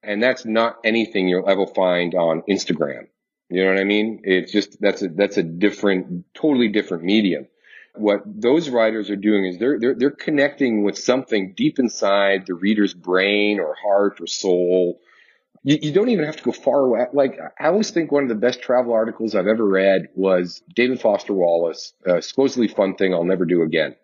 And 0.02 0.22
that's 0.22 0.44
not 0.44 0.78
anything 0.84 1.28
you'll 1.28 1.48
ever 1.48 1.66
find 1.66 2.14
on 2.14 2.42
Instagram. 2.48 3.08
You 3.50 3.64
know 3.64 3.70
what 3.70 3.80
I 3.80 3.84
mean? 3.84 4.22
It's 4.24 4.52
just, 4.52 4.80
that's 4.80 5.02
a, 5.02 5.08
that's 5.08 5.36
a 5.36 5.42
different, 5.42 6.24
totally 6.34 6.68
different 6.68 7.04
medium. 7.04 7.46
What 7.94 8.22
those 8.26 8.68
writers 8.68 9.10
are 9.10 9.16
doing 9.16 9.46
is 9.46 9.58
they're, 9.58 9.78
they're, 9.78 9.94
they're 9.94 10.10
connecting 10.10 10.82
with 10.82 10.98
something 10.98 11.54
deep 11.56 11.78
inside 11.78 12.44
the 12.46 12.54
reader's 12.54 12.94
brain 12.94 13.60
or 13.60 13.76
heart 13.80 14.20
or 14.20 14.26
soul 14.26 15.00
you, 15.64 15.78
you, 15.80 15.92
don't 15.92 16.10
even 16.10 16.26
have 16.26 16.36
to 16.36 16.42
go 16.44 16.52
far 16.52 16.80
away. 16.80 17.06
Like 17.12 17.38
I 17.58 17.66
always 17.68 17.90
think 17.90 18.12
one 18.12 18.22
of 18.22 18.28
the 18.28 18.34
best 18.34 18.62
travel 18.62 18.92
articles 18.92 19.34
I've 19.34 19.46
ever 19.46 19.66
read 19.66 20.08
was 20.14 20.62
David 20.74 21.00
Foster 21.00 21.32
Wallace, 21.32 21.94
a 22.06 22.22
supposedly 22.22 22.68
fun 22.68 22.94
thing 22.94 23.14
I'll 23.14 23.24
never 23.24 23.46
do 23.46 23.62
again. 23.62 23.96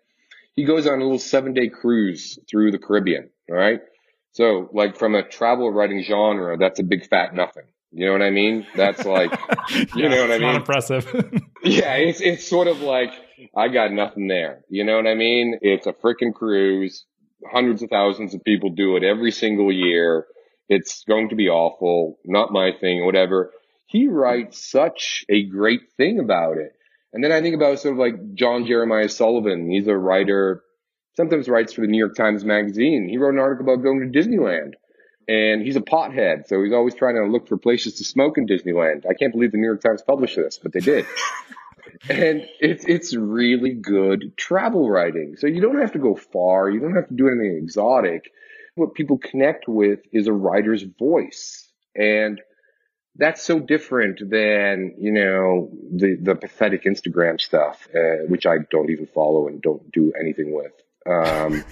He 0.53 0.65
goes 0.65 0.87
on 0.87 0.99
a 0.99 1.03
little 1.03 1.19
seven 1.19 1.53
day 1.53 1.69
cruise 1.69 2.39
through 2.49 2.71
the 2.71 2.79
Caribbean. 2.79 3.29
All 3.49 3.55
right. 3.55 3.79
So 4.31 4.69
like 4.73 4.97
from 4.97 5.13
a 5.13 5.23
travel 5.23 5.71
writing 5.71 6.03
genre, 6.03 6.57
that's 6.57 6.79
a 6.79 6.83
big 6.83 7.07
fat 7.07 7.35
nothing. 7.35 7.63
You 7.93 8.07
know 8.07 8.13
what 8.13 8.21
I 8.21 8.31
mean? 8.31 8.65
That's 8.75 9.05
like, 9.05 9.31
you 9.69 9.85
yeah, 9.95 10.07
know 10.07 10.21
what 10.21 10.31
I 10.31 10.37
mean? 10.39 10.47
Not 10.47 10.55
impressive. 10.55 11.05
yeah. 11.63 11.93
It's, 11.95 12.21
it's 12.21 12.47
sort 12.47 12.67
of 12.67 12.81
like, 12.81 13.11
I 13.55 13.67
got 13.67 13.91
nothing 13.91 14.27
there. 14.27 14.63
You 14.69 14.83
know 14.83 14.95
what 14.95 15.07
I 15.07 15.15
mean? 15.15 15.59
It's 15.61 15.87
a 15.87 15.93
freaking 15.93 16.33
cruise. 16.33 17.05
Hundreds 17.51 17.83
of 17.83 17.89
thousands 17.89 18.33
of 18.33 18.43
people 18.43 18.69
do 18.69 18.95
it 18.95 19.03
every 19.03 19.31
single 19.31 19.71
year 19.71 20.25
it's 20.71 21.03
going 21.03 21.27
to 21.29 21.35
be 21.35 21.49
awful, 21.49 22.17
not 22.23 22.53
my 22.53 22.71
thing, 22.71 23.05
whatever. 23.05 23.51
He 23.87 24.07
writes 24.07 24.71
such 24.71 25.25
a 25.27 25.43
great 25.43 25.81
thing 25.97 26.17
about 26.17 26.57
it. 26.57 26.73
And 27.11 27.21
then 27.21 27.33
I 27.33 27.41
think 27.41 27.55
about 27.55 27.79
sort 27.79 27.95
of 27.95 27.99
like 27.99 28.35
John 28.35 28.65
Jeremiah 28.65 29.09
Sullivan. 29.09 29.69
He's 29.69 29.87
a 29.87 29.97
writer, 29.97 30.63
sometimes 31.17 31.49
writes 31.49 31.73
for 31.73 31.81
the 31.81 31.87
New 31.87 31.97
York 31.97 32.15
Times 32.15 32.45
Magazine. 32.45 33.09
He 33.09 33.17
wrote 33.17 33.33
an 33.33 33.41
article 33.41 33.65
about 33.65 33.83
going 33.83 33.99
to 33.99 34.17
Disneyland. 34.17 34.75
And 35.27 35.61
he's 35.61 35.75
a 35.75 35.81
pothead, 35.81 36.47
so 36.47 36.63
he's 36.63 36.73
always 36.73 36.95
trying 36.95 37.15
to 37.15 37.29
look 37.29 37.49
for 37.49 37.57
places 37.57 37.95
to 37.95 38.05
smoke 38.05 38.37
in 38.37 38.47
Disneyland. 38.47 39.05
I 39.05 39.13
can't 39.13 39.33
believe 39.33 39.51
the 39.51 39.57
New 39.57 39.67
York 39.67 39.81
Times 39.81 40.01
published 40.01 40.37
this, 40.37 40.57
but 40.57 40.71
they 40.71 40.79
did. 40.79 41.05
and 42.09 42.45
it's 42.59 42.85
it's 42.85 43.15
really 43.15 43.73
good 43.73 44.35
travel 44.35 44.89
writing. 44.89 45.35
So 45.37 45.47
you 45.47 45.61
don't 45.61 45.79
have 45.79 45.91
to 45.93 45.99
go 45.99 46.15
far. 46.15 46.69
You 46.69 46.79
don't 46.79 46.95
have 46.95 47.07
to 47.09 47.13
do 47.13 47.27
anything 47.27 47.59
exotic 47.61 48.31
what 48.75 48.93
people 48.93 49.17
connect 49.17 49.67
with 49.67 49.99
is 50.11 50.27
a 50.27 50.33
writer's 50.33 50.83
voice. 50.83 51.69
And 51.95 52.41
that's 53.15 53.43
so 53.43 53.59
different 53.59 54.19
than, 54.29 54.95
you 54.97 55.11
know, 55.11 55.69
the, 55.91 56.17
the 56.21 56.35
pathetic 56.35 56.85
Instagram 56.85 57.39
stuff, 57.39 57.87
uh, 57.93 58.25
which 58.27 58.45
I 58.45 58.59
don't 58.69 58.89
even 58.89 59.07
follow 59.07 59.47
and 59.47 59.61
don't 59.61 59.91
do 59.91 60.13
anything 60.19 60.53
with. 60.53 60.71
Um, 61.05 61.63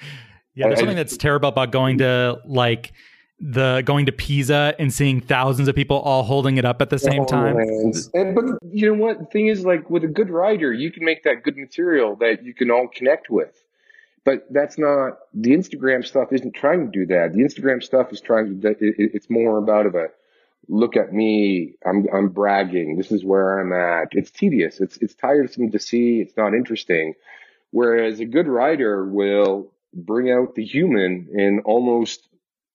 yeah, 0.54 0.66
there's 0.66 0.78
I, 0.78 0.80
something 0.80 0.96
that's 0.96 1.16
terrible 1.16 1.48
about 1.48 1.70
going 1.70 1.98
to 1.98 2.40
like 2.44 2.92
the 3.40 3.82
going 3.84 4.06
to 4.06 4.12
Pisa 4.12 4.74
and 4.78 4.92
seeing 4.92 5.20
thousands 5.20 5.68
of 5.68 5.76
people 5.76 5.98
all 6.00 6.24
holding 6.24 6.56
it 6.56 6.64
up 6.64 6.82
at 6.82 6.90
the 6.90 6.98
same 6.98 7.22
oh, 7.22 7.26
time. 7.26 7.56
And 7.56 7.94
but 8.34 8.44
you 8.72 8.92
know 8.92 9.00
what? 9.00 9.20
The 9.20 9.26
thing 9.26 9.46
is, 9.46 9.64
like 9.64 9.88
with 9.88 10.02
a 10.02 10.08
good 10.08 10.30
writer, 10.30 10.72
you 10.72 10.90
can 10.90 11.04
make 11.04 11.22
that 11.24 11.44
good 11.44 11.56
material 11.56 12.16
that 12.16 12.44
you 12.44 12.52
can 12.52 12.70
all 12.70 12.88
connect 12.88 13.30
with. 13.30 13.62
But 14.28 14.46
that's 14.50 14.76
not 14.76 15.20
the 15.32 15.52
Instagram 15.52 16.06
stuff. 16.06 16.34
Isn't 16.34 16.52
trying 16.52 16.84
to 16.84 16.92
do 16.92 17.06
that. 17.06 17.32
The 17.32 17.40
Instagram 17.40 17.82
stuff 17.82 18.12
is 18.12 18.20
trying 18.20 18.60
to. 18.60 18.74
It's 18.78 19.30
more 19.30 19.56
about 19.56 19.86
of 19.86 19.94
a 19.94 20.08
look 20.68 20.98
at 20.98 21.14
me. 21.14 21.76
I'm 21.86 22.06
I'm 22.12 22.28
bragging. 22.28 22.98
This 22.98 23.10
is 23.10 23.24
where 23.24 23.58
I'm 23.58 23.72
at. 23.72 24.08
It's 24.12 24.30
tedious. 24.30 24.82
It's 24.82 24.98
it's 24.98 25.14
tiresome 25.14 25.70
to 25.70 25.78
see. 25.78 26.20
It's 26.20 26.36
not 26.36 26.52
interesting. 26.52 27.14
Whereas 27.70 28.20
a 28.20 28.26
good 28.26 28.48
writer 28.48 29.02
will 29.02 29.72
bring 29.94 30.30
out 30.30 30.54
the 30.56 30.64
human 30.64 31.28
in 31.32 31.62
almost 31.64 32.28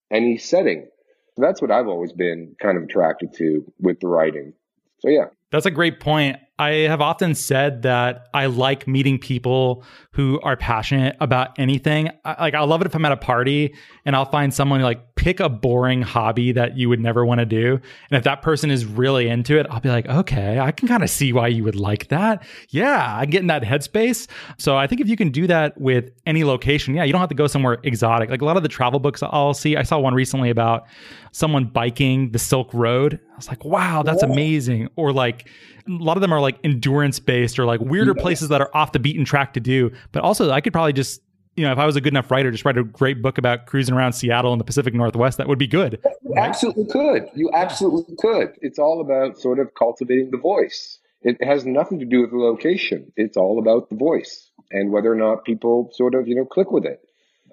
any 0.10 0.40
setting. 0.40 0.88
So 1.36 1.44
that's 1.44 1.62
what 1.62 1.70
I've 1.70 1.88
always 1.88 2.14
been 2.14 2.56
kind 2.60 2.80
of 2.80 2.86
attracted 2.86 3.36
to 3.36 3.72
with 3.80 4.00
the 4.00 4.08
writing. 4.08 4.54
So 5.02 5.10
yeah. 5.10 5.26
That's 5.52 5.68
a 5.68 5.72
great 5.72 6.00
point. 6.00 6.38
I 6.60 6.70
have 6.70 7.02
often 7.02 7.34
said 7.34 7.82
that 7.82 8.28
I 8.34 8.46
like 8.46 8.88
meeting 8.88 9.18
people 9.18 9.84
who 10.12 10.40
are 10.42 10.56
passionate 10.56 11.16
about 11.20 11.58
anything. 11.58 12.12
I, 12.24 12.44
like, 12.44 12.54
I 12.54 12.62
love 12.62 12.82
it 12.82 12.86
if 12.86 12.96
I'm 12.96 13.04
at 13.06 13.12
a 13.12 13.18
party 13.18 13.74
and 14.06 14.16
I'll 14.16 14.30
find 14.30 14.54
someone 14.54 14.82
like 14.82 15.16
pick 15.16 15.40
a 15.40 15.50
boring 15.50 16.04
hobby 16.04 16.52
that 16.52 16.78
you 16.78 16.90
would 16.90 17.00
never 17.00 17.26
want 17.26 17.40
to 17.40 17.46
do. 17.46 17.80
And 18.12 18.18
if 18.18 18.24
that 18.26 18.44
person 18.44 18.70
is 18.70 18.86
really 18.86 19.30
into 19.30 19.58
it, 19.60 19.66
I'll 19.72 19.80
be 19.80 19.90
like, 19.90 20.08
okay, 20.08 20.60
I 20.60 20.72
can 20.72 20.88
kind 20.88 21.02
of 21.02 21.10
see 21.10 21.34
why 21.34 21.48
you 21.48 21.64
would 21.64 21.76
like 21.76 22.10
that. 22.10 22.44
Yeah, 22.70 23.16
I 23.18 23.26
get 23.26 23.42
in 23.42 23.48
that 23.48 23.64
headspace. 23.64 24.28
So 24.60 24.78
I 24.78 24.86
think 24.86 25.02
if 25.02 25.08
you 25.08 25.18
can 25.18 25.32
do 25.32 25.48
that 25.48 25.80
with 25.82 26.12
any 26.28 26.44
location, 26.44 26.94
yeah, 26.94 27.04
you 27.04 27.12
don't 27.12 27.22
have 27.22 27.30
to 27.30 27.36
go 27.36 27.48
somewhere 27.48 27.80
exotic. 27.82 28.30
Like 28.30 28.44
a 28.44 28.46
lot 28.46 28.58
of 28.58 28.64
the 28.64 28.70
travel 28.70 29.00
books 29.00 29.24
I'll 29.24 29.56
see, 29.56 29.76
I 29.76 29.82
saw 29.82 29.98
one 29.98 30.14
recently 30.14 30.52
about 30.52 30.86
someone 31.32 31.66
biking 31.66 32.32
the 32.32 32.40
Silk 32.40 32.72
Road. 32.76 33.20
I 33.32 33.36
was 33.36 33.48
like, 33.48 33.66
wow, 33.66 34.04
that's 34.04 34.22
amazing. 34.22 34.90
Or 34.96 35.12
like, 35.12 35.50
a 35.88 35.92
lot 35.92 36.18
of 36.18 36.22
them 36.22 36.32
are 36.32 36.42
like 36.42 36.58
endurance 36.64 37.20
based 37.20 37.60
or 37.60 37.66
like 37.66 37.80
weirder 37.82 38.14
places 38.16 38.50
that 38.50 38.62
are 38.62 38.70
off 38.74 38.92
the 38.92 39.00
beaten 39.00 39.26
track 39.26 39.54
to 39.54 39.60
do. 39.60 39.92
But 40.12 40.24
also, 40.24 40.52
I 40.52 40.62
could 40.62 40.74
probably 40.74 40.94
just, 40.94 41.22
you 41.56 41.64
know, 41.64 41.72
if 41.72 41.78
I 41.78 41.86
was 41.86 41.96
a 41.96 42.02
good 42.02 42.14
enough 42.14 42.32
writer, 42.32 42.52
just 42.52 42.66
write 42.66 42.78
a 42.78 42.84
great 42.84 43.22
book 43.22 43.38
about 43.38 43.66
cruising 43.66 43.96
around 43.96 44.14
Seattle 44.14 44.54
and 44.54 44.60
the 44.60 44.66
Pacific 44.66 44.94
Northwest. 44.94 45.38
That 45.38 45.48
would 45.48 45.60
be 45.60 45.68
good. 45.68 46.00
You 46.24 46.36
absolutely 46.38 46.86
could. 46.86 47.30
You 47.36 47.52
absolutely 47.54 48.16
could. 48.18 48.54
It's 48.62 48.80
all 48.80 49.02
about 49.02 49.40
sort 49.40 49.60
of 49.60 49.74
cultivating 49.76 50.32
the 50.32 50.38
voice. 50.38 51.00
It 51.22 51.44
has 51.44 51.66
nothing 51.66 52.00
to 52.00 52.06
do 52.06 52.22
with 52.22 52.32
the 52.32 52.38
location. 52.38 53.12
It's 53.16 53.38
all 53.38 53.60
about 53.60 53.90
the 53.90 53.96
voice 53.96 54.50
and 54.72 54.92
whether 54.92 55.12
or 55.12 55.16
not 55.16 55.46
people 55.46 55.90
sort 55.94 56.16
of, 56.16 56.28
you 56.28 56.36
know, 56.36 56.46
click 56.46 56.72
with 56.72 56.86
it. 56.86 57.02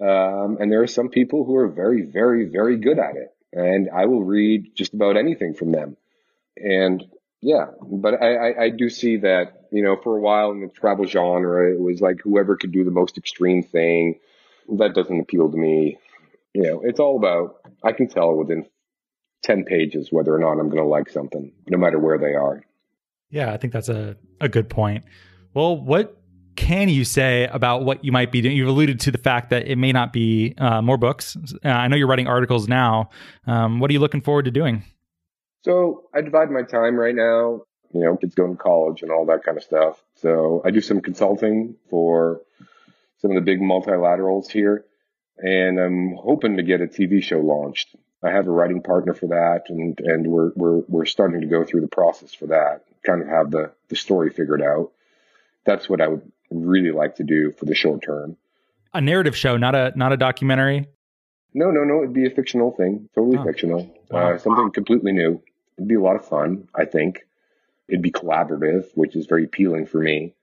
Um, 0.01 0.57
and 0.59 0.71
there 0.71 0.81
are 0.81 0.87
some 0.87 1.09
people 1.09 1.45
who 1.45 1.55
are 1.55 1.67
very, 1.67 2.01
very, 2.01 2.45
very 2.45 2.77
good 2.77 2.97
at 2.97 3.15
it. 3.15 3.29
And 3.53 3.89
I 3.95 4.05
will 4.05 4.23
read 4.23 4.71
just 4.75 4.93
about 4.93 5.17
anything 5.17 5.53
from 5.53 5.71
them. 5.71 5.95
And 6.57 7.03
yeah, 7.41 7.65
but 7.81 8.21
I, 8.21 8.35
I, 8.35 8.63
I, 8.65 8.69
do 8.69 8.89
see 8.89 9.17
that, 9.17 9.67
you 9.71 9.83
know, 9.83 9.97
for 10.03 10.15
a 10.15 10.21
while 10.21 10.51
in 10.51 10.61
the 10.61 10.67
travel 10.67 11.05
genre, 11.05 11.73
it 11.73 11.79
was 11.79 11.99
like 11.99 12.17
whoever 12.23 12.55
could 12.55 12.71
do 12.71 12.83
the 12.83 12.91
most 12.91 13.17
extreme 13.17 13.63
thing. 13.63 14.19
That 14.77 14.93
doesn't 14.93 15.19
appeal 15.19 15.49
to 15.49 15.57
me. 15.57 15.97
You 16.53 16.63
know, 16.63 16.81
it's 16.83 16.99
all 16.99 17.17
about, 17.17 17.55
I 17.83 17.93
can 17.93 18.07
tell 18.07 18.35
within 18.35 18.67
10 19.43 19.65
pages 19.65 20.09
whether 20.11 20.33
or 20.33 20.37
not 20.37 20.59
I'm 20.59 20.69
going 20.69 20.83
to 20.83 20.87
like 20.87 21.09
something, 21.09 21.51
no 21.67 21.77
matter 21.79 21.97
where 21.97 22.19
they 22.19 22.35
are. 22.35 22.63
Yeah, 23.31 23.51
I 23.51 23.57
think 23.57 23.73
that's 23.73 23.89
a, 23.89 24.17
a 24.39 24.47
good 24.47 24.69
point. 24.69 25.03
Well, 25.53 25.77
what 25.77 26.21
can 26.55 26.89
you 26.89 27.03
say 27.05 27.47
about 27.47 27.83
what 27.83 28.05
you 28.05 28.11
might 28.11 28.31
be 28.31 28.41
doing? 28.41 28.55
You've 28.55 28.67
alluded 28.67 28.99
to 29.01 29.11
the 29.11 29.17
fact 29.17 29.49
that 29.49 29.67
it 29.67 29.77
may 29.77 29.91
not 29.91 30.13
be 30.13 30.53
uh, 30.59 30.81
more 30.81 30.97
books. 30.97 31.35
Uh, 31.65 31.69
I 31.69 31.87
know 31.87 31.95
you're 31.95 32.07
writing 32.07 32.27
articles 32.27 32.67
now. 32.67 33.09
Um, 33.47 33.79
what 33.79 33.89
are 33.89 33.93
you 33.93 33.99
looking 33.99 34.21
forward 34.21 34.45
to 34.45 34.51
doing? 34.51 34.83
So 35.63 36.09
I 36.13 36.21
divide 36.21 36.49
my 36.51 36.63
time 36.63 36.95
right 36.95 37.15
now. 37.15 37.61
You 37.93 38.05
know, 38.05 38.17
kids 38.17 38.35
going 38.35 38.55
to 38.55 38.61
college 38.61 39.01
and 39.01 39.11
all 39.11 39.25
that 39.25 39.43
kind 39.43 39.57
of 39.57 39.63
stuff. 39.63 40.01
So 40.15 40.61
I 40.63 40.71
do 40.71 40.81
some 40.81 41.01
consulting 41.01 41.75
for 41.89 42.41
some 43.21 43.31
of 43.31 43.35
the 43.35 43.41
big 43.41 43.59
multilaterals 43.59 44.49
here, 44.49 44.85
and 45.37 45.79
I'm 45.79 46.15
hoping 46.15 46.57
to 46.57 46.63
get 46.63 46.81
a 46.81 46.87
TV 46.87 47.21
show 47.21 47.39
launched. 47.39 47.95
I 48.23 48.31
have 48.31 48.47
a 48.47 48.51
writing 48.51 48.81
partner 48.81 49.13
for 49.13 49.27
that, 49.27 49.63
and 49.69 49.99
and 49.99 50.27
we're 50.27 50.51
we're 50.55 50.83
we're 50.87 51.05
starting 51.05 51.41
to 51.41 51.47
go 51.47 51.63
through 51.63 51.81
the 51.81 51.87
process 51.87 52.33
for 52.33 52.47
that. 52.47 52.83
Kind 53.03 53.21
of 53.21 53.27
have 53.27 53.51
the 53.51 53.71
the 53.89 53.95
story 53.95 54.29
figured 54.29 54.61
out. 54.61 54.91
That's 55.65 55.89
what 55.89 56.01
I 56.01 56.07
would 56.07 56.31
really 56.49 56.91
like 56.91 57.15
to 57.17 57.23
do 57.23 57.51
for 57.51 57.65
the 57.65 57.75
short 57.75 58.03
term. 58.03 58.37
A 58.93 59.01
narrative 59.01 59.35
show, 59.35 59.57
not 59.57 59.75
a 59.75 59.91
not 59.95 60.13
a 60.13 60.17
documentary. 60.17 60.87
No, 61.53 61.71
no, 61.71 61.83
no. 61.83 62.03
It'd 62.03 62.13
be 62.13 62.27
a 62.27 62.29
fictional 62.29 62.71
thing, 62.71 63.09
totally 63.13 63.37
oh. 63.37 63.43
fictional, 63.43 63.93
wow. 64.09 64.33
uh, 64.33 64.37
something 64.37 64.71
completely 64.71 65.11
new. 65.11 65.41
It'd 65.77 65.87
be 65.87 65.95
a 65.95 66.01
lot 66.01 66.15
of 66.15 66.25
fun, 66.25 66.67
I 66.75 66.85
think. 66.85 67.25
It'd 67.87 68.01
be 68.01 68.11
collaborative, 68.11 68.85
which 68.95 69.15
is 69.15 69.25
very 69.25 69.43
appealing 69.43 69.85
for 69.85 69.99
me. 69.99 70.33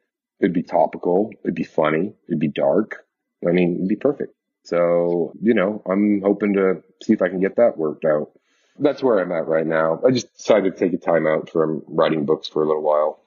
It'd 0.40 0.52
be 0.52 0.62
topical. 0.62 1.30
It'd 1.42 1.54
be 1.54 1.64
funny. 1.64 2.12
It'd 2.28 2.38
be 2.38 2.48
dark. 2.48 3.06
I 3.46 3.52
mean, 3.52 3.76
it'd 3.76 3.88
be 3.88 3.96
perfect. 3.96 4.34
So, 4.64 5.32
you 5.40 5.54
know, 5.54 5.82
I'm 5.88 6.20
hoping 6.22 6.54
to 6.54 6.82
see 7.02 7.12
if 7.12 7.22
I 7.22 7.28
can 7.28 7.40
get 7.40 7.56
that 7.56 7.78
worked 7.78 8.04
out. 8.04 8.32
That's 8.78 9.02
where 9.02 9.18
I'm 9.18 9.32
at 9.32 9.46
right 9.46 9.66
now. 9.66 10.00
I 10.06 10.10
just 10.10 10.36
decided 10.36 10.76
to 10.76 10.78
take 10.78 10.92
a 10.92 11.02
time 11.02 11.26
out 11.26 11.50
from 11.50 11.82
writing 11.88 12.26
books 12.26 12.48
for 12.48 12.62
a 12.62 12.66
little 12.66 12.82
while. 12.82 13.20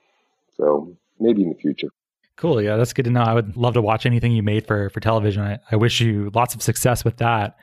So 0.55 0.95
maybe 1.19 1.43
in 1.43 1.49
the 1.49 1.55
future. 1.55 1.89
Cool. 2.35 2.61
Yeah, 2.61 2.77
that's 2.77 2.93
good 2.93 3.05
to 3.05 3.11
know. 3.11 3.21
I 3.21 3.33
would 3.33 3.57
love 3.57 3.73
to 3.73 3.81
watch 3.81 4.05
anything 4.05 4.31
you 4.31 4.43
made 4.43 4.65
for 4.65 4.89
for 4.89 4.99
television. 4.99 5.43
I, 5.43 5.59
I 5.71 5.75
wish 5.75 5.99
you 5.99 6.31
lots 6.33 6.55
of 6.55 6.61
success 6.61 7.03
with 7.03 7.17
that. 7.17 7.57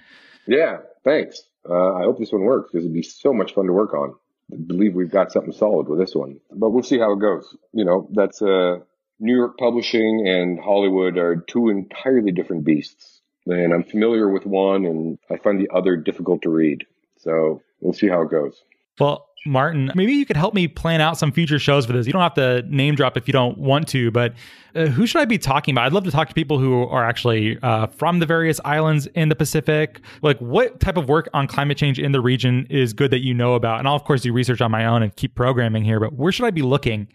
Yeah, 0.46 0.78
thanks. 1.04 1.42
Uh, 1.68 1.94
I 1.94 2.02
hope 2.02 2.18
this 2.18 2.32
one 2.32 2.42
works 2.42 2.70
because 2.70 2.84
it'd 2.84 2.94
be 2.94 3.02
so 3.02 3.32
much 3.32 3.54
fun 3.54 3.66
to 3.66 3.72
work 3.72 3.94
on 3.94 4.14
believe 4.56 4.94
we've 4.94 5.10
got 5.10 5.32
something 5.32 5.52
solid 5.52 5.88
with 5.88 5.98
this 5.98 6.14
one. 6.14 6.40
But 6.50 6.70
we'll 6.70 6.82
see 6.82 6.98
how 6.98 7.12
it 7.12 7.20
goes. 7.20 7.56
You 7.72 7.84
know, 7.84 8.08
that's 8.12 8.40
uh, 8.40 8.78
New 9.20 9.36
York 9.36 9.58
Publishing 9.58 10.26
and 10.26 10.58
Hollywood 10.58 11.18
are 11.18 11.36
two 11.36 11.68
entirely 11.68 12.32
different 12.32 12.64
beasts. 12.64 13.20
And 13.46 13.72
I'm 13.72 13.84
familiar 13.84 14.28
with 14.28 14.46
one 14.46 14.84
and 14.84 15.18
I 15.30 15.36
find 15.36 15.60
the 15.60 15.74
other 15.74 15.96
difficult 15.96 16.42
to 16.42 16.50
read. 16.50 16.84
So 17.18 17.62
we'll 17.80 17.94
see 17.94 18.08
how 18.08 18.22
it 18.22 18.30
goes. 18.30 18.62
Well, 18.98 19.28
Maarten, 19.46 19.94
maybe 19.94 20.12
you 20.12 20.26
could 20.26 20.36
help 20.36 20.52
me 20.52 20.68
plan 20.68 21.00
out 21.00 21.16
some 21.16 21.32
future 21.32 21.58
shows 21.58 21.86
for 21.86 21.92
this. 21.92 22.06
You 22.06 22.12
don't 22.12 22.22
have 22.22 22.34
to 22.34 22.62
name 22.62 22.94
drop 22.94 23.16
if 23.16 23.28
you 23.28 23.32
don't 23.32 23.56
want 23.56 23.88
to, 23.88 24.10
but 24.10 24.34
uh, 24.74 24.86
who 24.86 25.06
should 25.06 25.20
I 25.20 25.24
be 25.24 25.38
talking 25.38 25.74
about? 25.74 25.86
I'd 25.86 25.92
love 25.92 26.04
to 26.04 26.10
talk 26.10 26.28
to 26.28 26.34
people 26.34 26.58
who 26.58 26.82
are 26.82 27.04
actually 27.04 27.58
uh, 27.62 27.86
from 27.86 28.18
the 28.18 28.26
various 28.26 28.60
islands 28.64 29.06
in 29.06 29.28
the 29.28 29.36
Pacific. 29.36 30.00
Like, 30.22 30.38
what 30.38 30.80
type 30.80 30.96
of 30.96 31.08
work 31.08 31.28
on 31.32 31.46
climate 31.46 31.78
change 31.78 31.98
in 31.98 32.12
the 32.12 32.20
region 32.20 32.66
is 32.68 32.92
good 32.92 33.10
that 33.12 33.20
you 33.20 33.32
know 33.32 33.54
about? 33.54 33.78
And 33.78 33.88
I'll, 33.88 33.94
of 33.94 34.04
course, 34.04 34.22
do 34.22 34.32
research 34.32 34.60
on 34.60 34.70
my 34.70 34.84
own 34.84 35.02
and 35.02 35.14
keep 35.14 35.34
programming 35.34 35.84
here, 35.84 36.00
but 36.00 36.12
where 36.14 36.32
should 36.32 36.44
I 36.44 36.50
be 36.50 36.62
looking? 36.62 37.08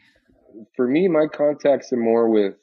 For 0.75 0.87
me, 0.87 1.07
my 1.07 1.27
contacts 1.27 1.91
are 1.93 1.97
more 1.97 2.29
with, 2.29 2.55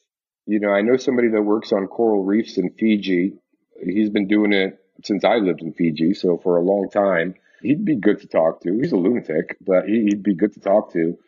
you 0.47 0.59
know, 0.59 0.71
I 0.71 0.81
know 0.81 0.97
somebody 0.97 1.29
that 1.29 1.43
works 1.43 1.73
on 1.73 1.87
coral 1.87 2.25
reefs 2.25 2.57
in 2.59 2.71
Fiji. 2.79 3.35
He's 3.83 4.11
been 4.11 4.27
doing 4.27 4.53
it 4.53 4.79
since 5.05 5.25
I 5.25 5.37
lived 5.37 5.63
in 5.63 5.73
Fiji, 5.75 6.15
so 6.15 6.39
for 6.43 6.57
a 6.57 6.63
long 6.63 6.89
time 6.91 7.35
he'd 7.63 7.85
be 7.85 7.97
good 7.97 8.21
to 8.21 8.27
talk 8.27 8.63
to. 8.63 8.79
He's 8.79 8.93
a 8.93 8.97
lunatic, 8.97 9.57
but 9.61 9.89
he'd 9.89 10.23
be 10.23 10.35
good 10.35 10.55
to 10.55 10.61
talk 10.61 10.93
to. 10.93 11.19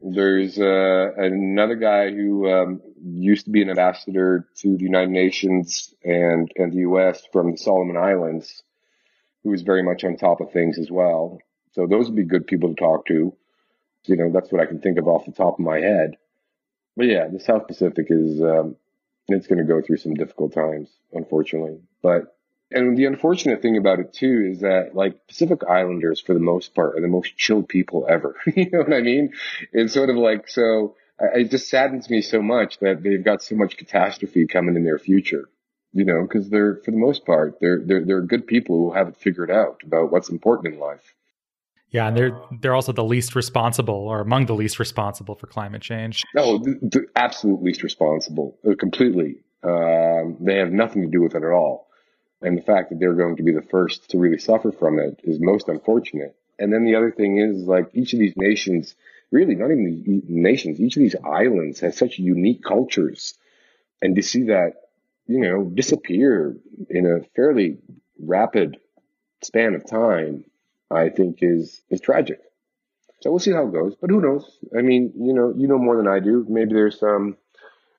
There's 0.00 0.58
uh, 0.58 1.12
another 1.16 1.76
guy 1.76 2.10
who 2.10 2.50
um, 2.50 2.80
used 3.04 3.44
to 3.44 3.50
be 3.50 3.62
an 3.62 3.70
ambassador 3.70 4.48
to 4.56 4.76
the 4.76 4.82
United 4.82 5.10
Nations 5.10 5.94
and 6.02 6.50
and 6.56 6.72
the 6.72 6.78
U.S. 6.78 7.22
from 7.32 7.52
the 7.52 7.56
Solomon 7.56 7.96
Islands, 7.96 8.62
who 9.44 9.52
is 9.52 9.62
very 9.62 9.82
much 9.82 10.02
on 10.02 10.16
top 10.16 10.40
of 10.40 10.50
things 10.52 10.78
as 10.78 10.90
well. 10.90 11.38
So 11.72 11.86
those 11.86 12.06
would 12.06 12.16
be 12.16 12.24
good 12.24 12.46
people 12.46 12.70
to 12.70 12.74
talk 12.74 13.06
to. 13.06 13.32
You 14.06 14.16
know, 14.16 14.32
that's 14.32 14.50
what 14.50 14.60
I 14.60 14.66
can 14.66 14.80
think 14.80 14.98
of 14.98 15.06
off 15.06 15.26
the 15.26 15.32
top 15.32 15.54
of 15.54 15.64
my 15.64 15.78
head. 15.78 16.16
But 16.96 17.06
yeah, 17.06 17.28
the 17.28 17.38
South 17.38 17.68
Pacific 17.68 18.06
is 18.10 18.42
um, 18.42 18.76
it's 19.28 19.46
going 19.46 19.58
to 19.58 19.64
go 19.64 19.80
through 19.80 19.98
some 19.98 20.14
difficult 20.14 20.52
times, 20.52 20.90
unfortunately. 21.12 21.78
But 22.02 22.36
and 22.74 22.96
the 22.96 23.06
unfortunate 23.06 23.62
thing 23.62 23.76
about 23.76 24.00
it 24.00 24.12
too 24.12 24.48
is 24.50 24.60
that 24.60 24.90
like 24.94 25.26
Pacific 25.26 25.60
Islanders, 25.68 26.20
for 26.20 26.34
the 26.34 26.40
most 26.40 26.74
part, 26.74 26.96
are 26.96 27.00
the 27.00 27.08
most 27.08 27.36
chill 27.36 27.62
people 27.62 28.06
ever. 28.08 28.36
you 28.56 28.70
know 28.70 28.80
what 28.80 28.92
I 28.92 29.00
mean? 29.00 29.32
It's 29.72 29.94
sort 29.94 30.10
of 30.10 30.16
like 30.16 30.48
so. 30.48 30.96
It 31.34 31.50
just 31.50 31.68
saddens 31.68 32.10
me 32.10 32.20
so 32.20 32.42
much 32.42 32.78
that 32.80 33.02
they've 33.02 33.22
got 33.22 33.42
so 33.42 33.54
much 33.54 33.76
catastrophe 33.76 34.46
coming 34.46 34.76
in 34.76 34.84
their 34.84 34.98
future. 34.98 35.48
You 35.92 36.04
know, 36.04 36.22
because 36.22 36.48
they're 36.48 36.76
for 36.84 36.90
the 36.90 36.96
most 36.96 37.26
part 37.26 37.58
they're 37.60 37.80
they're 37.84 38.04
they're 38.04 38.22
good 38.22 38.46
people 38.46 38.76
who 38.76 38.92
have 38.92 39.08
it 39.08 39.16
figured 39.16 39.50
out 39.50 39.82
about 39.84 40.10
what's 40.10 40.30
important 40.30 40.74
in 40.74 40.80
life. 40.80 41.14
Yeah, 41.92 42.08
and 42.08 42.16
they're 42.16 42.40
they're 42.60 42.74
also 42.74 42.92
the 42.92 43.04
least 43.04 43.36
responsible, 43.36 43.94
or 43.94 44.20
among 44.20 44.46
the 44.46 44.54
least 44.54 44.78
responsible 44.78 45.34
for 45.34 45.46
climate 45.46 45.82
change. 45.82 46.24
No, 46.34 46.58
the, 46.58 46.78
the 46.80 47.06
absolute 47.14 47.62
least 47.62 47.82
responsible, 47.82 48.58
uh, 48.66 48.74
completely. 48.78 49.36
Um, 49.62 50.38
they 50.40 50.56
have 50.56 50.72
nothing 50.72 51.02
to 51.02 51.08
do 51.08 51.20
with 51.20 51.34
it 51.34 51.44
at 51.44 51.52
all. 51.52 51.88
And 52.42 52.58
the 52.58 52.62
fact 52.62 52.90
that 52.90 52.98
they're 52.98 53.14
going 53.14 53.36
to 53.36 53.42
be 53.42 53.52
the 53.52 53.62
first 53.62 54.10
to 54.10 54.18
really 54.18 54.38
suffer 54.38 54.72
from 54.72 54.98
it 54.98 55.20
is 55.22 55.38
most 55.40 55.68
unfortunate. 55.68 56.36
And 56.58 56.72
then 56.72 56.84
the 56.84 56.96
other 56.96 57.12
thing 57.12 57.38
is 57.38 57.64
like 57.64 57.90
each 57.94 58.12
of 58.12 58.18
these 58.18 58.34
nations, 58.36 58.94
really 59.30 59.54
not 59.54 59.70
even 59.70 60.22
the 60.26 60.34
nations, 60.34 60.80
each 60.80 60.96
of 60.96 61.02
these 61.02 61.16
islands 61.24 61.80
has 61.80 61.96
such 61.96 62.18
unique 62.18 62.62
cultures. 62.62 63.34
And 64.00 64.16
to 64.16 64.22
see 64.22 64.44
that, 64.44 64.72
you 65.26 65.40
know, 65.40 65.64
disappear 65.64 66.56
in 66.90 67.06
a 67.06 67.24
fairly 67.36 67.78
rapid 68.20 68.78
span 69.42 69.74
of 69.74 69.86
time, 69.86 70.44
I 70.90 71.08
think 71.08 71.38
is, 71.40 71.80
is 71.90 72.00
tragic. 72.00 72.40
So 73.20 73.30
we'll 73.30 73.38
see 73.38 73.52
how 73.52 73.68
it 73.68 73.72
goes, 73.72 73.94
but 74.00 74.10
who 74.10 74.20
knows? 74.20 74.58
I 74.76 74.82
mean, 74.82 75.12
you 75.16 75.32
know, 75.32 75.54
you 75.56 75.68
know 75.68 75.78
more 75.78 75.96
than 75.96 76.08
I 76.08 76.18
do. 76.18 76.44
Maybe 76.48 76.74
there's 76.74 76.98
some, 76.98 77.36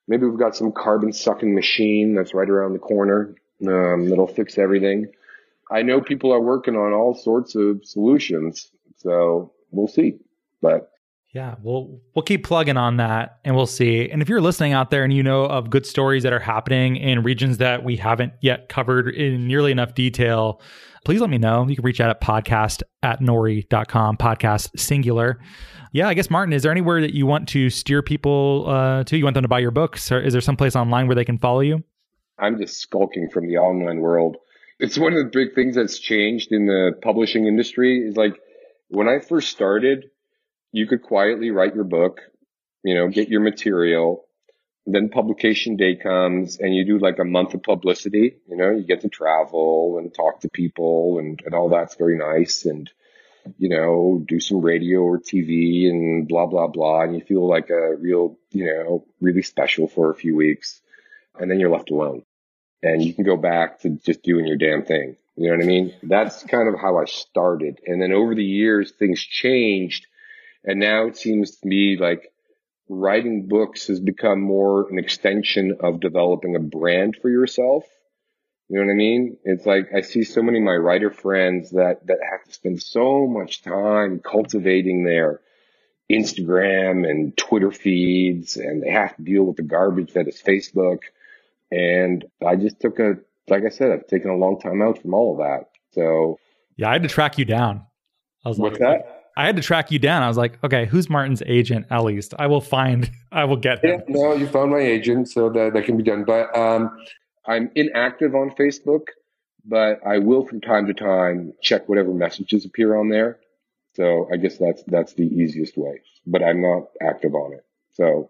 maybe 0.06 0.26
we've 0.26 0.40
got 0.40 0.56
some 0.56 0.74
carbon 0.74 1.14
sucking 1.14 1.56
machine 1.56 2.14
that's 2.14 2.34
right 2.34 2.50
around 2.50 2.74
the 2.74 2.80
corner 2.80 3.36
um, 3.68 4.10
that'll 4.10 4.28
fix 4.28 4.58
everything. 4.58 5.08
I 5.72 5.82
know 5.82 6.02
people 6.02 6.32
are 6.32 6.42
working 6.42 6.76
on 6.76 6.94
all 6.94 7.16
sorts 7.16 7.56
of 7.56 7.84
solutions, 7.84 8.72
so 8.98 9.52
we'll 9.72 9.88
see. 9.88 10.20
But 10.62 10.92
Yeah, 11.34 11.56
we'll 11.64 12.00
we'll 12.16 12.24
keep 12.24 12.46
plugging 12.46 12.78
on 12.78 12.98
that 12.98 13.40
and 13.44 13.56
we'll 13.56 13.66
see. 13.66 14.10
And 14.10 14.22
if 14.22 14.30
you're 14.30 14.42
listening 14.42 14.74
out 14.74 14.92
there 14.92 15.04
and 15.04 15.12
you 15.12 15.24
know 15.24 15.46
of 15.46 15.70
good 15.70 15.86
stories 15.86 16.24
that 16.24 16.34
are 16.34 16.40
happening 16.40 16.96
in 16.96 17.24
regions 17.24 17.58
that 17.58 17.84
we 17.84 17.96
haven't 17.96 18.34
yet 18.42 18.70
covered 18.70 19.10
in 19.10 19.48
nearly 19.48 19.72
enough 19.72 19.96
detail, 19.96 20.62
please 21.06 21.22
let 21.22 21.30
me 21.30 21.38
know. 21.38 21.68
You 21.68 21.76
can 21.76 21.84
reach 21.84 22.00
out 22.00 22.10
at 22.10 22.22
podcast 22.22 22.84
at 23.02 23.20
nori.com, 23.20 24.18
podcast 24.18 24.70
singular. 24.78 25.40
Yeah, 25.92 26.08
I 26.08 26.16
guess 26.16 26.28
Maarten, 26.28 26.54
is 26.54 26.64
there 26.64 26.72
anywhere 26.72 27.02
that 27.02 27.14
you 27.14 27.26
want 27.26 27.48
to 27.50 27.70
steer 27.70 28.02
people 28.02 28.66
uh, 28.68 29.04
to? 29.04 29.18
You 29.18 29.24
want 29.24 29.36
them 29.36 29.44
to 29.44 29.48
buy 29.48 29.60
your 29.60 29.72
books? 29.72 30.12
Or 30.12 30.20
is 30.20 30.34
there 30.34 30.42
some 30.42 30.58
place 30.58 30.76
online 30.76 31.08
where 31.08 31.16
they 31.16 31.26
can 31.26 31.38
follow 31.38 31.60
you? 31.60 31.84
I'm 32.38 32.58
just 32.58 32.80
skulking 32.80 33.30
from 33.30 33.48
the 33.48 33.58
online 33.58 34.00
world. 34.00 34.38
It's 34.80 34.98
one 34.98 35.14
of 35.14 35.20
the 35.20 35.32
big 35.32 35.56
things 35.56 35.76
that's 35.76 36.00
changed 36.00 36.52
in 36.52 36.66
the 36.66 36.94
publishing 37.02 37.48
industry 37.48 38.08
is 38.08 38.18
like 38.18 38.40
when 38.90 39.08
I 39.08 39.20
first 39.20 39.50
started, 39.50 40.10
you 40.72 40.88
could 40.88 41.02
quietly 41.02 41.52
write 41.52 41.76
your 41.76 41.84
book, 41.84 42.22
you 42.84 42.96
know, 42.96 43.08
get 43.08 43.30
your 43.30 43.42
material. 43.42 44.26
Then 44.86 45.10
publication 45.10 45.78
day 45.78 45.96
comes 45.96 46.60
and 46.60 46.76
you 46.76 46.86
do 46.86 47.00
like 47.00 47.20
a 47.20 47.24
month 47.24 47.54
of 47.54 47.64
publicity. 47.64 48.38
You 48.50 48.58
know, 48.58 48.72
you 48.72 48.84
get 48.84 49.02
to 49.02 49.10
travel 49.10 49.98
and 49.98 50.14
talk 50.14 50.42
to 50.42 50.50
people 50.50 51.20
and, 51.20 51.42
and 51.46 51.56
all 51.56 51.70
that's 51.70 51.96
very 51.96 52.18
nice. 52.18 52.66
And, 52.66 52.90
you 53.58 53.70
know, 53.70 54.24
do 54.28 54.40
some 54.40 54.62
radio 54.62 55.00
or 55.02 55.20
TV 55.20 55.88
and 55.88 56.28
blah, 56.28 56.48
blah, 56.48 56.68
blah. 56.68 57.04
And 57.04 57.16
you 57.16 57.22
feel 57.22 57.48
like 57.48 57.70
a 57.70 57.96
real, 57.96 58.38
you 58.52 58.66
know, 58.66 59.06
really 59.22 59.44
special 59.44 59.88
for 59.88 60.12
a 60.12 60.16
few 60.16 60.36
weeks. 60.36 60.82
And 61.40 61.50
then 61.50 61.60
you're 61.60 61.70
left 61.70 61.90
alone 61.90 62.24
and 62.82 63.04
you 63.04 63.14
can 63.14 63.24
go 63.24 63.38
back 63.38 63.80
to 63.82 63.90
just 63.90 64.24
doing 64.24 64.46
your 64.46 64.58
damn 64.58 64.84
thing. 64.84 65.18
You 65.36 65.50
know 65.50 65.56
what 65.56 65.64
I 65.64 65.68
mean? 65.68 65.94
That's 66.04 66.44
kind 66.44 66.68
of 66.68 66.80
how 66.80 66.98
I 66.98 67.06
started. 67.06 67.80
And 67.88 68.02
then 68.02 68.12
over 68.12 68.36
the 68.36 68.44
years, 68.44 68.92
things 68.92 69.20
changed 69.20 70.06
and 70.64 70.80
now 70.80 71.08
it 71.08 71.18
seems 71.18 71.58
to 71.58 71.68
me 71.68 71.98
like 71.98 72.32
writing 72.88 73.48
books 73.48 73.88
has 73.88 74.00
become 74.00 74.42
more 74.42 74.90
an 74.90 75.00
extension 75.00 75.78
of 75.82 76.00
developing 76.00 76.56
a 76.56 76.60
brand 76.60 77.18
for 77.22 77.30
yourself. 77.30 77.84
You 78.70 78.80
know 78.80 78.86
what 78.86 78.92
I 78.92 78.96
mean? 78.96 79.38
It's 79.44 79.66
like 79.66 79.90
I 79.96 80.02
see 80.02 80.24
so 80.24 80.42
many 80.42 80.60
of 80.60 80.64
my 80.64 80.76
writer 80.76 81.12
friends 81.12 81.72
that, 81.72 82.08
that 82.08 82.20
have 82.32 82.46
to 82.46 82.54
spend 82.54 82.82
so 82.82 83.28
much 83.28 83.62
time 83.62 84.20
cultivating 84.20 85.04
their 85.04 85.42
Instagram 86.10 87.10
and 87.10 87.36
Twitter 87.36 87.72
feeds 87.72 88.58
and 88.58 88.82
they 88.82 88.92
have 88.92 89.16
to 89.18 89.22
deal 89.22 89.44
with 89.44 89.58
the 89.58 89.64
garbage 89.64 90.14
that 90.14 90.28
is 90.28 90.42
Facebook. 90.42 91.00
And 91.74 92.24
I 92.46 92.56
just 92.56 92.80
took 92.80 93.00
a, 93.00 93.16
like 93.50 93.64
I 93.66 93.70
said, 93.70 93.92
I've 93.92 94.08
taken 94.08 94.30
a 94.30 94.36
long 94.36 94.60
time 94.60 94.82
out 94.82 95.02
from 95.02 95.14
all 95.14 95.34
of 95.34 95.40
that. 95.40 95.70
So 95.92 96.38
yeah, 96.78 96.90
I 96.90 96.94
had 96.94 97.04
to 97.04 97.10
track 97.10 97.38
you 97.38 97.46
down. 97.46 97.84
I 98.46 98.50
was 98.50 98.60
What's 98.60 98.80
like, 98.80 99.02
that? 99.02 99.32
I 99.36 99.46
had 99.46 99.56
to 99.56 99.64
track 99.64 99.92
you 99.92 99.98
down. 99.98 100.22
I 100.22 100.28
was 100.28 100.38
like, 100.38 100.64
okay, 100.64 100.86
who's 100.86 101.08
Maarten's 101.08 101.42
agent? 101.48 101.88
At 101.90 102.04
least 102.04 102.36
I 102.38 102.46
will 102.46 102.62
find. 102.62 103.10
I 103.32 103.46
will 103.46 103.58
get 103.58 103.84
him. 103.84 104.04
Yeah, 104.08 104.16
no, 104.16 104.34
you 104.34 104.48
found 104.48 104.72
my 104.72 104.80
agent, 104.80 105.30
so 105.30 105.50
that 105.50 105.74
that 105.74 105.86
can 105.86 105.98
be 105.98 106.04
done. 106.04 106.24
But 106.24 106.56
um, 106.56 106.96
I'm 107.48 107.72
inactive 107.74 108.36
on 108.36 108.52
Facebook, 108.52 109.08
but 109.66 110.00
I 110.06 110.20
will 110.20 110.46
from 110.46 110.62
time 110.62 110.86
to 110.86 110.94
time 110.94 111.54
check 111.64 111.90
whatever 111.90 112.14
messages 112.14 112.66
appear 112.66 112.96
on 112.96 113.10
there. 113.10 113.40
So 113.96 114.28
I 114.32 114.38
guess 114.38 114.58
that's 114.58 114.84
that's 114.84 115.14
the 115.14 115.26
easiest 115.26 115.78
way. 115.78 116.02
But 116.28 116.44
I'm 116.44 116.62
not 116.62 116.84
active 117.02 117.34
on 117.34 117.54
it. 117.54 117.66
So 117.94 118.30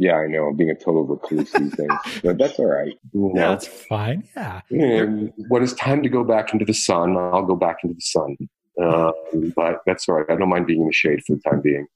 yeah, 0.00 0.14
I 0.14 0.28
know 0.28 0.46
I'm 0.46 0.56
being 0.56 0.70
a 0.70 0.74
total 0.74 1.04
recluse 1.04 1.52
these 1.52 1.74
things, 1.74 1.92
but 2.24 2.38
that's 2.38 2.58
all 2.58 2.64
right. 2.64 2.98
You 3.12 3.20
know? 3.34 3.40
Yeah, 3.40 3.48
that's 3.50 3.66
fine. 3.66 4.26
Yeah. 4.34 4.62
And 4.70 5.30
when 5.48 5.62
it's 5.62 5.74
time 5.74 6.02
to 6.02 6.08
go 6.08 6.24
back 6.24 6.54
into 6.54 6.64
the 6.64 6.72
sun, 6.72 7.18
I'll 7.18 7.44
go 7.44 7.54
back 7.54 7.84
into 7.84 7.94
the 7.94 8.00
sun. 8.00 8.36
Uh, 8.82 9.12
but 9.54 9.82
that's 9.84 10.08
all 10.08 10.14
right. 10.14 10.26
I 10.30 10.36
don't 10.36 10.48
mind 10.48 10.66
being 10.66 10.80
in 10.80 10.86
the 10.86 10.92
shade 10.92 11.22
for 11.26 11.36
the 11.36 11.42
time 11.42 11.60
being. 11.60 11.86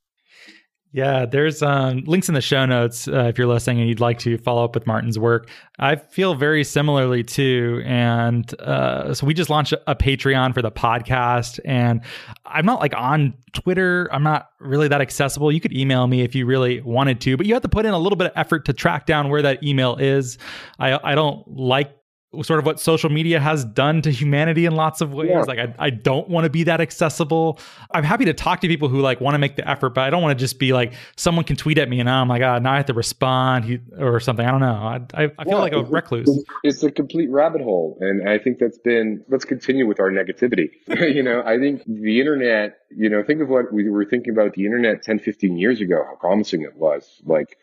Yeah, 0.95 1.27
there's 1.27 1.61
um, 1.61 2.05
links 2.07 2.29
in 2.29 2.37
the 2.37 2.41
show 2.41 2.65
notes 2.67 3.09
uh, 3.09 3.25
if 3.25 3.37
you're 3.37 3.49
listening 3.49 3.81
and 3.81 3.89
you'd 3.89 3.99
like 3.99 4.21
to 4.21 4.39
follow 4.39 4.63
up 4.65 4.77
with 4.77 4.85
Maarten's 4.85 5.19
work. 5.19 5.49
I 5.81 5.97
feel 5.97 6.37
very 6.37 6.63
similarly 6.63 7.25
too, 7.25 7.83
and 7.85 8.49
uh, 8.61 9.13
so 9.13 9.27
we 9.27 9.35
just 9.35 9.51
launched 9.51 9.75
a 9.89 9.97
Patreon 9.97 10.55
for 10.55 10.63
the 10.63 10.71
podcast, 10.71 11.59
and 11.65 12.01
I'm 12.47 12.65
not 12.65 12.79
like 12.79 12.95
on 12.97 13.35
Twitter. 13.55 14.09
I'm 14.13 14.23
not 14.23 14.51
really 14.61 14.87
that 14.87 15.01
accessible. 15.01 15.51
You 15.51 15.61
could 15.61 15.77
email 15.77 16.07
me 16.07 16.23
if 16.23 16.37
you 16.37 16.47
really 16.47 16.81
wanted 16.81 17.21
to, 17.23 17.37
but 17.37 17.47
you 17.47 17.55
have 17.55 17.63
to 17.63 17.69
put 17.69 17.87
in 17.87 17.93
a 17.93 17.99
little 17.99 18.17
bit 18.17 18.29
of 18.29 18.33
effort 18.37 18.65
to 18.67 18.73
track 18.73 19.05
down 19.05 19.31
where 19.31 19.43
that 19.43 19.65
email 19.65 19.97
is. 19.97 20.39
I 20.79 21.01
I 21.03 21.17
don't 21.17 21.43
like 21.49 21.91
sort 22.43 22.59
of 22.59 22.67
what 22.67 22.81
social 22.81 23.11
media 23.11 23.41
has 23.41 23.65
done 23.65 24.03
to 24.03 24.11
humanity 24.11 24.67
in 24.67 24.75
lots 24.75 25.01
of 25.01 25.13
ways. 25.13 25.31
Yeah. 25.31 25.41
Like 25.41 25.59
I, 25.59 25.75
I 25.79 25.91
don't 25.91 26.29
want 26.29 26.45
to 26.45 26.51
be 26.51 26.65
that 26.65 26.81
accessible. 26.81 27.59
I'm 27.91 28.05
happy 28.05 28.25
to 28.25 28.33
talk 28.33 28.61
to 28.61 28.69
people 28.69 28.89
who 28.89 29.01
like 29.01 29.21
want 29.21 29.35
to 29.35 29.39
make 29.39 29.57
the 29.57 29.69
effort, 29.69 29.91
but 29.91 30.03
I 30.03 30.11
don't 30.11 30.23
want 30.23 30.39
to 30.39 30.43
just 30.43 30.59
be 30.59 30.73
like 30.73 30.95
someone 31.17 31.45
can 31.45 31.57
tweet 31.57 31.79
at 31.79 31.89
me 31.89 32.01
and 32.01 32.09
oh 32.09 32.25
my 32.25 32.39
god, 32.39 32.63
now 32.63 32.73
I 32.73 32.77
have 32.77 32.87
to 32.87 32.95
respond 32.95 33.81
or 33.99 34.21
something. 34.21 34.45
I 34.45 34.51
don't 34.51 34.61
know. 34.61 34.67
I 34.67 35.01
I, 35.15 35.31
I 35.39 35.45
feel 35.45 35.55
yeah, 35.55 35.57
like 35.57 35.73
a 35.73 35.83
recluse. 35.83 36.45
It's 36.63 36.83
a 36.83 36.91
complete 36.91 37.31
rabbit 37.31 37.63
hole, 37.63 37.99
and 38.01 38.29
I 38.29 38.39
think 38.39 38.59
that's 38.59 38.79
been. 38.79 39.25
Let's 39.29 39.45
continue 39.45 39.87
with 39.87 40.01
our 40.01 40.11
negativity. 40.11 40.71
you 40.89 41.23
know, 41.23 41.43
I 41.45 41.59
think 41.59 41.83
the 41.87 42.21
internet. 42.21 42.79
You 42.97 43.09
know, 43.09 43.25
think 43.25 43.41
of 43.41 43.49
what 43.49 43.73
we 43.73 43.89
were 43.91 44.05
thinking 44.05 44.33
about 44.33 44.55
the 44.55 44.67
internet 44.67 45.03
10, 45.03 45.19
15 45.19 45.59
years 45.59 45.81
ago. 45.81 46.05
How 46.07 46.15
promising 46.15 46.63
it 46.63 46.77
was. 46.77 47.21
Like 47.25 47.59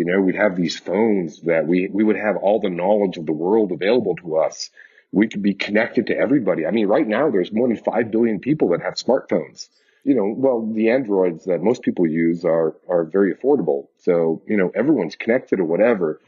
you 0.00 0.06
know, 0.06 0.18
we'd 0.18 0.34
have 0.34 0.56
these 0.56 0.78
phones 0.78 1.42
that 1.42 1.66
we, 1.66 1.86
we 1.92 2.02
would 2.02 2.16
have 2.16 2.36
all 2.38 2.58
the 2.58 2.70
knowledge 2.70 3.18
of 3.18 3.26
the 3.26 3.34
world 3.34 3.70
available 3.70 4.16
to 4.16 4.38
us. 4.38 4.70
We 5.12 5.28
could 5.28 5.42
be 5.42 5.52
connected 5.52 6.06
to 6.06 6.16
everybody. 6.16 6.64
I 6.64 6.70
mean, 6.70 6.86
right 6.86 7.06
now 7.06 7.30
there's 7.30 7.52
more 7.52 7.68
than 7.68 7.76
5 7.76 8.10
billion 8.10 8.40
people 8.40 8.70
that 8.70 8.80
have 8.80 8.94
smartphones. 8.94 9.68
You 10.02 10.14
know, 10.14 10.34
well, 10.34 10.72
the 10.72 10.88
Androids 10.88 11.44
that 11.44 11.60
most 11.62 11.82
people 11.82 12.06
use 12.06 12.46
are, 12.46 12.76
are 12.88 13.04
very 13.04 13.34
affordable. 13.34 13.88
So, 13.98 14.40
you 14.46 14.56
know, 14.56 14.72
everyone's 14.74 15.16
connected 15.16 15.60
or 15.60 15.66
whatever. 15.66 16.22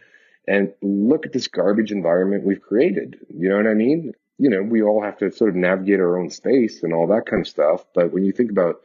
And 0.47 0.75
look 0.83 1.25
at 1.25 1.33
this 1.33 1.49
garbage 1.49 1.93
environment 1.93 2.45
we've 2.45 2.61
created. 2.61 3.21
You 3.35 3.49
know 3.49 3.57
what 3.57 3.69
I 3.69 3.73
mean? 3.73 4.13
You 4.37 4.51
know, 4.51 4.63
we 4.63 4.83
all 4.83 5.03
have 5.03 5.17
to 5.21 5.33
sort 5.33 5.49
of 5.49 5.57
navigate 5.57 5.99
our 5.99 6.19
own 6.19 6.29
space 6.29 6.83
and 6.83 6.93
all 6.93 7.07
that 7.07 7.25
kind 7.25 7.41
of 7.41 7.49
stuff. 7.49 7.87
But 7.95 8.13
when 8.13 8.23
you 8.23 8.33
think 8.33 8.51
about 8.51 8.83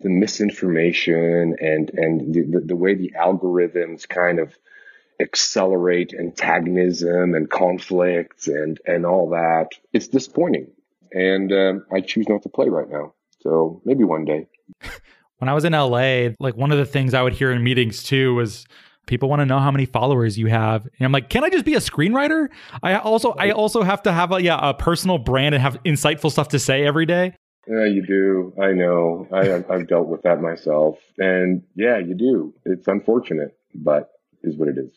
the 0.00 0.08
misinformation 0.08 1.56
and 1.60 1.90
and 1.90 2.34
the, 2.34 2.62
the 2.64 2.76
way 2.76 2.94
the 2.94 3.12
algorithms 3.18 4.08
kind 4.08 4.38
of 4.38 4.54
accelerate 5.20 6.12
antagonism 6.12 7.34
and 7.34 7.50
conflict 7.50 8.46
and 8.46 8.78
and 8.86 9.06
all 9.06 9.30
that. 9.30 9.70
It's 9.92 10.08
disappointing, 10.08 10.68
and 11.12 11.52
um, 11.52 11.86
I 11.92 12.00
choose 12.00 12.28
not 12.28 12.42
to 12.42 12.48
play 12.48 12.68
right 12.68 12.88
now. 12.88 13.14
So 13.40 13.80
maybe 13.84 14.04
one 14.04 14.24
day. 14.24 14.46
When 15.38 15.50
I 15.50 15.52
was 15.52 15.66
in 15.66 15.74
LA, 15.74 16.28
like 16.40 16.56
one 16.56 16.72
of 16.72 16.78
the 16.78 16.86
things 16.86 17.12
I 17.12 17.20
would 17.20 17.34
hear 17.34 17.52
in 17.52 17.62
meetings 17.62 18.02
too 18.02 18.34
was 18.34 18.64
people 19.06 19.28
want 19.28 19.40
to 19.40 19.46
know 19.46 19.58
how 19.58 19.70
many 19.70 19.86
followers 19.86 20.36
you 20.36 20.46
have 20.46 20.82
and 20.84 21.06
i'm 21.06 21.12
like 21.12 21.28
can 21.28 21.44
i 21.44 21.48
just 21.48 21.64
be 21.64 21.74
a 21.74 21.78
screenwriter 21.78 22.48
i 22.82 22.96
also 22.96 23.32
i 23.38 23.50
also 23.50 23.82
have 23.82 24.02
to 24.02 24.12
have 24.12 24.32
a 24.32 24.42
yeah 24.42 24.58
a 24.60 24.74
personal 24.74 25.16
brand 25.16 25.54
and 25.54 25.62
have 25.62 25.80
insightful 25.84 26.30
stuff 26.30 26.48
to 26.48 26.58
say 26.58 26.84
every 26.84 27.06
day 27.06 27.32
yeah, 27.68 27.84
you 27.84 28.04
do. 28.06 28.52
I 28.62 28.72
know. 28.72 29.26
I, 29.32 29.64
I've 29.72 29.88
dealt 29.88 30.08
with 30.08 30.22
that 30.22 30.40
myself. 30.40 30.98
And 31.18 31.62
yeah, 31.74 31.98
you 31.98 32.14
do. 32.14 32.54
It's 32.64 32.88
unfortunate, 32.88 33.56
but 33.74 34.10
is 34.42 34.56
what 34.56 34.68
it 34.68 34.78
is 34.78 34.90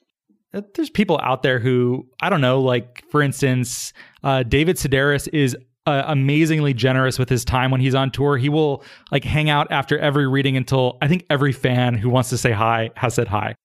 uh, 0.54 0.62
there's 0.76 0.90
people 0.90 1.20
out 1.24 1.44
there 1.44 1.60
who 1.60 2.08
I 2.22 2.30
don't 2.30 2.42
know, 2.42 2.62
like 2.62 3.04
for 3.10 3.22
instance, 3.22 3.94
uh, 4.24 4.44
David 4.44 4.78
Sedaris 4.78 5.28
is 5.32 5.56
uh, 5.86 6.04
amazingly 6.08 6.74
generous 6.74 7.18
with 7.18 7.30
his 7.30 7.46
time 7.46 7.72
when 7.72 7.82
he's 7.82 7.96
on 7.96 8.12
tour. 8.12 8.38
He 8.38 8.50
will 8.50 8.84
like 9.12 9.24
hang 9.24 9.50
out 9.50 9.72
after 9.72 9.98
every 9.98 10.28
reading 10.28 10.58
until 10.58 10.98
I 11.02 11.08
think 11.08 11.26
every 11.30 11.52
fan 11.52 11.96
who 11.96 12.10
wants 12.10 12.30
to 12.30 12.38
say 12.38 12.52
hi 12.52 12.92
has 12.96 13.14
said 13.14 13.28
hi. 13.28 13.56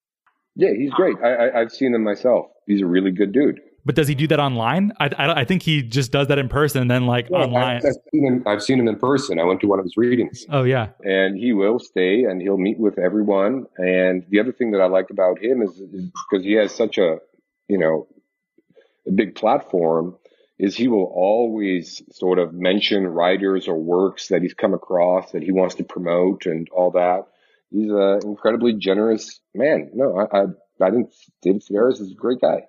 Yeah, 0.56 0.70
he's 0.76 0.92
great. 0.92 1.16
I, 1.22 1.34
I, 1.34 1.60
I've 1.60 1.72
seen 1.72 1.94
him 1.94 2.04
myself. 2.04 2.46
He's 2.66 2.80
a 2.80 2.86
really 2.86 3.10
good 3.10 3.32
dude. 3.32 3.60
But 3.84 3.96
does 3.96 4.08
he 4.08 4.14
do 4.14 4.26
that 4.28 4.40
online? 4.40 4.92
I, 4.98 5.10
I, 5.18 5.40
I 5.40 5.44
think 5.44 5.62
he 5.62 5.82
just 5.82 6.10
does 6.10 6.28
that 6.28 6.38
in 6.38 6.48
person 6.48 6.80
and 6.80 6.90
then 6.90 7.06
like 7.06 7.30
online. 7.30 7.76
I've 7.76 7.94
seen, 8.10 8.26
him, 8.26 8.42
I've 8.46 8.62
seen 8.62 8.80
him 8.80 8.88
in 8.88 8.98
person. 8.98 9.38
I 9.38 9.44
went 9.44 9.60
to 9.60 9.66
one 9.66 9.78
of 9.78 9.84
his 9.84 9.96
readings. 9.96 10.46
Oh 10.48 10.62
yeah, 10.62 10.88
and 11.02 11.36
he 11.36 11.52
will 11.52 11.78
stay 11.78 12.24
and 12.24 12.40
he'll 12.40 12.56
meet 12.56 12.78
with 12.78 12.98
everyone. 12.98 13.66
And 13.76 14.24
the 14.30 14.40
other 14.40 14.52
thing 14.52 14.70
that 14.70 14.80
I 14.80 14.86
like 14.86 15.10
about 15.10 15.38
him 15.38 15.60
is, 15.60 15.70
is 15.72 16.10
because 16.30 16.44
he 16.44 16.52
has 16.54 16.74
such 16.74 16.96
a 16.96 17.18
you 17.68 17.78
know 17.78 18.08
a 19.06 19.12
big 19.12 19.34
platform 19.34 20.16
is 20.58 20.76
he 20.76 20.88
will 20.88 21.12
always 21.14 22.00
sort 22.12 22.38
of 22.38 22.54
mention 22.54 23.06
writers 23.06 23.68
or 23.68 23.74
works 23.74 24.28
that 24.28 24.40
he's 24.40 24.54
come 24.54 24.72
across 24.72 25.32
that 25.32 25.42
he 25.42 25.52
wants 25.52 25.74
to 25.74 25.84
promote 25.84 26.46
and 26.46 26.68
all 26.70 26.92
that. 26.92 27.26
He's 27.70 27.90
an 27.90 28.20
incredibly 28.22 28.72
generous 28.72 29.40
man. 29.52 29.90
No, 29.92 30.16
I, 30.16 30.38
I, 30.38 30.44
I 30.80 30.90
think 30.90 31.10
David 31.42 31.64
Sedaris 31.64 32.00
is 32.00 32.12
a 32.12 32.14
great 32.14 32.40
guy 32.40 32.62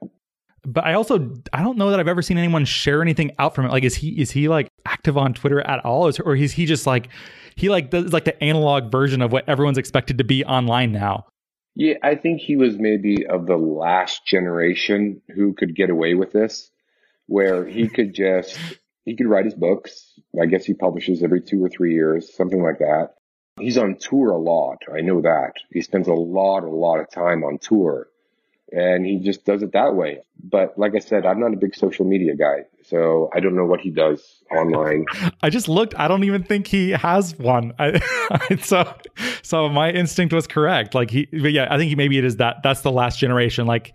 but 0.65 0.83
I 0.83 0.93
also 0.93 1.31
I 1.53 1.61
don't 1.61 1.77
know 1.77 1.91
that 1.91 1.99
I've 1.99 2.07
ever 2.07 2.21
seen 2.21 2.37
anyone 2.37 2.65
share 2.65 3.01
anything 3.01 3.31
out 3.39 3.55
from 3.55 3.65
it. 3.65 3.71
Like, 3.71 3.83
is 3.83 3.95
he 3.95 4.09
is 4.19 4.31
he 4.31 4.47
like 4.47 4.69
active 4.85 5.17
on 5.17 5.33
Twitter 5.33 5.61
at 5.61 5.83
all, 5.85 6.11
or 6.23 6.35
is 6.35 6.51
he 6.51 6.65
just 6.65 6.87
like 6.87 7.09
he 7.55 7.69
like 7.69 7.89
does 7.91 8.11
like 8.13 8.25
the 8.25 8.41
analog 8.43 8.91
version 8.91 9.21
of 9.21 9.31
what 9.31 9.47
everyone's 9.47 9.77
expected 9.77 10.17
to 10.17 10.23
be 10.23 10.43
online 10.45 10.91
now? 10.91 11.25
Yeah, 11.75 11.95
I 12.03 12.15
think 12.15 12.41
he 12.41 12.55
was 12.55 12.77
maybe 12.77 13.25
of 13.27 13.47
the 13.47 13.57
last 13.57 14.25
generation 14.25 15.21
who 15.33 15.53
could 15.53 15.75
get 15.75 15.89
away 15.89 16.13
with 16.13 16.31
this, 16.31 16.71
where 17.27 17.65
he 17.65 17.87
could 17.89 18.13
just 18.13 18.57
he 19.05 19.15
could 19.15 19.27
write 19.27 19.45
his 19.45 19.55
books. 19.55 20.13
I 20.41 20.47
guess 20.47 20.65
he 20.65 20.73
publishes 20.73 21.23
every 21.23 21.41
two 21.41 21.63
or 21.63 21.69
three 21.69 21.93
years, 21.93 22.33
something 22.33 22.61
like 22.61 22.79
that. 22.79 23.11
He's 23.59 23.77
on 23.77 23.95
tour 23.95 24.31
a 24.31 24.37
lot. 24.37 24.79
I 24.93 24.99
know 24.99 25.21
that. 25.21 25.53
He 25.71 25.81
spends 25.81 26.09
a 26.09 26.13
lot, 26.13 26.63
a 26.63 26.69
lot 26.69 26.99
of 26.99 27.09
time 27.09 27.43
on 27.43 27.57
tour 27.57 28.09
and 28.71 29.05
he 29.05 29.19
just 29.19 29.45
does 29.45 29.61
it 29.61 29.71
that 29.73 29.95
way. 29.95 30.19
But 30.43 30.77
like 30.77 30.95
I 30.95 30.99
said, 30.99 31.25
I'm 31.25 31.39
not 31.39 31.53
a 31.53 31.57
big 31.57 31.75
social 31.75 32.05
media 32.05 32.35
guy, 32.35 32.65
so 32.83 33.29
I 33.33 33.39
don't 33.39 33.55
know 33.55 33.65
what 33.65 33.79
he 33.79 33.89
does 33.89 34.43
online. 34.51 35.05
I 35.41 35.49
just 35.49 35.67
looked. 35.67 35.97
I 35.97 36.07
don't 36.07 36.23
even 36.23 36.43
think 36.43 36.67
he 36.67 36.91
has 36.91 37.37
one. 37.37 37.73
I, 37.79 37.99
so, 38.61 38.93
so 39.41 39.69
my 39.69 39.91
instinct 39.91 40.33
was 40.33 40.47
correct. 40.47 40.93
Like 40.93 41.09
he, 41.09 41.27
but 41.31 41.51
yeah, 41.51 41.67
I 41.69 41.77
think 41.77 41.89
he, 41.89 41.95
maybe 41.95 42.17
it 42.17 42.25
is 42.25 42.37
that. 42.37 42.57
That's 42.63 42.81
the 42.81 42.91
last 42.91 43.19
generation. 43.19 43.65
Like 43.65 43.93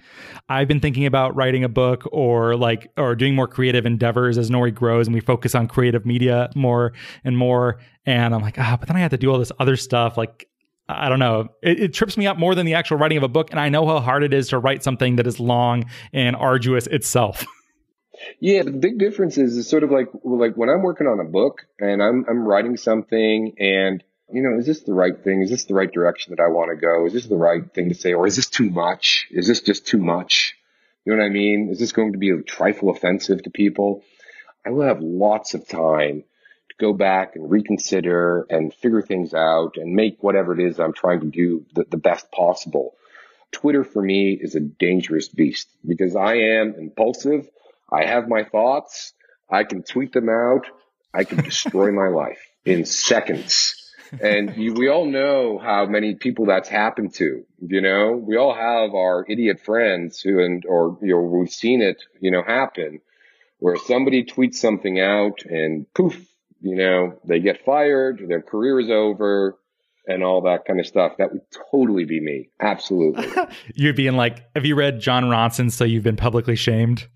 I've 0.49 0.69
been 0.69 0.81
thinking 0.81 1.07
about 1.07 1.37
writing 1.37 1.63
a 1.63 1.69
book 1.69 2.05
or 2.11 2.57
like 2.57 2.91
or 2.97 3.15
doing 3.15 3.35
more 3.35 3.47
creative 3.47 3.87
endeavors 3.87 4.39
as 4.39 4.51
Nori 4.51 4.75
grows 4.75 5.07
and 5.07 5.15
we 5.15 5.21
focus 5.21 5.55
on 5.55 5.69
creative 5.69 6.05
media 6.05 6.51
more 6.57 6.93
and 7.23 7.37
more. 7.37 7.79
And 8.07 8.35
I'm 8.35 8.41
like, 8.41 8.59
ah, 8.59 8.77
but 8.79 8.89
then 8.89 8.97
I 8.97 9.01
have 9.01 9.13
to 9.13 9.19
do 9.19 9.31
all 9.31 9.39
this 9.39 9.53
other 9.61 9.77
stuff. 9.77 10.17
Like 10.17 10.49
I 10.97 11.09
don't 11.09 11.19
know. 11.19 11.49
It, 11.63 11.81
it, 11.81 11.95
trips 11.95 12.17
me 12.17 12.27
up 12.27 12.39
more 12.39 12.55
than 12.55 12.67
the 12.67 12.75
actual 12.75 12.97
writing 12.99 13.19
of 13.19 13.25
a 13.25 13.29
book. 13.29 13.51
And 13.51 13.61
I 13.61 13.69
know 13.69 13.87
how 13.87 14.01
hard 14.01 14.23
it 14.23 14.35
is 14.35 14.49
to 14.49 14.59
write 14.59 14.83
something 14.83 15.17
that 15.17 15.27
is 15.27 15.41
long 15.41 15.87
and 16.13 16.37
arduous 16.37 16.87
itself. 16.87 17.45
Yeah, 18.39 18.63
the 18.63 18.73
big 18.73 18.99
difference 18.99 19.39
is, 19.39 19.57
is 19.57 19.67
sort 19.67 19.83
of 19.83 19.91
like 19.91 20.09
like 20.25 20.55
when 20.55 20.69
I'm 20.69 20.83
working 20.83 21.07
on 21.07 21.21
a 21.21 21.25
book 21.25 21.63
and 21.79 22.03
I'm 22.03 22.27
I'm 22.29 22.47
writing 22.47 22.77
something 22.77 23.55
and 23.59 24.05
you 24.33 24.43
know, 24.43 24.59
is 24.59 24.67
this 24.67 24.83
the 24.83 24.95
right 24.95 25.25
thing? 25.25 25.43
Is 25.43 25.51
this 25.51 25.65
the 25.65 25.75
right 25.75 25.91
direction 25.91 26.35
that 26.37 26.43
I 26.43 26.49
want 26.49 26.71
to 26.71 26.81
go? 26.81 27.07
Is 27.07 27.13
this 27.13 27.27
the 27.27 27.37
right 27.37 27.63
thing 27.73 27.89
to 27.89 27.95
say? 27.95 28.13
Or 28.13 28.27
is 28.27 28.37
this 28.37 28.49
too 28.49 28.71
much? 28.71 29.27
Is 29.31 29.47
this 29.47 29.61
just 29.61 29.87
too 29.87 29.99
much? 29.99 30.55
You 31.05 31.13
know 31.13 31.19
what 31.19 31.27
I 31.27 31.31
mean? 31.31 31.69
Is 31.71 31.79
this 31.79 31.93
going 31.93 32.13
to 32.13 32.19
be 32.19 32.31
a 32.31 32.43
trifle 32.43 32.91
offensive 32.91 33.43
to 33.43 33.51
people? 33.51 34.03
I 34.65 34.71
will 34.71 34.87
have 34.87 35.01
lots 35.01 35.55
of 35.55 35.67
time 35.67 36.25
go 36.81 36.93
back 36.93 37.37
and 37.37 37.51
reconsider 37.51 38.47
and 38.51 38.75
figure 38.75 39.03
things 39.03 39.35
out 39.35 39.77
and 39.77 39.95
make 39.95 40.23
whatever 40.23 40.59
it 40.59 40.67
is 40.67 40.81
I'm 40.81 40.93
trying 40.93 41.21
to 41.21 41.27
do 41.27 41.67
the, 41.75 41.85
the 41.91 41.97
best 41.97 42.31
possible. 42.33 42.95
Twitter 43.53 43.85
for 43.85 44.03
me 44.03 44.39
is 44.41 44.55
a 44.55 44.61
dangerous 44.61 45.29
beast 45.29 45.69
because 45.87 46.17
I 46.17 46.35
am 46.35 46.75
impulsive. 46.79 47.49
I 47.93 48.07
have 48.07 48.29
my 48.29 48.45
thoughts. 48.45 49.13
I 49.51 49.65
can 49.65 49.83
tweet 49.83 50.13
them 50.13 50.29
out. 50.29 50.67
I 51.13 51.25
can 51.25 51.43
destroy 51.45 51.93
my 51.93 52.09
life 52.09 52.41
in 52.65 52.85
seconds. 52.85 53.77
And 54.21 54.57
you, 54.57 54.75
we 54.75 54.89
all 54.89 55.07
know 55.07 55.59
how 55.59 55.87
many 55.87 56.15
people 56.15 56.47
that's 56.47 56.69
happened 56.69 57.15
to, 57.15 57.45
you 57.61 57.81
know, 57.81 58.13
we 58.13 58.37
all 58.37 58.55
have 58.55 58.95
our 58.95 59.25
idiot 59.29 59.61
friends 59.61 60.21
who, 60.21 60.41
and, 60.41 60.65
or, 60.67 60.99
you 61.01 61.15
know, 61.15 61.21
we've 61.21 61.51
seen 61.51 61.81
it, 61.81 62.03
you 62.21 62.31
know, 62.31 62.43
happen 62.43 63.01
where 63.61 63.77
somebody 63.77 64.25
tweets 64.25 64.57
something 64.57 64.99
out 64.99 65.43
and 65.45 65.87
poof, 65.95 66.27
you 66.61 66.77
know, 66.77 67.19
they 67.25 67.41
get 67.41 67.65
fired, 67.65 68.23
their 68.29 68.43
career 68.43 68.81
is 68.81 68.91
over, 68.91 69.59
and 70.07 70.23
all 70.23 70.43
that 70.43 70.65
kind 70.65 70.81
of 70.81 70.87
stuff. 70.87 71.13
That 71.19 71.33
would 71.33 71.43
totally 71.71 72.05
be 72.05 72.21
me. 72.21 72.51
Absolutely. 72.61 73.27
You're 73.75 73.95
being 73.95 74.17
like, 74.17 74.45
have 74.55 74.67
you 74.67 74.75
read 74.75 75.01
Jon 75.01 75.25
Ronson? 75.25 75.71
So 75.71 75.85
you've 75.85 76.05
been 76.05 76.17
publicly 76.17 76.57
shamed. 76.57 77.07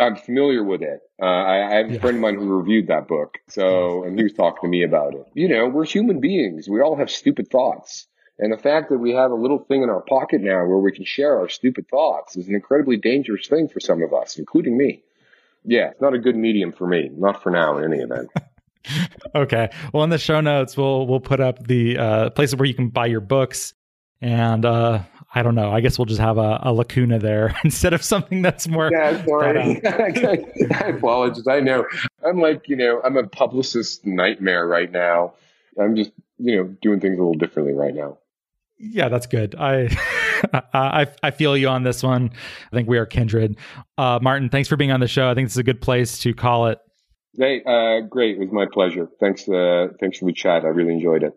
I'm 0.00 0.16
familiar 0.16 0.64
with 0.64 0.82
it. 0.82 1.00
Uh, 1.20 1.26
I, 1.26 1.70
I, 1.70 1.74
have 1.76 1.90
a 1.90 1.94
yeah. 1.94 2.00
friend 2.00 2.16
of 2.16 2.22
mine 2.22 2.34
who 2.36 2.46
reviewed 2.46 2.88
that 2.88 3.08
book. 3.08 3.36
So, 3.48 4.04
and 4.04 4.18
he 4.18 4.22
was 4.22 4.32
talking 4.32 4.60
to 4.62 4.68
me 4.68 4.84
about 4.84 5.14
it. 5.14 5.26
You 5.34 5.48
know, 5.48 5.68
we're 5.68 5.84
human 5.84 6.20
beings. 6.20 6.66
We 6.68 6.80
all 6.80 6.96
have 6.96 7.10
stupid 7.10 7.50
thoughts. 7.50 8.06
And 8.38 8.52
the 8.52 8.58
fact 8.58 8.90
that 8.90 8.98
we 8.98 9.12
have 9.12 9.30
a 9.30 9.34
little 9.34 9.58
thing 9.58 9.82
in 9.82 9.90
our 9.90 10.02
pocket 10.02 10.40
now 10.40 10.64
where 10.64 10.78
we 10.78 10.92
can 10.92 11.04
share 11.04 11.38
our 11.38 11.48
stupid 11.48 11.88
thoughts 11.88 12.36
is 12.36 12.48
an 12.48 12.54
incredibly 12.54 12.96
dangerous 12.96 13.48
thing 13.48 13.68
for 13.68 13.80
some 13.80 14.02
of 14.02 14.12
us, 14.14 14.38
including 14.38 14.76
me. 14.76 15.02
Yeah, 15.64 15.90
it's 15.90 16.00
not 16.00 16.14
a 16.14 16.18
good 16.18 16.36
medium 16.36 16.72
for 16.72 16.86
me. 16.86 17.10
Not 17.12 17.42
for 17.42 17.50
now, 17.50 17.78
in 17.78 17.92
any 17.92 18.02
event. 18.02 18.30
okay. 19.34 19.70
Well, 19.92 20.04
in 20.04 20.10
the 20.10 20.18
show 20.18 20.40
notes, 20.40 20.76
we'll 20.76 21.06
we'll 21.06 21.20
put 21.20 21.40
up 21.40 21.66
the 21.66 21.98
uh, 21.98 22.30
places 22.30 22.56
where 22.56 22.66
you 22.66 22.74
can 22.74 22.88
buy 22.88 23.06
your 23.06 23.20
books, 23.20 23.74
and 24.20 24.64
uh, 24.64 25.00
I 25.34 25.42
don't 25.42 25.54
know. 25.54 25.70
I 25.70 25.80
guess 25.80 25.98
we'll 25.98 26.06
just 26.06 26.20
have 26.20 26.38
a, 26.38 26.60
a 26.62 26.72
lacuna 26.72 27.18
there 27.18 27.54
instead 27.64 27.92
of 27.92 28.02
something 28.02 28.42
that's 28.42 28.68
more. 28.68 28.90
Yeah, 28.92 29.24
sorry. 29.24 29.80
I 29.86 30.88
apologize. 30.88 31.46
I 31.46 31.60
know. 31.60 31.86
I'm 32.24 32.40
like 32.40 32.68
you 32.68 32.76
know 32.76 33.00
I'm 33.04 33.16
a 33.16 33.26
publicist 33.26 34.06
nightmare 34.06 34.66
right 34.66 34.90
now. 34.90 35.34
I'm 35.80 35.96
just 35.96 36.12
you 36.38 36.56
know 36.56 36.64
doing 36.82 37.00
things 37.00 37.18
a 37.18 37.20
little 37.20 37.34
differently 37.34 37.74
right 37.74 37.94
now. 37.94 38.18
Yeah, 38.78 39.08
that's 39.08 39.26
good. 39.26 39.54
I 39.58 39.88
I 40.72 41.06
I 41.22 41.30
feel 41.30 41.56
you 41.56 41.68
on 41.68 41.82
this 41.82 42.02
one. 42.02 42.30
I 42.72 42.76
think 42.76 42.88
we 42.88 42.98
are 42.98 43.06
kindred. 43.06 43.56
Uh, 43.96 44.18
Maarten, 44.20 44.50
thanks 44.50 44.68
for 44.68 44.76
being 44.76 44.92
on 44.92 45.00
the 45.00 45.08
show. 45.08 45.30
I 45.30 45.34
think 45.34 45.46
this 45.46 45.54
is 45.54 45.58
a 45.58 45.64
good 45.64 45.80
place 45.80 46.18
to 46.20 46.34
call 46.34 46.66
it. 46.68 46.78
Hey, 47.38 47.62
uh, 47.64 48.00
great. 48.00 48.36
It 48.36 48.40
was 48.40 48.52
my 48.52 48.66
pleasure. 48.66 49.08
Thanks. 49.20 49.48
Uh, 49.48 49.88
thanks 50.00 50.18
for 50.18 50.24
the 50.24 50.32
chat. 50.32 50.64
I 50.64 50.68
really 50.68 50.92
enjoyed 50.92 51.22
it. 51.22 51.34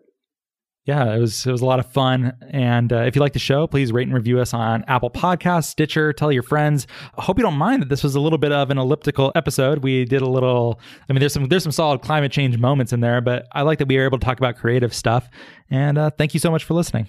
Yeah, 0.86 1.14
it 1.14 1.20
was 1.20 1.46
it 1.46 1.52
was 1.52 1.60
a 1.60 1.66
lot 1.66 1.78
of 1.78 1.92
fun. 1.92 2.32
And 2.50 2.92
uh, 2.92 3.02
if 3.02 3.14
you 3.14 3.20
like 3.20 3.34
the 3.34 3.38
show, 3.38 3.66
please 3.66 3.92
rate 3.92 4.08
and 4.08 4.14
review 4.14 4.40
us 4.40 4.54
on 4.54 4.82
Apple 4.88 5.10
Podcasts, 5.10 5.64
Stitcher. 5.64 6.12
Tell 6.12 6.32
your 6.32 6.42
friends. 6.42 6.86
I 7.18 7.22
hope 7.22 7.38
you 7.38 7.44
don't 7.44 7.58
mind 7.58 7.82
that 7.82 7.90
this 7.90 8.02
was 8.02 8.14
a 8.14 8.20
little 8.20 8.38
bit 8.38 8.50
of 8.50 8.70
an 8.70 8.78
elliptical 8.78 9.30
episode. 9.34 9.84
We 9.84 10.06
did 10.06 10.22
a 10.22 10.28
little. 10.28 10.80
I 11.08 11.12
mean, 11.12 11.20
there's 11.20 11.34
some 11.34 11.46
there's 11.46 11.62
some 11.62 11.72
solid 11.72 12.00
climate 12.00 12.32
change 12.32 12.56
moments 12.56 12.92
in 12.92 13.00
there, 13.00 13.20
but 13.20 13.46
I 13.52 13.62
like 13.62 13.78
that 13.78 13.88
we 13.88 13.98
were 13.98 14.04
able 14.04 14.18
to 14.18 14.24
talk 14.24 14.38
about 14.38 14.56
creative 14.56 14.94
stuff. 14.94 15.28
And 15.70 15.98
uh, 15.98 16.10
thank 16.10 16.32
you 16.32 16.40
so 16.40 16.50
much 16.50 16.64
for 16.64 16.74
listening. 16.74 17.08